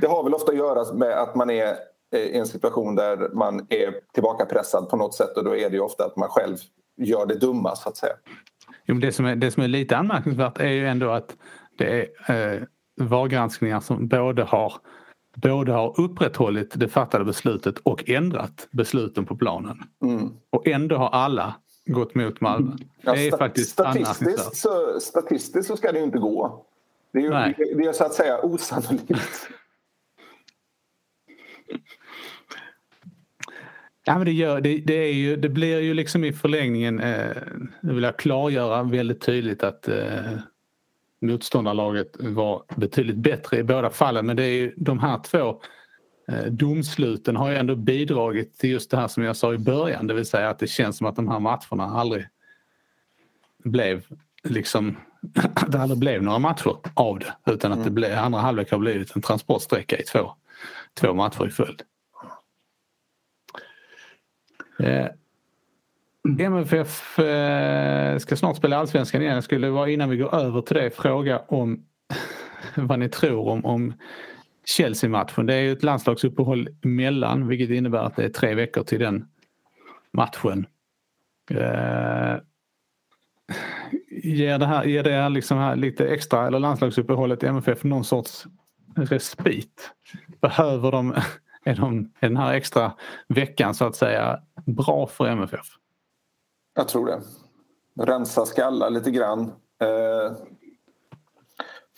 det 0.00 0.06
har 0.06 0.24
väl 0.24 0.34
ofta 0.34 0.52
att 0.52 0.58
göra 0.58 0.94
med 0.94 1.22
att 1.22 1.34
man 1.34 1.50
är 1.50 1.74
i 2.16 2.38
en 2.38 2.46
situation 2.46 2.94
där 2.94 3.34
man 3.34 3.66
är 3.68 3.94
tillbakapressad 4.14 4.88
på 4.88 4.96
något 4.96 5.14
sätt 5.14 5.36
och 5.36 5.44
då 5.44 5.56
är 5.56 5.70
det 5.70 5.80
ofta 5.80 6.04
att 6.04 6.16
man 6.16 6.28
själv 6.28 6.56
gör 6.96 7.26
det 7.26 7.34
dumma 7.34 7.76
så 7.76 7.88
att 7.88 7.96
säga. 7.96 8.12
Jo, 8.86 8.94
det, 8.94 9.12
som 9.12 9.26
är, 9.26 9.36
det 9.36 9.50
som 9.50 9.62
är 9.62 9.68
lite 9.68 9.96
anmärkningsvärt 9.96 10.58
är 10.58 10.70
ju 10.70 10.86
ändå 10.86 11.10
att 11.10 11.36
det 11.78 12.08
är 12.26 12.54
eh, 12.54 12.62
VAR-granskningar 13.00 13.80
som 13.80 14.08
både 14.08 14.42
har, 14.42 14.72
både 15.36 15.72
har 15.72 16.00
upprätthållit 16.00 16.72
det 16.74 16.88
fattade 16.88 17.24
beslutet 17.24 17.78
och 17.78 18.08
ändrat 18.10 18.68
besluten 18.70 19.24
på 19.24 19.36
planen. 19.36 19.82
Mm. 20.04 20.32
Och 20.50 20.66
ändå 20.66 20.96
har 20.96 21.08
alla 21.08 21.54
gått 21.86 22.14
mot 22.14 22.40
Malmö. 22.40 22.76
Ja, 23.00 23.12
det 23.12 23.26
är 23.28 23.36
faktiskt 23.36 23.70
statistiskt 23.70 24.56
så, 24.56 25.00
statistiskt 25.00 25.68
så 25.68 25.76
ska 25.76 25.92
det 25.92 25.98
ju 25.98 26.04
inte 26.04 26.18
gå. 26.18 26.66
Det 27.12 27.18
är, 27.18 27.22
ju, 27.58 27.74
det 27.74 27.84
är 27.84 27.92
så 27.92 28.04
att 28.04 28.14
säga 28.14 28.40
osannolikt. 28.42 29.48
Ja, 34.08 34.14
men 34.14 34.24
det, 34.24 34.32
gör, 34.32 34.60
det, 34.60 34.78
det, 34.78 34.94
är 34.94 35.12
ju, 35.12 35.36
det 35.36 35.48
blir 35.48 35.80
ju 35.80 35.94
liksom 35.94 36.24
i 36.24 36.32
förlängningen, 36.32 37.00
eh, 37.00 37.36
det 37.80 37.92
vill 37.94 38.02
jag 38.02 38.16
klargöra 38.16 38.82
väldigt 38.82 39.20
tydligt 39.20 39.62
att 39.62 39.88
eh, 39.88 40.38
motståndarlaget 41.20 42.16
var 42.18 42.62
betydligt 42.76 43.16
bättre 43.16 43.58
i 43.58 43.62
båda 43.62 43.90
fallen. 43.90 44.26
Men 44.26 44.36
det 44.36 44.44
är 44.44 44.52
ju 44.52 44.74
de 44.76 44.98
här 44.98 45.18
två 45.18 45.60
domsluten 46.48 47.36
har 47.36 47.50
ju 47.50 47.56
ändå 47.56 47.74
bidragit 47.74 48.58
till 48.58 48.70
just 48.70 48.90
det 48.90 48.96
här 48.96 49.08
som 49.08 49.22
jag 49.22 49.36
sa 49.36 49.54
i 49.54 49.58
början. 49.58 50.06
Det 50.06 50.14
vill 50.14 50.26
säga 50.26 50.50
att 50.50 50.58
det 50.58 50.66
känns 50.66 50.96
som 50.96 51.06
att 51.06 51.16
de 51.16 51.28
här 51.28 51.40
matcherna 51.40 51.84
aldrig 51.84 52.26
blev 53.64 54.06
liksom 54.44 54.96
det 55.68 55.78
aldrig 55.80 55.98
blev 55.98 56.22
några 56.22 56.38
matcher 56.38 56.76
av 56.94 57.18
det. 57.18 57.52
Utan 57.52 57.72
att 57.72 57.84
det 57.84 57.90
blev, 57.90 58.18
andra 58.18 58.40
halvlek 58.40 58.70
har 58.70 58.78
blivit 58.78 59.16
en 59.16 59.22
transportsträcka 59.22 59.98
i 59.98 60.02
två, 60.02 60.32
två 60.94 61.14
matcher 61.14 61.46
i 61.46 61.50
följd. 61.50 61.82
Eh, 64.78 65.06
MFF 66.38 67.18
eh, 67.18 68.18
ska 68.18 68.36
snart 68.36 68.56
spela 68.56 68.76
allsvenskan 68.76 69.22
igen. 69.22 69.34
Jag 69.34 69.44
skulle 69.44 69.70
vara 69.70 69.90
innan 69.90 70.10
vi 70.10 70.16
går 70.16 70.34
över 70.34 70.60
till 70.60 70.76
det 70.76 70.90
fråga 70.90 71.42
om 71.48 71.84
vad 72.74 72.98
ni 72.98 73.08
tror 73.08 73.48
om, 73.48 73.64
om 73.64 73.94
Chelsea-matchen. 74.68 75.46
Det 75.46 75.54
är 75.54 75.60
ju 75.60 75.72
ett 75.72 75.82
landslagsuppehåll 75.82 76.68
emellan 76.84 77.48
vilket 77.48 77.70
innebär 77.70 77.98
att 77.98 78.16
det 78.16 78.24
är 78.24 78.28
tre 78.28 78.54
veckor 78.54 78.82
till 78.82 78.98
den 78.98 79.28
matchen. 80.12 80.66
Eh, 81.50 82.36
ger 84.10 84.58
det 84.58 84.66
här, 84.66 84.84
ger 84.84 85.02
det 85.02 85.12
här, 85.12 85.30
liksom 85.30 85.58
här 85.58 85.76
lite 85.76 86.08
extra, 86.08 86.46
eller 86.46 86.58
landslagsuppehållet 86.58 87.42
i 87.42 87.46
MFF 87.46 87.84
någon 87.84 88.04
sorts 88.04 88.46
respit? 88.96 89.90
Behöver 90.40 90.92
de, 90.92 91.14
är, 91.64 91.74
de, 91.74 92.12
är 92.20 92.28
den 92.28 92.36
här 92.36 92.54
extra 92.54 92.92
veckan 93.28 93.74
så 93.74 93.84
att 93.84 93.96
säga 93.96 94.40
bra 94.66 95.06
för 95.06 95.26
MFF? 95.26 95.66
Jag 96.74 96.88
tror 96.88 97.06
det. 97.06 97.20
Rensa 98.04 98.46
skallar 98.46 98.90
lite 98.90 99.10
grann. 99.10 99.40
Eh, 99.80 100.36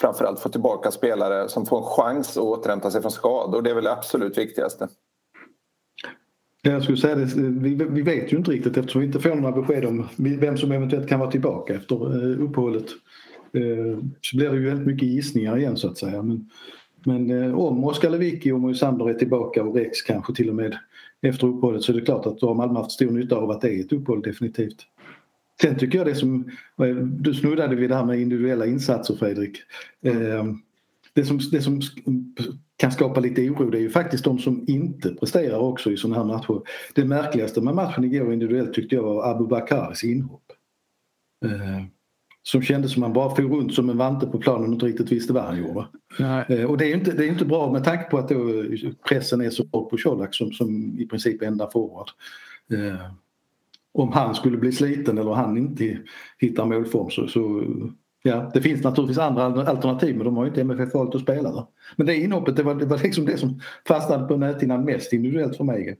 framförallt 0.01 0.41
få 0.41 0.49
tillbaka 0.49 0.91
spelare 0.91 1.49
som 1.49 1.67
får 1.67 1.79
en 1.79 1.85
chans 1.85 2.37
att 2.37 2.43
återhämta 2.43 2.91
sig 2.91 3.01
från 3.01 3.11
skador. 3.11 3.63
Det 3.63 3.71
är 3.71 3.75
väl 3.75 3.85
det 3.85 3.93
absolut 3.93 4.39
viktigaste. 4.39 4.89
Jag 6.63 6.83
skulle 6.83 6.99
säga 6.99 7.15
det, 7.15 7.25
vi, 7.37 7.75
vi 7.75 8.03
vet 8.03 8.33
ju 8.33 8.37
inte 8.37 8.51
riktigt 8.51 8.77
eftersom 8.77 9.01
vi 9.01 9.07
inte 9.07 9.21
får 9.21 9.35
några 9.35 9.61
besked 9.61 9.85
om 9.85 10.09
vem 10.17 10.57
som 10.57 10.73
eventuellt 10.73 11.09
kan 11.09 11.21
vara 11.21 11.31
tillbaka 11.31 11.75
efter 11.75 11.95
eh, 11.95 12.45
uppehållet. 12.45 12.87
Eh, 13.53 13.99
så 14.21 14.37
blir 14.37 14.51
det 14.51 14.57
ju 14.57 14.65
väldigt 14.65 14.87
mycket 14.87 15.09
gissningar 15.09 15.59
igen 15.59 15.77
så 15.77 15.89
att 15.89 15.99
säga. 15.99 16.23
Men, 16.23 16.51
men 17.05 17.31
eh, 17.31 17.59
om 17.59 17.85
Oskar 17.85 18.11
Lewicki 18.11 18.53
och 18.53 18.61
Moisander 18.61 19.11
är 19.11 19.15
tillbaka 19.15 19.63
och 19.63 19.75
Rex 19.75 20.03
kanske 20.03 20.35
till 20.35 20.49
och 20.49 20.55
med 20.55 20.79
efter 21.23 21.47
uppehållet 21.47 21.83
så 21.83 21.93
är 21.93 21.97
det 21.97 22.05
klart 22.05 22.27
att 22.27 22.39
då 22.39 22.47
har 22.47 22.55
Malmö 22.55 22.79
haft 22.79 22.93
stor 22.93 23.11
nytta 23.11 23.37
av 23.37 23.51
att 23.51 23.61
det 23.61 23.75
är 23.75 23.81
ett 23.81 23.93
uppehåll 23.93 24.23
definitivt. 24.23 24.87
Sen 25.62 25.77
tycker 25.79 25.99
jag 25.99 26.07
det 26.07 26.14
som, 26.14 26.51
du 27.21 27.35
snuddade 27.35 27.77
vid 27.77 27.90
det 27.90 27.97
här 27.97 28.05
med 28.05 28.21
individuella 28.21 28.66
insatser 28.66 29.14
Fredrik. 29.14 29.59
Eh, 30.03 30.44
det 31.12 31.25
som, 31.25 31.38
det 31.51 31.62
som 31.62 31.81
kan 32.77 32.92
skapa 32.92 33.21
lite 33.21 33.51
oro 33.51 33.71
det 33.71 33.79
är 33.79 33.83
ju 33.83 33.90
faktiskt 33.90 34.25
de 34.25 34.38
som 34.38 34.64
inte 34.66 35.14
presterar 35.14 35.59
också 35.59 35.90
i 35.90 35.97
sådana 35.97 36.16
här 36.16 36.25
matcher. 36.25 36.62
Det 36.94 37.05
märkligaste 37.05 37.61
med 37.61 37.75
matchen 37.75 38.05
igår 38.05 38.33
individuellt 38.33 38.75
tyckte 38.75 38.94
jag 38.94 39.03
var 39.03 39.31
Abu 39.31 39.47
Bakaris 39.47 40.05
inhopp. 40.05 40.53
Eh, 41.44 41.85
som 42.42 42.62
kändes 42.62 42.92
som 42.92 43.03
han 43.03 43.12
bara 43.12 43.37
for 43.37 43.42
runt 43.42 43.75
som 43.75 43.90
en 43.90 43.99
vante 43.99 44.27
på 44.27 44.38
planen 44.38 44.66
och 44.66 44.73
inte 44.73 44.87
riktigt 44.87 45.12
visste 45.12 45.33
vad 45.33 45.42
han 45.42 45.59
gjorde. 45.59 45.87
Eh, 46.49 46.64
och 46.64 46.79
det 46.79 46.85
är 46.85 46.88
ju 46.88 46.94
inte, 46.94 47.12
det 47.12 47.25
är 47.25 47.29
inte 47.29 47.44
bra 47.44 47.73
med 47.73 47.85
tanke 47.85 48.05
på 48.11 48.18
att 48.18 48.33
pressen 49.09 49.40
är 49.40 49.51
så 49.51 49.64
hård 49.73 49.90
på 49.90 49.97
Colak 49.97 50.35
som, 50.35 50.53
som 50.53 50.99
i 50.99 51.07
princip 51.07 51.42
enda 51.42 51.71
forward. 51.71 52.09
Eh, 52.73 53.11
om 54.03 54.13
han 54.13 54.35
skulle 54.35 54.57
bli 54.57 54.73
sliten 54.73 55.19
eller 55.19 55.33
han 55.33 55.59
inte 55.59 55.99
hittar 56.39 56.67
målform 56.67 57.11
så, 57.11 57.27
så 57.27 57.65
ja, 58.23 58.51
det 58.55 58.63
finns 58.63 58.85
naturligtvis 58.85 59.19
andra 59.19 59.45
alternativ 59.45 60.17
men 60.17 60.25
de 60.25 60.37
har 60.37 60.45
ju 60.45 60.49
inte 60.49 60.61
MFF 60.61 60.95
valt 60.95 61.15
att 61.15 61.21
spela 61.23 61.53
där. 61.53 61.67
Men 61.97 62.07
det 62.07 62.17
inhoppet 62.17 62.57
det 62.57 62.63
var, 62.63 62.75
det 62.75 62.87
var 62.87 62.99
liksom 62.99 63.25
det 63.25 63.37
som 63.37 63.61
fastnade 63.89 64.29
på 64.29 64.37
näthinnan 64.37 64.85
mest 64.85 65.13
individuellt 65.13 65.57
för 65.57 65.65
mig. 65.65 65.99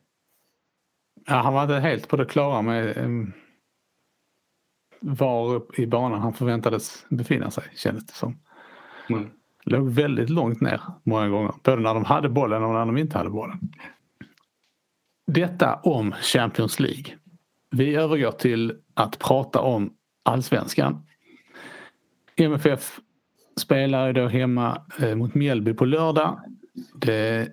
Ja, 1.27 1.35
han 1.35 1.55
var 1.55 1.63
inte 1.63 1.75
helt 1.75 2.09
på 2.09 2.17
det 2.17 2.25
klara 2.25 2.63
med 2.63 2.97
um 2.97 3.33
var 5.01 5.63
i 5.81 5.87
banan 5.87 6.21
han 6.21 6.33
förväntades 6.33 7.07
befinna 7.09 7.51
sig 7.51 7.65
kändes 7.77 8.07
det 8.07 8.13
som. 8.13 8.39
Mm. 9.11 9.31
Låg 9.65 9.89
väldigt 9.89 10.31
långt 10.31 10.61
ner 10.61 10.81
många 11.03 11.29
gånger. 11.29 11.53
Både 11.65 11.83
när 11.83 11.95
de 11.95 12.05
hade 12.05 12.29
bollen 12.29 12.65
och 12.65 12.73
när 12.73 12.87
de 12.87 12.97
inte 12.97 13.19
hade 13.19 13.31
bollen. 13.31 13.59
Detta 15.27 15.75
om 15.75 16.13
Champions 16.13 16.81
League. 16.81 17.05
Vi 17.71 17.95
övergår 17.95 18.33
till 18.33 18.79
att 18.95 19.19
prata 19.19 19.61
om 19.61 19.93
allsvenskan. 20.23 21.07
MFF 22.37 23.01
spelar 23.61 24.13
då 24.13 24.27
hemma 24.27 24.83
eh, 25.01 25.15
mot 25.15 25.35
Mjällby 25.35 25.75
på 25.75 25.85
lördag. 25.85 26.41
Det 26.95 27.49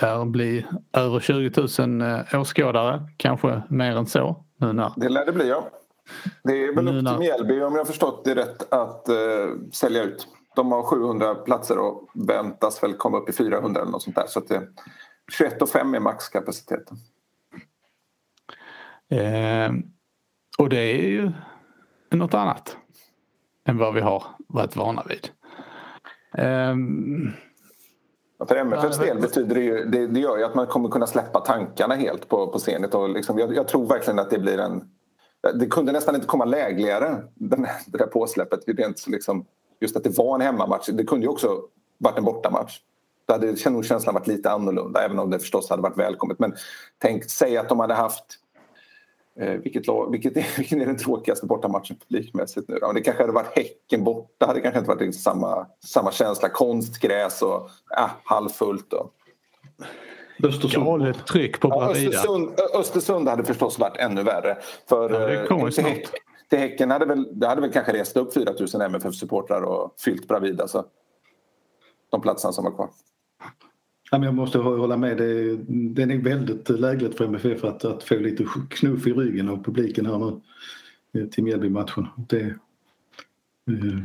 lär 0.00 0.24
bli 0.24 0.66
över 0.92 1.20
20 1.20 1.84
000 1.86 2.00
eh, 2.00 2.40
åskådare, 2.40 3.02
kanske 3.16 3.62
mer 3.68 3.96
än 3.96 4.06
så. 4.06 4.44
Nu 4.56 4.72
när 4.72 4.92
det 4.96 5.08
lär 5.08 5.26
det 5.26 5.32
bli 5.32 5.48
ja. 5.48 5.68
Det 6.44 6.64
är 6.64 6.74
väl 6.74 6.88
upp 6.88 7.06
till 7.06 7.18
Mjällby 7.18 7.62
om 7.62 7.72
jag 7.72 7.80
har 7.80 7.84
förstått 7.84 8.24
det 8.24 8.34
rätt 8.34 8.72
att 8.72 9.06
uh, 9.08 9.70
sälja 9.72 10.02
ut. 10.02 10.26
De 10.56 10.72
har 10.72 10.82
700 10.82 11.34
platser 11.34 11.78
och 11.78 12.08
väntas 12.14 12.82
väl 12.82 12.94
komma 12.94 13.18
upp 13.18 13.28
i 13.28 13.32
400 13.32 13.80
eller 13.80 13.92
något 13.92 14.02
sånt 14.02 14.16
där. 14.16 14.26
Så 14.26 14.38
att 14.38 14.48
det, 14.48 14.62
21 15.32 15.62
och 15.62 15.68
5 15.68 15.94
är 15.94 16.00
maxkapaciteten. 16.00 16.96
Eh, 19.10 19.72
och 20.58 20.68
det 20.68 20.80
är 20.80 21.08
ju 21.08 21.32
något 22.10 22.34
annat 22.34 22.76
än 23.68 23.78
vad 23.78 23.94
vi 23.94 24.00
har 24.00 24.24
varit 24.48 24.76
vana 24.76 25.04
vid. 25.08 25.28
Eh, 26.34 26.74
för 28.48 28.56
MFFs 28.56 28.98
del 28.98 29.20
betyder 29.20 29.54
det 29.54 29.62
ju, 29.62 29.84
det, 29.84 30.06
det, 30.06 30.20
gör 30.20 30.38
ju 30.38 30.44
att 30.44 30.54
man 30.54 30.66
kommer 30.66 30.88
kunna 30.88 31.06
släppa 31.06 31.40
tankarna 31.40 31.94
helt 31.94 32.28
på, 32.28 32.46
på 32.46 32.58
Zenit. 32.58 32.94
Och 32.94 33.08
liksom, 33.08 33.38
jag, 33.38 33.56
jag 33.56 33.68
tror 33.68 33.86
verkligen 33.86 34.18
att 34.18 34.30
det 34.30 34.38
blir 34.38 34.58
en 34.58 34.90
det 35.54 35.66
kunde 35.66 35.92
nästan 35.92 36.14
inte 36.14 36.26
komma 36.26 36.44
lägligare, 36.44 37.22
den, 37.34 37.66
det 37.86 37.98
där 37.98 38.06
påsläppet. 38.06 38.60
Rent 38.66 39.06
liksom, 39.06 39.44
just 39.80 39.96
att 39.96 40.04
det 40.04 40.18
var 40.18 40.34
en 40.34 40.40
hemmamatch. 40.40 40.88
Det 40.92 41.04
kunde 41.04 41.26
ju 41.26 41.30
också 41.30 41.62
varit 41.98 42.18
en 42.18 42.24
bortamatch. 42.24 42.78
då 43.26 43.34
hade 43.34 43.70
nog 43.70 43.84
känslan 43.84 44.14
varit 44.14 44.26
lite 44.26 44.50
annorlunda 44.50 45.04
även 45.04 45.18
om 45.18 45.30
det 45.30 45.38
förstås 45.38 45.70
hade 45.70 45.82
varit 45.82 45.98
välkommet. 45.98 46.38
Men 46.38 46.54
tänk, 46.98 47.24
säg 47.24 47.56
att 47.56 47.68
de 47.68 47.80
hade 47.80 47.94
haft 47.94 48.24
eh, 49.40 49.50
vilket, 49.50 49.86
lag, 49.86 50.10
vilket, 50.10 50.36
vilken 50.58 50.80
är 50.80 50.86
den 50.86 50.98
tråkigaste 50.98 51.46
bortamatchen 51.46 51.96
publikmässigt 51.96 52.68
nu 52.68 52.78
då? 52.78 52.92
Det 52.92 53.00
kanske 53.00 53.22
hade 53.22 53.32
varit 53.32 53.56
Häcken 53.56 54.04
borta, 54.04 54.34
det 54.38 54.46
hade 54.46 54.60
kanske 54.60 54.78
inte 54.78 54.90
varit 54.90 55.14
samma, 55.14 55.66
samma 55.84 56.12
känsla. 56.12 56.48
Konstgräs 56.48 57.42
och 57.42 57.70
äh, 57.98 58.10
halvfullt. 58.24 58.92
Och. 58.92 59.14
Östersund. 60.42 60.84
Galet 60.84 61.26
tryck 61.26 61.60
på 61.60 61.68
ja, 61.68 61.90
Östersund, 61.90 62.60
Östersund 62.74 63.28
hade 63.28 63.44
förstås 63.44 63.78
varit 63.78 63.96
ännu 63.96 64.22
värre. 64.22 64.58
För, 64.88 65.10
ja, 65.10 65.26
det 65.26 65.46
kommer 65.46 65.70
till, 65.70 65.84
Häck, 65.84 66.08
till 66.50 66.58
Häcken 66.58 66.90
hade 66.90 67.06
väl, 67.06 67.40
det 67.40 67.46
hade 67.46 67.60
väl 67.60 67.72
kanske 67.72 67.92
rest 67.92 68.16
upp 68.16 68.34
4 68.34 68.52
000 68.74 68.82
MFF-supportrar 68.82 69.62
och 69.62 69.94
fyllt 70.04 70.28
Bravida. 70.28 70.62
Alltså, 70.62 70.84
de 72.10 72.20
platserna 72.20 72.52
som 72.52 72.64
var 72.64 72.70
kvar. 72.70 72.88
Jag 74.10 74.34
måste 74.34 74.58
hålla 74.58 74.96
med. 74.96 75.16
Det, 75.16 75.56
det 75.66 76.02
är 76.02 76.22
väldigt 76.22 76.68
lägligt 76.68 77.16
för 77.16 77.24
MFF 77.24 77.64
att, 77.64 77.84
att 77.84 78.02
få 78.02 78.14
lite 78.14 78.44
knuff 78.70 79.06
i 79.06 79.12
ryggen 79.12 79.48
av 79.48 79.64
publiken 79.64 80.06
här 80.06 80.18
nu 80.18 80.40
eh, 81.20 81.28
till 81.28 81.44
Mjällby-matchen. 81.44 82.06
Det 82.16 82.40
eh, 82.40 83.98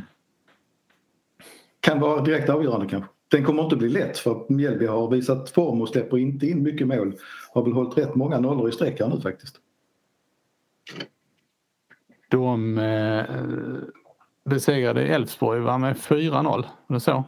kan 1.80 2.00
vara 2.00 2.22
direkt 2.22 2.48
avgörande 2.48 2.86
kanske. 2.86 3.10
Den 3.28 3.44
kommer 3.44 3.62
inte 3.62 3.76
bli 3.76 3.88
lätt 3.88 4.18
för 4.18 4.46
Mjällby 4.48 4.86
har 4.86 5.10
visat 5.10 5.50
form 5.50 5.80
och 5.80 5.88
släpper 5.88 6.18
inte 6.18 6.46
in 6.46 6.62
mycket 6.62 6.86
mål. 6.86 7.14
Har 7.54 7.62
väl 7.62 7.72
hållit 7.72 7.98
rätt 7.98 8.14
många 8.14 8.40
nollor 8.40 8.68
i 8.68 8.72
sträck 8.72 9.00
här 9.00 9.08
nu 9.08 9.20
faktiskt. 9.20 9.60
De 12.28 12.78
eh, 12.78 13.24
besegrade 14.44 15.06
Elfsborg 15.06 15.60
med 15.60 15.96
4-0, 15.96 16.44
var 16.86 16.94
det 16.96 17.00
så? 17.00 17.24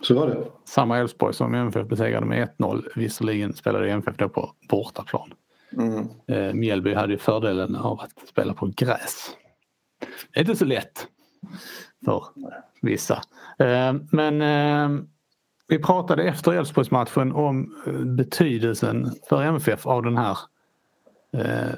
Så 0.00 0.14
var 0.14 0.26
det. 0.26 0.44
Samma 0.64 0.98
Elfsborg 0.98 1.34
som 1.34 1.54
MFF 1.54 1.88
besegrade 1.88 2.26
med 2.26 2.48
1-0. 2.58 2.84
Visserligen 2.96 3.52
spelade 3.52 3.90
MFF 3.90 4.16
då 4.16 4.28
på 4.28 4.54
bortaplan. 4.68 5.34
Mm. 5.72 6.08
Eh, 6.26 6.54
Mjällby 6.54 6.94
hade 6.94 7.12
ju 7.12 7.18
fördelen 7.18 7.76
av 7.76 8.00
att 8.00 8.28
spela 8.28 8.54
på 8.54 8.72
gräs. 8.76 9.30
Det 10.32 10.40
är 10.40 10.40
inte 10.40 10.56
så 10.56 10.64
lätt 10.64 11.06
för 12.04 12.24
vissa. 12.82 13.22
Eh, 13.58 13.94
men 14.10 14.42
eh, 14.42 15.04
vi 15.68 15.78
pratade 15.78 16.22
efter 16.22 16.52
Elfsborgsmatchen 16.52 17.32
om 17.32 17.74
betydelsen 18.16 19.10
för 19.28 19.42
MFF 19.42 19.86
av 19.86 20.02
den 20.02 20.16
här 20.16 20.38
eh, 21.32 21.74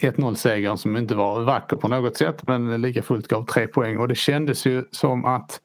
1-0-segern 0.00 0.78
som 0.78 0.96
inte 0.96 1.14
var 1.14 1.40
vacker 1.40 1.76
på 1.76 1.88
något 1.88 2.16
sätt 2.16 2.48
men 2.48 2.82
lika 2.82 3.02
fullt 3.02 3.28
gav 3.28 3.46
tre 3.46 3.66
poäng 3.66 3.98
och 3.98 4.08
det 4.08 4.14
kändes 4.14 4.66
ju 4.66 4.84
som 4.90 5.24
att 5.24 5.60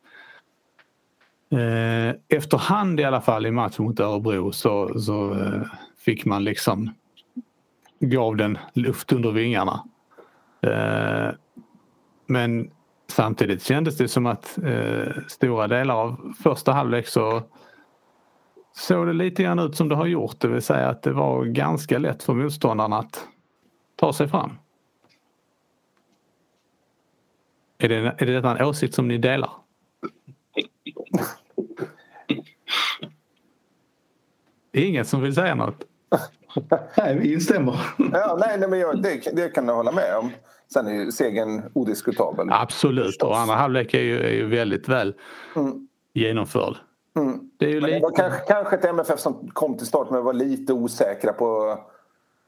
eh, 1.51 2.15
efterhand 2.37 2.99
i 2.99 3.03
alla 3.03 3.21
fall 3.21 3.45
i 3.45 3.51
matchen 3.51 3.85
mot 3.85 3.99
Örebro 3.99 4.51
så, 4.51 4.99
så 4.99 5.33
eh, 5.33 5.61
fick 5.97 6.25
man 6.25 6.43
liksom 6.43 6.93
gav 7.99 8.35
den 8.35 8.57
luft 8.73 9.13
under 9.13 9.31
vingarna. 9.31 9.83
Eh, 10.61 11.29
men 12.25 12.71
samtidigt 13.07 13.63
kändes 13.63 13.97
det 13.97 14.07
som 14.07 14.25
att 14.25 14.57
eh, 14.63 15.11
stora 15.27 15.67
delar 15.67 15.95
av 15.95 16.33
första 16.43 16.71
halvlek 16.71 17.07
så 17.07 17.43
såg 18.75 19.07
det 19.07 19.13
lite 19.13 19.43
grann 19.43 19.59
ut 19.59 19.75
som 19.75 19.89
det 19.89 19.95
har 19.95 20.05
gjort. 20.05 20.39
Det 20.39 20.47
vill 20.47 20.61
säga 20.61 20.89
att 20.89 21.03
det 21.03 21.13
var 21.13 21.45
ganska 21.45 21.97
lätt 21.97 22.23
för 22.23 22.33
motståndarna 22.33 22.97
att 22.97 23.27
ta 23.95 24.13
sig 24.13 24.27
fram. 24.27 24.51
Är 27.77 27.89
det, 27.89 27.95
är 28.17 28.25
det 28.25 28.49
en 28.49 28.61
åsikt 28.65 28.93
som 28.93 29.07
ni 29.07 29.17
delar? 29.17 29.49
Det 34.71 34.79
är 34.79 34.85
ingen 34.85 35.05
som 35.05 35.21
vill 35.21 35.35
säga 35.35 35.55
något. 35.55 35.83
nej, 36.97 37.19
vi 37.19 37.33
instämmer. 37.33 37.79
ja, 37.97 38.37
nej, 38.39 38.59
nej, 38.59 38.69
men 38.69 38.79
jag, 38.79 39.01
det, 39.01 39.21
det 39.33 39.49
kan 39.49 39.67
jag 39.67 39.75
hålla 39.75 39.91
med 39.91 40.17
om. 40.17 40.31
Sen 40.73 40.87
är 40.87 40.91
ju 40.91 41.11
segern 41.11 41.71
odiskutabel. 41.73 42.47
Absolut, 42.51 43.23
och 43.23 43.37
andra 43.37 43.55
halvlek 43.55 43.93
är 43.93 44.01
ju, 44.01 44.19
är 44.19 44.33
ju 44.33 44.47
väldigt 44.47 44.87
väl 44.87 45.13
mm. 45.55 45.87
genomförd. 46.13 46.75
Mm. 47.15 47.39
Det, 47.57 47.65
är 47.65 47.69
ju 47.69 47.81
lite... 47.81 47.93
det 47.93 47.99
var 47.99 48.15
kanske, 48.15 48.39
kanske 48.39 48.75
ett 48.75 48.85
MFF 48.85 49.19
som 49.19 49.49
kom 49.53 49.77
till 49.77 49.87
start 49.87 50.09
men 50.09 50.23
var 50.23 50.33
lite 50.33 50.73
osäkra 50.73 51.33
på, 51.33 51.79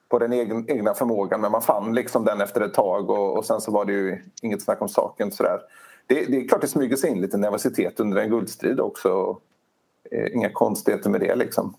på 0.09 0.19
den 0.19 0.33
egen, 0.33 0.69
egna 0.69 0.93
förmågan 0.93 1.41
men 1.41 1.51
man 1.51 1.61
fann 1.61 1.95
liksom 1.95 2.25
den 2.25 2.41
efter 2.41 2.61
ett 2.61 2.73
tag 2.73 3.09
och, 3.09 3.37
och 3.37 3.45
sen 3.45 3.61
så 3.61 3.71
var 3.71 3.85
det 3.85 3.93
ju 3.93 4.23
inget 4.41 4.61
snack 4.61 4.81
om 4.81 4.89
saken. 4.89 5.31
Sådär. 5.31 5.59
Det, 6.09 6.25
det 6.25 6.37
är 6.37 6.47
klart 6.47 6.61
det 6.61 6.67
smyger 6.67 6.95
sig 6.95 7.09
in 7.09 7.21
lite 7.21 7.37
nervositet 7.37 7.99
under 7.99 8.21
en 8.21 8.29
guldstrid 8.29 8.79
också. 8.79 9.39
Eh, 10.11 10.35
inga 10.35 10.49
konstigheter 10.49 11.09
med 11.09 11.21
det 11.21 11.35
liksom. 11.35 11.75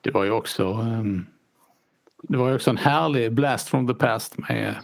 Det 0.00 0.10
var 0.10 0.24
ju 0.24 0.30
också 0.30 0.64
um, 0.64 1.26
det 2.22 2.36
var 2.36 2.48
ju 2.48 2.54
också 2.54 2.70
en 2.70 2.76
härlig 2.76 3.32
blast 3.32 3.68
from 3.68 3.86
the 3.86 3.94
past 3.94 4.38
med, 4.38 4.74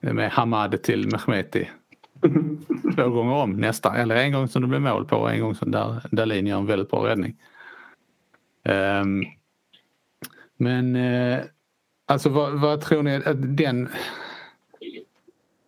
med 0.00 0.30
Hamad 0.30 0.82
till 0.82 1.08
Mehmeti 1.10 1.68
två 2.96 3.08
gånger 3.08 3.34
om 3.34 3.52
nästan. 3.52 3.96
Eller 3.96 4.16
en 4.16 4.32
gång 4.32 4.48
som 4.48 4.62
det 4.62 4.68
blev 4.68 4.80
mål 4.80 5.04
på 5.04 5.16
och 5.16 5.32
en 5.32 5.40
gång 5.40 5.54
som 5.54 5.70
där 5.70 6.06
Dahlin 6.10 6.46
gör 6.46 6.58
en 6.58 6.66
väldigt 6.66 6.90
bra 6.90 7.08
räddning. 7.08 7.36
Um, 8.64 9.24
men 10.56 10.96
uh, 10.96 11.40
alltså 12.06 12.28
vad, 12.28 12.60
vad, 12.60 12.80
tror 12.80 13.02
ni 13.02 13.14
att 13.14 13.56
den 13.56 13.88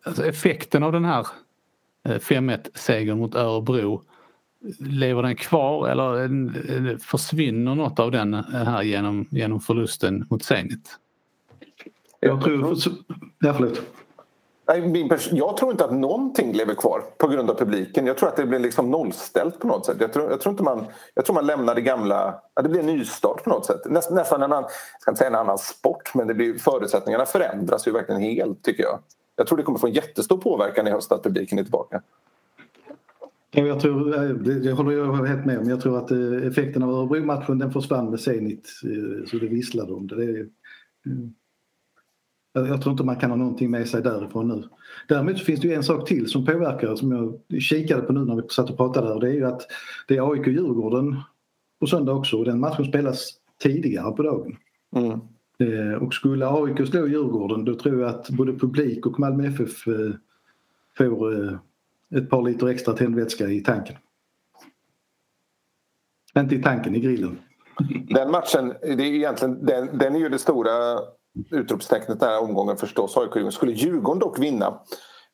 alltså 0.05 0.25
effekten 0.25 0.83
av 0.83 0.91
den 0.91 1.05
här 1.05 1.27
5-1 2.05 3.09
eh, 3.09 3.15
mot 3.15 3.35
Örebro 3.35 4.01
Lever 4.79 5.23
den 5.23 5.35
kvar 5.35 5.89
eller 5.89 6.97
försvinner 6.97 7.75
något 7.75 7.99
av 7.99 8.11
den 8.11 8.33
här 8.33 8.83
genom, 8.83 9.27
genom 9.31 9.59
förlusten 9.59 10.25
mot 10.29 10.43
Zenit? 10.43 10.99
Jag 12.19 12.43
tror... 12.43 12.75
Ja, 13.39 13.53
förlåt. 13.53 13.81
Jag 15.31 15.57
tror 15.57 15.71
inte 15.71 15.85
att 15.85 15.93
någonting 15.93 16.53
lever 16.53 16.75
kvar 16.75 17.03
på 17.17 17.27
grund 17.27 17.49
av 17.49 17.55
publiken. 17.55 18.07
Jag 18.07 18.17
tror 18.17 18.29
att 18.29 18.35
det 18.35 18.45
blir 18.45 18.59
liksom 18.59 18.91
nollställt 18.91 19.59
på 19.59 19.67
något 19.67 19.85
sätt. 19.85 19.97
Jag 19.99 20.13
tror, 20.13 20.29
jag 20.29 20.41
tror, 20.41 20.51
inte 20.51 20.63
man, 20.63 20.85
jag 21.13 21.25
tror 21.25 21.33
man 21.33 21.45
lämnar 21.45 21.75
det 21.75 21.81
gamla... 21.81 22.41
Ja, 22.55 22.61
det 22.61 22.69
blir 22.69 22.79
en 22.79 22.85
nystart 22.85 23.43
på 23.43 23.49
något 23.49 23.65
sätt. 23.65 23.81
Näst, 23.85 24.11
nästan 24.11 24.43
en 24.43 24.51
annan, 24.51 24.63
jag 24.63 25.01
ska 25.01 25.11
inte 25.11 25.17
säga 25.17 25.29
en 25.29 25.35
annan 25.35 25.57
sport 25.57 26.15
men 26.15 26.27
det 26.27 26.33
blir, 26.33 26.57
förutsättningarna 26.57 27.25
förändras 27.25 27.87
ju 27.87 27.91
verkligen 27.91 28.21
helt 28.21 28.63
tycker 28.63 28.83
jag. 28.83 28.99
Jag 29.35 29.47
tror 29.47 29.57
det 29.57 29.63
kommer 29.63 29.79
få 29.79 29.87
en 29.87 29.93
jättestor 29.93 30.37
påverkan 30.37 30.87
i 30.87 30.91
höst 30.91 31.11
att 31.11 31.23
publiken 31.23 31.59
är 31.59 31.63
tillbaka. 31.63 32.01
Jag, 33.51 33.79
tror, 33.79 34.15
eh, 34.15 34.29
det 34.29 34.71
håller 34.71 34.91
jag 34.91 35.25
helt 35.25 35.45
med 35.45 35.59
om. 35.59 35.69
Jag 35.69 35.81
tror 35.81 35.97
att 35.97 36.11
eh, 36.11 36.47
effekten 36.47 36.83
av 36.83 36.89
Örebro-matchen 36.89 37.59
den 37.59 37.71
försvann 37.71 38.09
med 38.09 38.19
Zenit 38.19 38.69
eh, 38.83 39.25
så 39.27 39.37
det 39.37 39.47
visslade 39.47 39.93
om 39.93 40.07
det. 40.07 40.15
det 40.15 40.49
jag 42.53 42.81
tror 42.81 42.91
inte 42.91 43.03
man 43.03 43.15
kan 43.15 43.29
ha 43.29 43.37
någonting 43.37 43.71
med 43.71 43.87
sig 43.87 44.01
därifrån 44.01 44.47
nu. 44.47 44.63
Däremot 45.07 45.39
finns 45.39 45.59
det 45.59 45.67
ju 45.67 45.73
en 45.73 45.83
sak 45.83 46.07
till 46.07 46.27
som 46.27 46.45
påverkar 46.45 46.95
som 46.95 47.11
jag 47.11 47.61
kikade 47.61 48.01
på 48.01 48.13
nu 48.13 48.25
när 48.25 48.35
vi 48.35 48.41
satt 48.49 48.69
och 48.69 48.77
pratade 48.77 49.07
här. 49.07 49.19
Det 49.19 49.27
är 49.27 49.33
ju 49.33 49.45
att 49.45 49.61
det 50.07 50.17
är 50.17 50.31
AIK-Djurgården 50.31 51.15
på 51.79 51.87
söndag 51.87 52.13
också 52.13 52.37
och 52.37 52.45
den 52.45 52.59
matchen 52.59 52.85
spelas 52.85 53.29
tidigare 53.61 54.11
på 54.11 54.23
dagen. 54.23 54.57
Mm. 54.95 55.19
Eh, 55.59 56.03
och 56.03 56.13
skulle 56.13 56.47
AIK 56.47 56.87
slå 56.87 57.07
Djurgården 57.07 57.65
då 57.65 57.75
tror 57.75 58.01
jag 58.01 58.09
att 58.09 58.29
både 58.29 58.53
publik 58.53 59.05
och 59.05 59.19
Malmö 59.19 59.47
FF 59.47 59.87
eh, 59.87 60.11
får 60.97 61.33
eh, 61.33 61.57
ett 62.15 62.29
par 62.29 62.41
liter 62.41 62.67
extra 62.67 62.93
tändvätska 62.93 63.47
i 63.47 63.61
tanken. 63.61 63.95
Inte 66.37 66.55
i 66.55 66.61
tanken, 66.61 66.95
i 66.95 66.99
grillen. 66.99 67.39
Den 68.09 68.31
matchen, 68.31 68.73
det 68.81 68.87
är 68.87 69.01
egentligen, 69.01 69.65
den, 69.65 69.97
den 69.97 70.15
är 70.15 70.19
ju 70.19 70.29
det 70.29 70.39
stora 70.39 70.99
utropstecknet 71.51 72.19
den 72.19 72.29
här 72.29 72.41
omgången 72.41 72.77
förstås. 72.77 73.17
AIK 73.17 73.53
Skulle 73.53 73.71
Djurgården 73.71 74.19
dock 74.19 74.39
vinna 74.39 74.65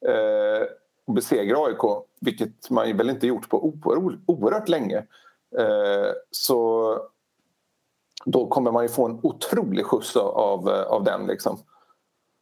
eh, 0.08 0.68
och 1.08 1.14
besegra 1.14 1.58
AIK, 1.58 2.06
vilket 2.22 2.70
man 2.70 2.98
väl 2.98 3.10
inte 3.10 3.28
gjort 3.28 3.50
på 3.50 3.74
oerhört 4.26 4.70
länge, 4.70 4.98
eh, 5.58 6.12
så 6.32 6.98
då 8.26 8.48
kommer 8.48 8.72
man 8.72 8.84
ju 8.84 8.90
få 8.90 9.06
en 9.06 9.20
otrolig 9.24 9.86
skjuts 9.86 10.16
av, 10.16 10.70
eh, 10.70 10.82
av 10.82 11.04
den. 11.04 11.28
Liksom 11.28 11.60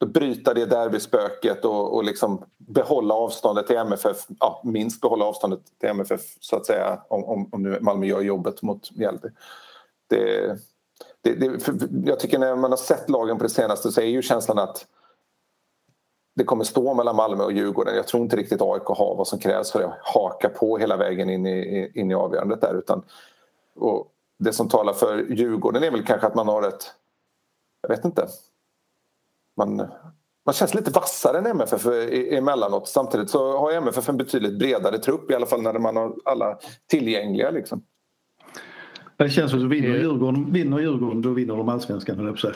bryta 0.06 0.54
det 0.54 0.66
derbyspöket 0.66 1.64
och, 1.64 1.94
och 1.94 2.04
liksom 2.04 2.44
behålla 2.56 3.14
avståndet 3.14 3.66
till 3.66 3.76
MFF, 3.76 4.16
ja, 4.40 4.62
minst 4.64 5.00
behålla 5.00 5.24
avståndet 5.24 5.60
till 5.80 5.88
MFF 5.88 6.20
så 6.40 6.56
att 6.56 6.66
säga 6.66 7.02
om, 7.08 7.24
om, 7.24 7.48
om 7.52 7.62
nu 7.62 7.78
Malmö 7.80 8.06
gör 8.06 8.20
jobbet 8.20 8.62
mot 8.62 8.96
Mjällby. 8.96 9.28
Det, 10.06 10.56
det, 11.22 11.34
det, 11.34 11.60
jag 12.04 12.20
tycker 12.20 12.38
när 12.38 12.56
man 12.56 12.70
har 12.70 12.76
sett 12.76 13.10
lagen 13.10 13.38
på 13.38 13.42
det 13.42 13.50
senaste 13.50 13.92
så 13.92 14.00
är 14.00 14.06
ju 14.06 14.22
känslan 14.22 14.58
att 14.58 14.86
det 16.36 16.44
kommer 16.44 16.64
stå 16.64 16.94
mellan 16.94 17.16
Malmö 17.16 17.44
och 17.44 17.52
Djurgården. 17.52 17.96
Jag 17.96 18.06
tror 18.06 18.22
inte 18.22 18.36
riktigt 18.36 18.62
AIK 18.62 18.84
har 18.84 19.14
vad 19.16 19.28
som 19.28 19.38
krävs 19.38 19.72
för 19.72 19.82
att 19.82 19.98
haka 20.02 20.48
på 20.48 20.78
hela 20.78 20.96
vägen 20.96 21.30
in 21.30 21.46
i, 21.46 21.92
in 21.94 22.10
i 22.10 22.14
avgörandet 22.14 22.60
där. 22.60 22.74
Utan, 22.74 23.02
och 23.74 24.12
det 24.40 24.52
som 24.52 24.68
talar 24.68 24.92
för 24.92 25.26
Djurgården 25.32 25.82
är 25.82 25.90
väl 25.90 26.04
kanske 26.04 26.26
att 26.26 26.34
man 26.34 26.48
har 26.48 26.68
ett, 26.68 26.92
jag 27.82 27.88
vet 27.88 28.04
inte, 28.04 28.26
man, 29.56 29.76
man 30.46 30.52
känns 30.52 30.74
lite 30.74 30.90
vassare 30.90 31.38
än 31.38 31.46
MFF 31.46 31.86
emellanåt. 32.30 32.88
Samtidigt 32.88 33.30
så 33.30 33.58
har 33.58 33.72
MFF 33.72 34.08
en 34.08 34.16
betydligt 34.16 34.58
bredare 34.58 34.98
trupp 34.98 35.30
i 35.30 35.34
alla 35.34 35.46
fall 35.46 35.62
när 35.62 35.78
man 35.78 35.96
har 35.96 36.14
alla 36.24 36.58
tillgängliga. 36.90 37.50
Liksom. 37.50 37.82
Det 39.16 39.30
känns 39.30 39.50
som 39.50 39.64
att 39.64 39.70
vinner 39.70 39.88
Djurgården, 39.88 40.52
vinner 40.52 40.78
Djurgården 40.78 41.22
då 41.22 41.30
vinner 41.30 41.56
de 41.56 41.68
allsvenskan 41.68 42.16
höll 42.16 42.26
jag 42.26 42.54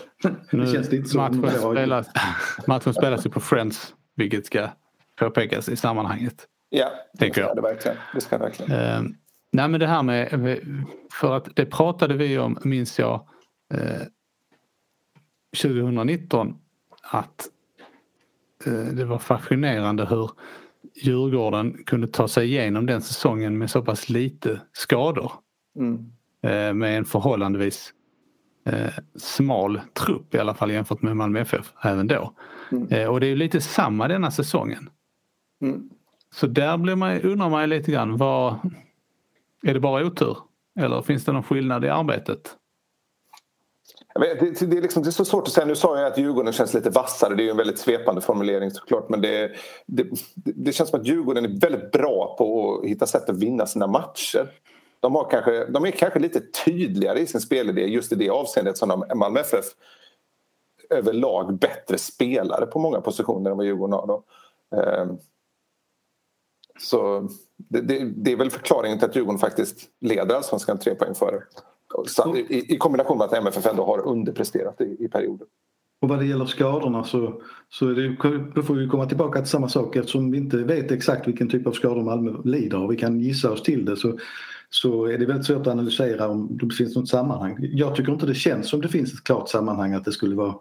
Det 0.50 0.72
känns 0.72 0.92
lite 0.92 1.08
så. 1.08 1.18
Matchen 1.18 1.60
spelas, 1.60 2.06
matchen 2.66 2.94
spelas 2.94 3.26
ju 3.26 3.30
på 3.30 3.40
Friends 3.40 3.94
vilket 4.16 4.46
ska 4.46 4.68
påpekas 5.18 5.68
i 5.68 5.76
sammanhanget. 5.76 6.46
Ja, 6.68 6.90
tänker 7.18 7.40
jag. 7.40 7.56
det 7.56 7.62
verkligen. 7.62 7.96
Det 8.14 8.20
ska 8.20 8.38
verkligen. 8.38 9.16
Nej 9.54 9.68
men 9.68 9.80
det 9.80 9.86
här 9.86 10.02
med, 10.02 10.58
för 11.12 11.36
att 11.36 11.56
det 11.56 11.66
pratade 11.66 12.14
vi 12.14 12.38
om 12.38 12.58
minns 12.64 12.98
jag 12.98 13.28
uh, 13.74 14.06
2019 15.62 16.56
att 17.02 17.48
uh, 18.66 18.84
det 18.84 19.04
var 19.04 19.18
fascinerande 19.18 20.06
hur 20.06 20.30
Djurgården 20.94 21.84
kunde 21.86 22.06
ta 22.06 22.28
sig 22.28 22.46
igenom 22.46 22.86
den 22.86 23.02
säsongen 23.02 23.58
med 23.58 23.70
så 23.70 23.82
pass 23.82 24.08
lite 24.08 24.60
skador. 24.72 25.32
Mm. 25.78 26.12
Eh, 26.42 26.74
med 26.74 26.98
en 26.98 27.04
förhållandevis 27.04 27.92
eh, 28.66 28.92
smal 29.16 29.80
trupp 29.92 30.34
i 30.34 30.38
alla 30.38 30.54
fall 30.54 30.70
jämfört 30.70 31.02
med 31.02 31.16
Malmö 31.16 31.40
FF 31.40 31.72
även 31.82 32.06
då. 32.06 32.32
Mm. 32.72 32.88
Eh, 32.88 33.08
och 33.08 33.20
det 33.20 33.26
är 33.26 33.36
lite 33.36 33.60
samma 33.60 34.08
denna 34.08 34.30
säsongen. 34.30 34.90
Mm. 35.62 35.90
Så 36.34 36.46
där 36.46 36.76
blir 36.76 36.96
man, 36.96 37.20
undrar 37.20 37.50
man 37.50 37.68
lite 37.68 37.92
grann, 37.92 38.16
vad, 38.16 38.58
är 39.64 39.74
det 39.74 39.80
bara 39.80 40.06
otur? 40.06 40.36
Eller 40.80 41.02
finns 41.02 41.24
det 41.24 41.32
någon 41.32 41.42
skillnad 41.42 41.84
i 41.84 41.88
arbetet? 41.88 42.56
Det, 44.14 44.34
det, 44.66 44.76
är 44.76 44.82
liksom, 44.82 45.02
det 45.02 45.08
är 45.08 45.10
så 45.10 45.24
svårt 45.24 45.46
att 45.46 45.52
säga. 45.52 45.66
Nu 45.66 45.74
sa 45.74 45.98
jag 45.98 46.06
att 46.06 46.18
Djurgården 46.18 46.52
känns 46.52 46.74
lite 46.74 46.90
vassare. 46.90 47.34
Det 47.34 47.46
är 47.46 47.50
en 47.50 47.56
väldigt 47.56 47.78
svepande 47.78 48.20
formulering 48.20 48.70
såklart. 48.70 49.08
Men 49.08 49.20
det, 49.20 49.52
det, 49.86 50.06
det 50.34 50.72
känns 50.72 50.90
som 50.90 51.00
att 51.00 51.06
Djurgården 51.06 51.44
är 51.44 51.60
väldigt 51.60 51.92
bra 51.92 52.34
på 52.38 52.78
att 52.78 52.88
hitta 52.88 53.06
sätt 53.06 53.28
att 53.30 53.38
vinna 53.38 53.66
sina 53.66 53.86
matcher 53.86 54.50
de, 55.04 55.14
har 55.14 55.30
kanske, 55.30 55.66
de 55.66 55.84
är 55.84 55.90
kanske 55.90 56.18
lite 56.18 56.40
tydligare 56.64 57.20
i 57.20 57.26
sin 57.26 57.40
spelidé 57.40 57.86
just 57.86 58.12
i 58.12 58.14
det 58.14 58.30
avseendet 58.30 58.78
som 58.78 58.88
de, 58.88 59.18
Malmö 59.18 59.40
FF 59.40 59.64
överlag 60.90 61.58
bättre 61.58 61.98
spelare 61.98 62.66
på 62.66 62.78
många 62.78 63.00
positioner 63.00 63.50
än 63.50 63.56
vad 63.56 63.66
Djurgården 63.66 63.92
har. 63.92 64.06
Då. 64.06 64.22
Ehm, 64.76 65.18
så 66.78 67.28
det, 67.56 67.80
det, 67.80 68.12
det, 68.16 68.32
är 68.32 68.36
väl 68.36 68.50
förklaringen 68.50 68.98
till 68.98 69.08
att 69.08 69.16
Djurgården 69.16 69.38
faktiskt 69.38 69.88
leder 70.00 70.34
allsvenskan 70.34 70.78
tre 70.78 70.94
poäng 70.94 71.14
före. 71.14 71.42
I, 72.36 72.74
I, 72.74 72.78
kombination 72.78 73.18
med 73.18 73.24
att 73.24 73.32
MFF 73.32 73.66
ändå 73.66 73.84
har 73.84 74.06
underpresterat 74.06 74.80
i, 74.80 74.96
i 75.04 75.08
perioder. 75.08 75.46
Och 76.00 76.08
vad 76.08 76.18
det 76.18 76.26
gäller 76.26 76.46
skadorna 76.46 77.04
så, 77.04 77.42
så 77.68 77.88
är 77.88 77.94
det, 77.94 78.16
då 78.54 78.62
får 78.62 78.74
vi 78.74 78.88
komma 78.88 79.06
tillbaka 79.06 79.40
till 79.40 79.50
samma 79.50 79.68
sak 79.68 79.96
eftersom 79.96 80.30
vi 80.30 80.38
inte 80.38 80.56
vet 80.56 80.90
exakt 80.90 81.28
vilken 81.28 81.48
typ 81.48 81.66
av 81.66 81.72
skador 81.72 82.02
Malmö 82.02 82.32
lider 82.44 82.78
av. 82.78 82.88
Vi 82.88 82.96
kan 82.96 83.20
gissa 83.20 83.52
oss 83.52 83.62
till 83.62 83.84
det 83.84 83.96
så 83.96 84.18
så 84.74 85.06
är 85.06 85.18
det 85.18 85.26
väldigt 85.26 85.46
svårt 85.46 85.60
att 85.60 85.72
analysera 85.72 86.28
om 86.28 86.58
det 86.58 86.74
finns 86.74 86.96
något 86.96 87.08
sammanhang. 87.08 87.56
Jag 87.60 87.96
tycker 87.96 88.12
inte 88.12 88.26
det 88.26 88.34
känns 88.34 88.68
som 88.68 88.80
det 88.80 88.88
finns 88.88 89.12
ett 89.12 89.24
klart 89.24 89.48
sammanhang 89.48 89.92
att 89.92 90.04
det 90.04 90.12
skulle 90.12 90.36
vara... 90.36 90.54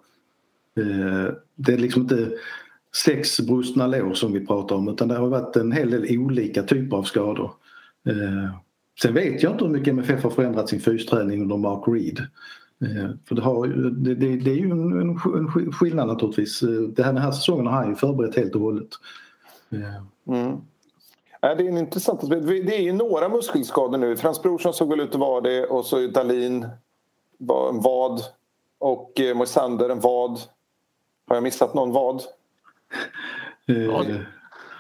Eh, 0.79 1.33
det 1.55 1.73
är 1.73 1.77
liksom 1.77 2.01
inte 2.01 2.31
sex 2.95 3.39
brustna 3.39 3.87
lår 3.87 4.13
som 4.13 4.33
vi 4.33 4.45
pratar 4.45 4.75
om 4.75 4.87
utan 4.87 5.07
det 5.07 5.15
har 5.15 5.27
varit 5.27 5.55
en 5.55 5.71
hel 5.71 5.91
del 5.91 6.17
olika 6.19 6.63
typer 6.63 6.97
av 6.97 7.03
skador. 7.03 7.51
Eh, 8.07 8.55
sen 9.01 9.13
vet 9.13 9.43
jag 9.43 9.51
inte 9.51 9.65
hur 9.65 9.71
mycket 9.71 9.93
MFF 9.93 10.23
har 10.23 10.29
förändrat 10.29 10.69
sin 10.69 10.79
fysträning 10.79 11.41
under 11.41 11.57
Mark 11.57 11.83
Reed. 11.87 12.19
Eh, 12.81 13.09
för 13.25 13.35
det, 13.35 13.41
har, 13.41 13.67
det, 13.67 14.15
det, 14.15 14.35
det 14.35 14.51
är 14.51 14.55
ju 14.55 14.71
en, 14.71 15.01
en, 15.01 15.09
en 15.35 15.71
skillnad 15.71 16.07
naturligtvis. 16.07 16.63
Eh, 16.63 16.69
det 16.69 17.03
här, 17.03 17.13
den 17.13 17.21
här 17.21 17.31
säsongen 17.31 17.67
har 17.67 17.73
han 17.73 17.89
ju 17.89 17.95
förberett 17.95 18.35
helt 18.35 18.55
och 18.55 18.61
hållet. 18.61 18.89
Eh. 19.71 20.35
Mm. 20.35 20.57
Ja, 21.41 21.55
det 21.55 21.63
är 21.63 21.69
en 21.69 21.77
intressant 21.77 22.29
Det 22.29 22.75
är 22.75 22.81
ju 22.81 22.93
några 22.93 23.29
muskelskador 23.29 23.97
nu. 23.97 24.17
Frans 24.17 24.41
Brorsson 24.41 24.73
såg 24.73 24.89
väl 24.89 24.99
ut 24.99 25.13
att 25.13 25.19
vara 25.19 25.41
det 25.41 25.65
och 25.65 25.85
så 25.85 26.07
Dalin 26.07 26.67
var 27.37 27.69
en 27.69 27.81
vad 27.81 28.21
och 28.79 29.19
eh, 29.19 29.35
Moisander 29.35 29.89
en 29.89 29.99
vad. 29.99 30.39
Har 31.27 31.35
jag 31.35 31.43
missat 31.43 31.73
någon 31.73 31.91
vad? 31.91 32.23
Uh. 33.69 34.19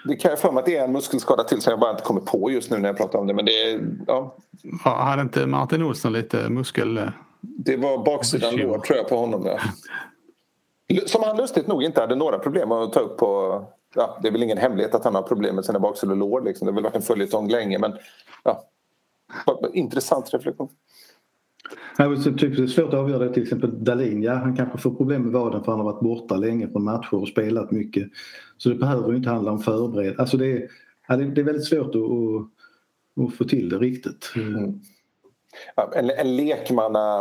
Det 0.05 0.15
kan 0.15 0.31
jag 0.31 0.39
för 0.39 0.51
mig 0.51 0.59
att 0.59 0.65
det 0.65 0.77
är 0.77 0.83
en 0.83 0.91
muskelskada 0.91 1.43
till 1.43 1.61
som 1.61 1.71
jag 1.71 1.79
bara 1.79 1.91
inte 1.91 2.03
kommer 2.03 2.21
på 2.21 2.51
just 2.51 2.71
nu 2.71 2.77
när 2.77 2.89
jag 2.89 2.97
pratar 2.97 3.19
om 3.19 3.27
det. 3.27 3.33
Men 3.33 3.45
det 3.45 3.71
är, 3.71 3.81
ja. 4.07 4.35
Hade 4.83 5.21
inte 5.21 5.45
Martin 5.45 5.83
Olsson 5.83 6.13
lite 6.13 6.49
muskel... 6.49 6.97
Eh, 6.97 7.09
det 7.41 7.77
var 7.77 8.05
baksidan 8.05 8.55
lår 8.55 8.79
tror 8.79 8.97
jag 8.97 9.09
på 9.09 9.17
honom. 9.17 9.43
Där. 9.43 9.61
Som 11.05 11.23
han 11.23 11.37
lustigt 11.37 11.67
nog 11.67 11.83
inte 11.83 12.01
hade 12.01 12.15
några 12.15 12.39
problem 12.39 12.71
att 12.71 12.93
ta 12.93 12.99
upp 12.99 13.17
på 13.17 13.63
ja, 13.95 14.19
det 14.21 14.27
är 14.27 14.31
väl 14.31 14.43
ingen 14.43 14.57
hemlighet 14.57 14.95
att 14.95 15.03
han 15.03 15.15
har 15.15 15.21
problem 15.21 15.55
med 15.55 15.65
sina 15.65 15.79
baksida 15.79 16.11
och 16.11 16.17
lår. 16.17 16.41
Liksom. 16.41 16.65
Det 16.65 16.71
har 16.71 16.75
väl 16.75 16.83
varit 16.83 16.95
en 16.95 17.01
följetong 17.01 17.49
länge 17.49 17.79
men 17.79 17.97
ja, 18.43 18.63
intressant 19.73 20.33
reflektion. 20.33 20.69
Ja, 21.97 22.15
typ, 22.15 22.57
det 22.57 22.63
är 22.63 22.67
svårt 22.67 22.87
att 22.87 22.93
avgöra 22.93 23.23
det. 23.23 23.33
Till 23.33 23.43
exempel 23.43 23.83
Dalin, 23.83 24.23
ja, 24.23 24.33
han 24.33 24.55
kanske 24.55 24.77
får 24.77 24.95
problem 24.95 25.21
med 25.21 25.31
vaden 25.31 25.63
för 25.63 25.71
han 25.71 25.81
har 25.81 25.91
varit 25.91 26.03
borta 26.03 26.35
länge 26.35 26.67
från 26.67 26.83
matcher 26.83 27.13
och 27.13 27.27
spelat 27.27 27.71
mycket. 27.71 28.09
Så 28.57 28.69
det 28.69 28.75
behöver 28.75 29.09
ju 29.09 29.17
inte 29.17 29.29
handla 29.29 29.51
om 29.51 29.59
förberedelse. 29.59 30.21
Alltså 30.21 30.37
det, 30.37 30.51
är, 30.51 30.69
ja, 31.07 31.15
det 31.17 31.41
är 31.41 31.45
väldigt 31.45 31.65
svårt 31.65 31.95
att, 31.95 32.01
att, 32.01 33.27
att 33.27 33.37
få 33.37 33.43
till 33.43 33.69
det 33.69 33.77
riktigt. 33.77 34.33
Mm. 34.35 34.79
Ja, 35.75 35.91
en, 35.95 36.09
en 36.09 36.35
lekmanna 36.35 37.19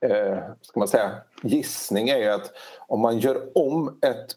eh, 0.00 0.38
ska 0.60 0.80
man 0.80 0.88
säga, 0.88 1.10
gissning 1.42 2.08
är 2.08 2.18
ju 2.18 2.28
att 2.28 2.52
om 2.88 3.00
man 3.00 3.18
gör 3.18 3.36
om 3.54 3.88
ett 3.88 4.36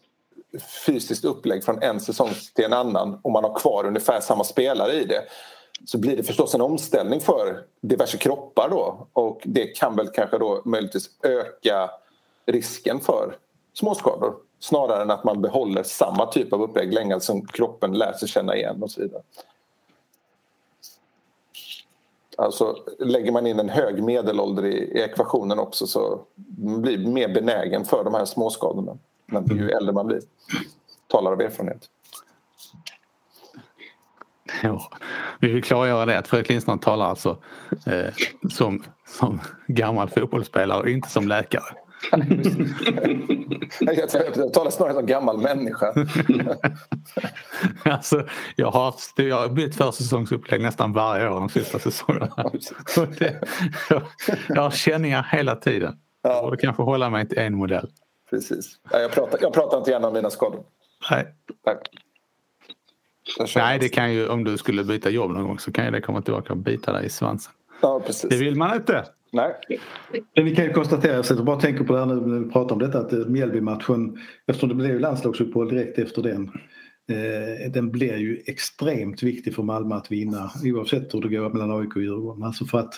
fysiskt 0.86 1.26
upplägg 1.26 1.64
från 1.64 1.84
en 1.84 2.00
säsong 2.00 2.30
till 2.56 2.66
en 2.66 2.74
annan 2.74 3.20
och 3.22 3.32
man 3.32 3.44
har 3.44 3.60
kvar 3.60 3.86
ungefär 3.86 4.20
samma 4.20 4.44
spelare 4.44 4.94
i 4.94 5.06
det 5.06 5.24
så 5.86 5.98
blir 5.98 6.18
det 6.18 6.24
förstås 6.24 6.56
en 6.56 6.62
omställning 6.62 7.20
för 7.20 7.64
diverse 7.82 8.18
kroppar 8.18 8.70
då 8.70 9.08
och 9.14 9.42
det 9.44 9.66
kan 9.66 9.96
väl 9.96 10.08
kanske 10.08 10.38
då 10.38 10.62
möjligtvis 10.66 11.10
öka 11.24 11.90
risken 12.46 13.00
för 13.00 13.38
småskador 13.74 14.36
snarare 14.60 15.02
än 15.02 15.12
att 15.12 15.24
man 15.24 15.42
behåller 15.42 15.84
samma 15.84 16.26
typ 16.26 16.54
av 16.54 16.62
upplägg 16.62 16.94
länge 16.94 17.20
som 17.20 17.46
kroppen 17.46 17.94
lär 17.94 18.14
sig 18.14 18.28
känna 18.28 18.56
igen 18.56 18.84
och 18.84 18.92
så 18.92 19.02
vidare. 19.02 19.22
Alltså 22.38 22.76
lägger 23.00 23.32
man 23.32 23.48
in 23.48 23.60
en 23.60 23.70
hög 23.70 24.04
medelålder 24.04 24.66
i, 24.66 25.02
ekvationen 25.02 25.60
också 25.60 25.88
så 25.88 26.22
blir 26.58 26.98
man 26.98 27.14
mer 27.14 27.34
benägen 27.34 27.86
för 27.86 28.04
de 28.04 28.14
här 28.14 28.26
småskadorna 28.26 28.98
men 29.26 29.58
ju 29.58 29.70
äldre 29.70 29.94
man 29.94 30.08
blir. 30.08 30.22
Talar 31.08 31.32
av 31.32 31.42
erfarenhet. 31.42 31.90
Ja, 34.64 34.92
vi 35.40 35.52
vill 35.52 35.64
klargöra 35.64 36.06
det 36.06 36.18
att 36.18 36.28
Fredrik 36.28 36.50
Lindström 36.50 36.80
talar 36.80 37.06
alltså 37.06 37.38
eh, 37.86 38.14
som, 38.50 38.84
som 39.06 39.40
gammal 39.68 40.10
fotbollsspelare 40.10 40.80
och 40.80 40.90
inte 40.90 41.10
som 41.10 41.28
läkare. 41.28 41.64
jag 43.80 44.54
talar 44.54 44.70
snarare 44.70 44.94
som 44.94 45.06
gammal 45.06 45.38
människa. 45.38 45.94
alltså, 47.84 48.26
jag, 48.56 48.72
har, 48.72 48.96
jag 49.16 49.36
har 49.36 49.50
bytt 49.50 49.76
försäsongsupplägg 49.76 50.62
nästan 50.62 50.94
varje 50.94 51.30
år 51.30 51.40
de 51.40 51.50
sista 51.50 51.80
säsongerna. 51.80 52.30
jag, 53.90 54.02
jag 54.48 54.62
har 54.62 54.72
känningar 54.72 55.28
hela 55.32 55.56
tiden. 55.56 55.96
Jag 56.22 56.44
borde 56.44 56.58
kanske 56.58 56.84
hålla 56.84 57.10
mig 57.10 57.28
till 57.28 57.38
en 57.38 57.56
modell. 57.56 57.90
Precis. 58.30 58.76
Jag 58.92 59.12
pratar, 59.12 59.40
jag 59.42 59.54
pratar 59.54 59.78
inte 59.78 59.92
gärna 59.92 60.08
om 60.08 60.14
mina 60.14 60.30
skador. 60.30 60.64
Nej. 61.12 61.28
Tack. 61.64 61.90
Nej, 63.56 63.80
det 63.80 63.90
kan 63.90 64.14
ju 64.14 64.28
om 64.28 64.44
du 64.44 64.58
skulle 64.58 64.84
byta 64.84 65.10
jobb 65.10 65.32
någon 65.32 65.48
gång 65.48 65.60
så 65.60 65.72
kan 65.72 65.86
ju 65.86 65.92
det 65.92 66.02
komma 66.02 66.22
tillbaka 66.22 66.54
och 66.54 66.60
bita 66.60 66.92
dig 66.92 67.06
i 67.06 67.10
svansen. 67.10 67.54
Ja, 67.82 68.02
precis. 68.06 68.30
Det 68.30 68.38
vill 68.38 68.56
man 68.56 68.76
inte. 68.76 69.06
Nej. 69.32 69.54
Men 70.36 70.46
vi 70.46 70.56
kan 70.56 70.66
ju 70.66 70.74
konstatera, 70.74 71.14
jag 71.14 71.26
sitter 71.26 71.44
bara 71.44 71.56
och 71.56 71.62
tänker 71.62 71.84
på 71.84 71.94
det 71.94 72.00
här 72.00 72.06
när 72.06 72.40
vi 72.40 72.52
pratar 72.52 72.76
om 72.76 72.80
detta, 72.80 73.00
att 73.00 73.30
Mjällby-matchen, 73.30 74.18
eftersom 74.48 74.70
det 74.70 74.76
blev 74.76 75.00
landslagsuppehåll 75.00 75.70
direkt 75.70 76.00
efter 76.00 76.22
den, 76.22 76.52
eh, 77.12 77.72
den 77.72 77.92
blir 77.92 78.18
ju 78.18 78.42
extremt 78.46 79.24
viktig 79.24 79.56
för 79.56 79.64
Malmö 79.64 79.96
att 79.96 80.12
vinna 80.12 80.52
oavsett 80.64 81.14
hur 81.14 81.22
det 81.22 81.30
går 81.30 81.50
mellan 81.50 81.80
AIK 81.80 81.96
och 81.96 82.02
Djurgården. 82.02 82.44
Alltså 82.44 82.66
för 82.66 82.80
att 82.80 82.94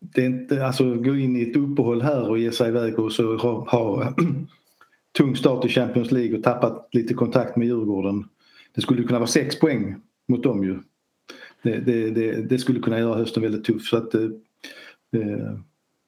det 0.00 0.22
är 0.22 0.26
inte, 0.26 0.66
alltså 0.66 0.94
gå 0.94 1.16
in 1.16 1.36
i 1.36 1.42
ett 1.42 1.56
uppehåll 1.56 2.02
här 2.02 2.30
och 2.30 2.38
ge 2.38 2.52
sig 2.52 2.68
iväg 2.68 2.98
och 2.98 3.12
så 3.12 3.36
ha, 3.36 3.70
ha 3.70 4.14
tung 5.18 5.36
start 5.36 5.64
i 5.64 5.68
Champions 5.68 6.10
League 6.10 6.38
och 6.38 6.44
tappat 6.44 6.88
lite 6.92 7.14
kontakt 7.14 7.56
med 7.56 7.66
Djurgården. 7.66 8.24
Det 8.78 8.82
skulle 8.82 9.02
kunna 9.02 9.18
vara 9.18 9.26
sex 9.26 9.60
poäng 9.60 9.96
mot 10.28 10.42
dem 10.42 10.64
ju. 10.64 10.78
Det, 11.62 11.78
det, 11.78 12.10
det, 12.10 12.42
det 12.42 12.58
skulle 12.58 12.80
kunna 12.80 12.98
göra 12.98 13.18
hösten 13.18 13.42
väldigt 13.42 13.64
tuff 13.64 13.82
så 13.82 13.96
att 13.96 14.14
eh, 14.14 14.22
eh 15.16 15.58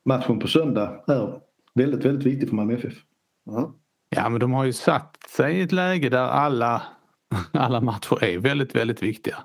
matchen 0.05 0.39
på 0.39 0.49
söndag 0.49 1.05
är 1.07 1.41
väldigt, 1.75 2.05
väldigt 2.05 2.27
viktig 2.27 2.49
för 2.49 2.57
Malmö 2.57 2.75
FF. 2.75 2.95
Mm. 3.51 3.71
Ja 4.11 4.29
men 4.29 4.41
de 4.41 4.53
har 4.53 4.65
ju 4.65 4.73
satt 4.73 5.17
sig 5.37 5.59
i 5.59 5.63
ett 5.63 5.73
läge 5.73 6.09
där 6.09 6.25
alla, 6.25 6.83
alla 7.53 7.81
matcher 7.81 8.25
är 8.25 8.39
väldigt, 8.39 8.75
väldigt 8.75 9.03
viktiga. 9.03 9.37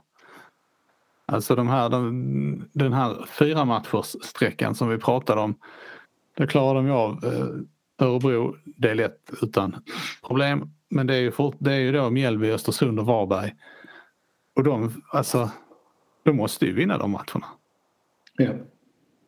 Alltså 1.26 1.56
de 1.56 1.68
här, 1.68 1.90
de, 1.90 2.70
den 2.74 2.94
här 2.94 3.26
fyra 3.40 3.66
matchers 3.66 4.16
sträckan 4.22 4.76
som 4.76 4.90
vi 4.90 4.98
pratade 4.98 5.42
om. 5.42 5.56
Där 6.38 6.48
klarar 6.48 6.76
de 6.76 6.86
ju 6.86 6.92
av 6.92 7.26
eh, 7.26 7.48
Örebro, 7.98 8.56
det 8.66 8.90
är 8.90 8.96
lätt 8.96 9.32
utan 9.42 9.76
problem. 10.28 10.70
Men 10.90 11.08
det 11.08 11.16
är 11.16 11.20
ju, 11.20 11.32
fort, 11.32 11.56
det 11.60 11.74
är 11.74 11.80
ju 11.80 11.92
då 11.92 12.10
Mjällby, 12.10 12.52
Östersund 12.52 13.00
och 13.00 13.06
Varberg. 13.06 13.56
Och 14.56 14.64
de, 14.64 15.04
alltså, 15.12 15.50
de 16.24 16.36
måste 16.36 16.66
ju 16.66 16.74
vinna 16.74 16.98
de 16.98 17.12
matcherna. 17.12 17.46
Ja. 18.38 18.52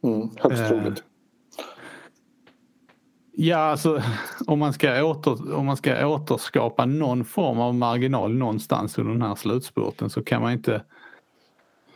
Mm, 0.03 0.29
högst 0.37 0.61
Eh, 0.61 0.67
troligt. 0.67 1.03
Ja, 3.39 3.57
alltså 3.57 4.01
om 4.47 4.59
man, 4.59 4.73
ska 4.73 5.03
åter, 5.03 5.53
om 5.55 5.65
man 5.65 5.77
ska 5.77 6.07
återskapa 6.07 6.85
någon 6.85 7.25
form 7.25 7.59
av 7.59 7.75
marginal 7.75 8.33
någonstans 8.33 8.97
under 8.97 9.13
den 9.13 9.21
här 9.21 9.35
slutspurten 9.35 10.09
så 10.09 10.23
kan 10.23 10.41
man 10.41 10.51
inte 10.51 10.83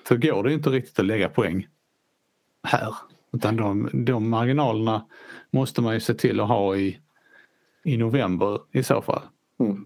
så 0.07 0.17
går 0.17 0.43
det 0.43 0.53
inte 0.53 0.69
riktigt 0.69 0.99
att 0.99 1.05
lägga 1.05 1.29
poäng 1.29 1.67
här. 2.63 2.95
Utan 3.33 3.55
de, 3.55 3.89
de 3.93 4.29
marginalerna 4.29 5.05
måste 5.51 5.81
man 5.81 5.93
ju 5.93 5.99
se 5.99 6.13
till 6.13 6.39
att 6.39 6.47
ha 6.47 6.75
i, 6.75 6.97
i 7.83 7.97
november 7.97 8.59
i 8.71 8.83
så 8.83 9.01
fall. 9.01 9.21
Mm. 9.59 9.85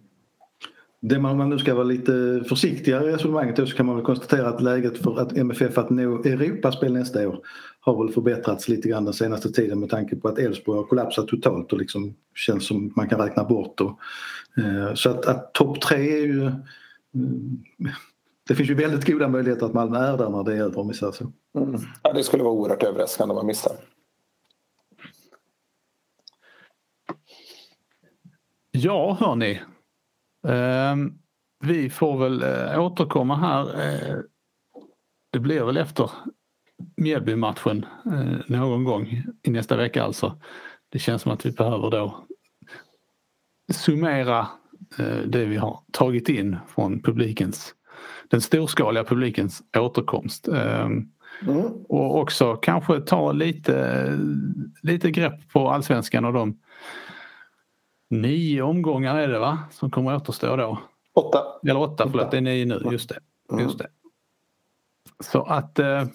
Det 1.01 1.19
man, 1.19 1.31
om 1.31 1.37
man 1.37 1.49
nu 1.49 1.59
ska 1.59 1.73
vara 1.73 1.83
lite 1.83 2.43
försiktigare 2.49 3.09
i 3.09 3.13
resonemanget 3.13 3.69
så 3.69 3.75
kan 3.75 3.85
man 3.85 3.95
väl 3.95 4.05
konstatera 4.05 4.49
att 4.49 4.61
läget 4.61 4.97
för 4.97 5.19
att 5.19 5.37
MFF 5.37 5.77
att 5.77 5.89
nå 5.89 6.23
Europaspel 6.23 6.93
nästa 6.93 7.27
år 7.27 7.39
har 7.79 8.03
väl 8.03 8.13
förbättrats 8.13 8.67
lite 8.67 8.89
grann 8.89 9.05
den 9.05 9.13
senaste 9.13 9.51
tiden 9.51 9.79
med 9.79 9.89
tanke 9.89 10.15
på 10.15 10.27
att 10.27 10.39
Elfsborg 10.39 10.77
har 10.77 10.83
kollapsat 10.83 11.27
totalt 11.27 11.73
och 11.73 11.79
liksom 11.79 12.15
känns 12.35 12.67
som 12.67 12.93
man 12.95 13.09
kan 13.09 13.21
räkna 13.21 13.43
bort. 13.43 13.81
Och, 13.81 13.99
eh, 14.57 14.93
så 14.93 15.09
att, 15.09 15.25
att 15.25 15.53
topp 15.53 15.81
tre 15.81 15.97
är 15.97 16.25
ju... 16.25 16.45
Eh, 16.45 16.53
det 18.47 18.55
finns 18.55 18.69
ju 18.69 18.73
väldigt 18.73 19.05
goda 19.05 19.27
möjligheter 19.27 19.65
att 19.65 19.73
Malmö 19.73 19.97
är 19.97 20.17
där 20.17 20.29
när 20.29 20.43
det 20.43 20.53
är 20.53 20.61
över 20.61 20.79
om 20.79 20.87
vi 20.87 20.93
säger 20.93 21.11
så. 21.11 21.31
Mm. 21.57 21.81
Ja, 22.03 22.13
det 22.13 22.23
skulle 22.23 22.43
vara 22.43 22.53
oerhört 22.53 22.83
överraskande 22.83 23.31
om 23.31 23.35
man 23.35 23.45
missar. 23.45 23.75
Ja, 28.71 29.17
hörni. 29.19 29.61
Ehm, 30.47 31.13
vi 31.59 31.89
får 31.89 32.17
väl 32.17 32.43
eh, 32.43 32.81
återkomma 32.81 33.35
här. 33.35 33.87
Eh, 33.87 34.17
det 35.31 35.39
blir 35.39 35.63
väl 35.63 35.77
efter 35.77 36.11
Mjällby-matchen 36.97 37.85
eh, 38.05 38.39
någon 38.47 38.83
gång 38.83 39.23
i 39.43 39.49
nästa 39.49 39.77
vecka 39.77 40.03
alltså. 40.03 40.39
Det 40.89 40.99
känns 40.99 41.21
som 41.21 41.31
att 41.31 41.45
vi 41.45 41.51
behöver 41.51 41.91
då 41.91 42.25
summera 43.73 44.47
eh, 44.99 45.17
det 45.25 45.45
vi 45.45 45.55
har 45.55 45.79
tagit 45.91 46.29
in 46.29 46.57
från 46.67 47.01
publikens, 47.01 47.75
den 48.29 48.41
storskaliga 48.41 49.03
publikens 49.03 49.63
återkomst. 49.77 50.47
Ehm, 50.47 51.11
Mm. 51.41 51.63
och 51.89 52.19
också 52.19 52.55
kanske 52.55 53.01
ta 53.01 53.31
lite, 53.31 54.07
lite 54.81 55.11
grepp 55.11 55.49
på 55.53 55.69
allsvenskan 55.69 56.25
och 56.25 56.33
de 56.33 56.57
nio 58.09 58.61
omgångar 58.61 59.15
är 59.17 59.27
det 59.27 59.39
va? 59.39 59.59
Som 59.71 59.91
kommer 59.91 60.15
återstå 60.15 60.55
då. 60.55 60.79
Åtta. 61.13 61.43
Eller 61.63 61.79
åtta, 61.79 62.07
förlåt 62.11 62.31
det 62.31 62.37
är 62.37 62.41
nio 62.41 62.65
nu. 62.65 62.81
Just 62.91 63.09
det. 63.09 63.19
Just 63.61 63.77
det. 63.77 63.87
Så 65.19 65.43
att 65.43 65.79
eh, 65.79 66.05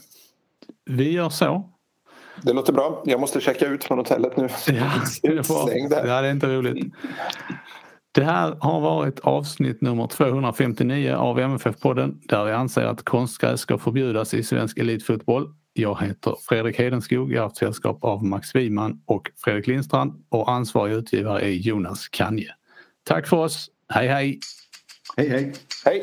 vi 0.85 1.13
gör 1.13 1.29
så. 1.29 1.71
Det 2.43 2.53
låter 2.53 2.73
bra. 2.73 3.03
Jag 3.07 3.21
måste 3.21 3.41
checka 3.41 3.67
ut 3.67 3.85
från 3.85 3.99
hotellet 3.99 4.37
nu. 4.37 4.49
Ja, 4.67 4.93
det, 5.23 5.49
ja, 5.91 6.21
det 6.21 6.29
är 6.29 6.31
inte 6.31 6.47
roligt. 6.57 6.95
Det 8.13 8.25
här 8.25 8.57
har 8.61 8.81
varit 8.81 9.21
avsnitt 9.21 9.81
nummer 9.81 10.07
259 10.07 11.15
av 11.15 11.39
MFF-podden 11.39 12.21
där 12.29 12.45
vi 12.45 12.53
anser 12.53 12.85
att 12.85 13.05
konstgräs 13.05 13.61
ska 13.61 13.79
förbjudas 13.79 14.35
i 14.35 14.43
svensk 14.43 14.79
elitfotboll. 14.79 15.55
Jag 15.73 16.03
heter 16.03 16.35
Fredrik 16.49 16.79
Hedenskog, 16.79 17.33
jag 17.33 17.41
har 17.41 17.43
haft 17.43 17.57
sällskap 17.57 18.05
av 18.05 18.25
Max 18.25 18.55
Wiman 18.55 19.03
och 19.07 19.31
Fredrik 19.45 19.67
Lindstrand 19.67 20.25
och 20.29 20.51
ansvarig 20.51 20.93
utgivare 20.93 21.41
är 21.41 21.51
Jonas 21.51 22.09
Kanje. 22.09 22.55
Tack 23.05 23.27
för 23.27 23.37
oss, 23.37 23.71
hej 23.89 24.09
hej! 24.09 24.39
Hej 25.17 25.29
hej! 25.29 25.53
Hej! 25.85 26.03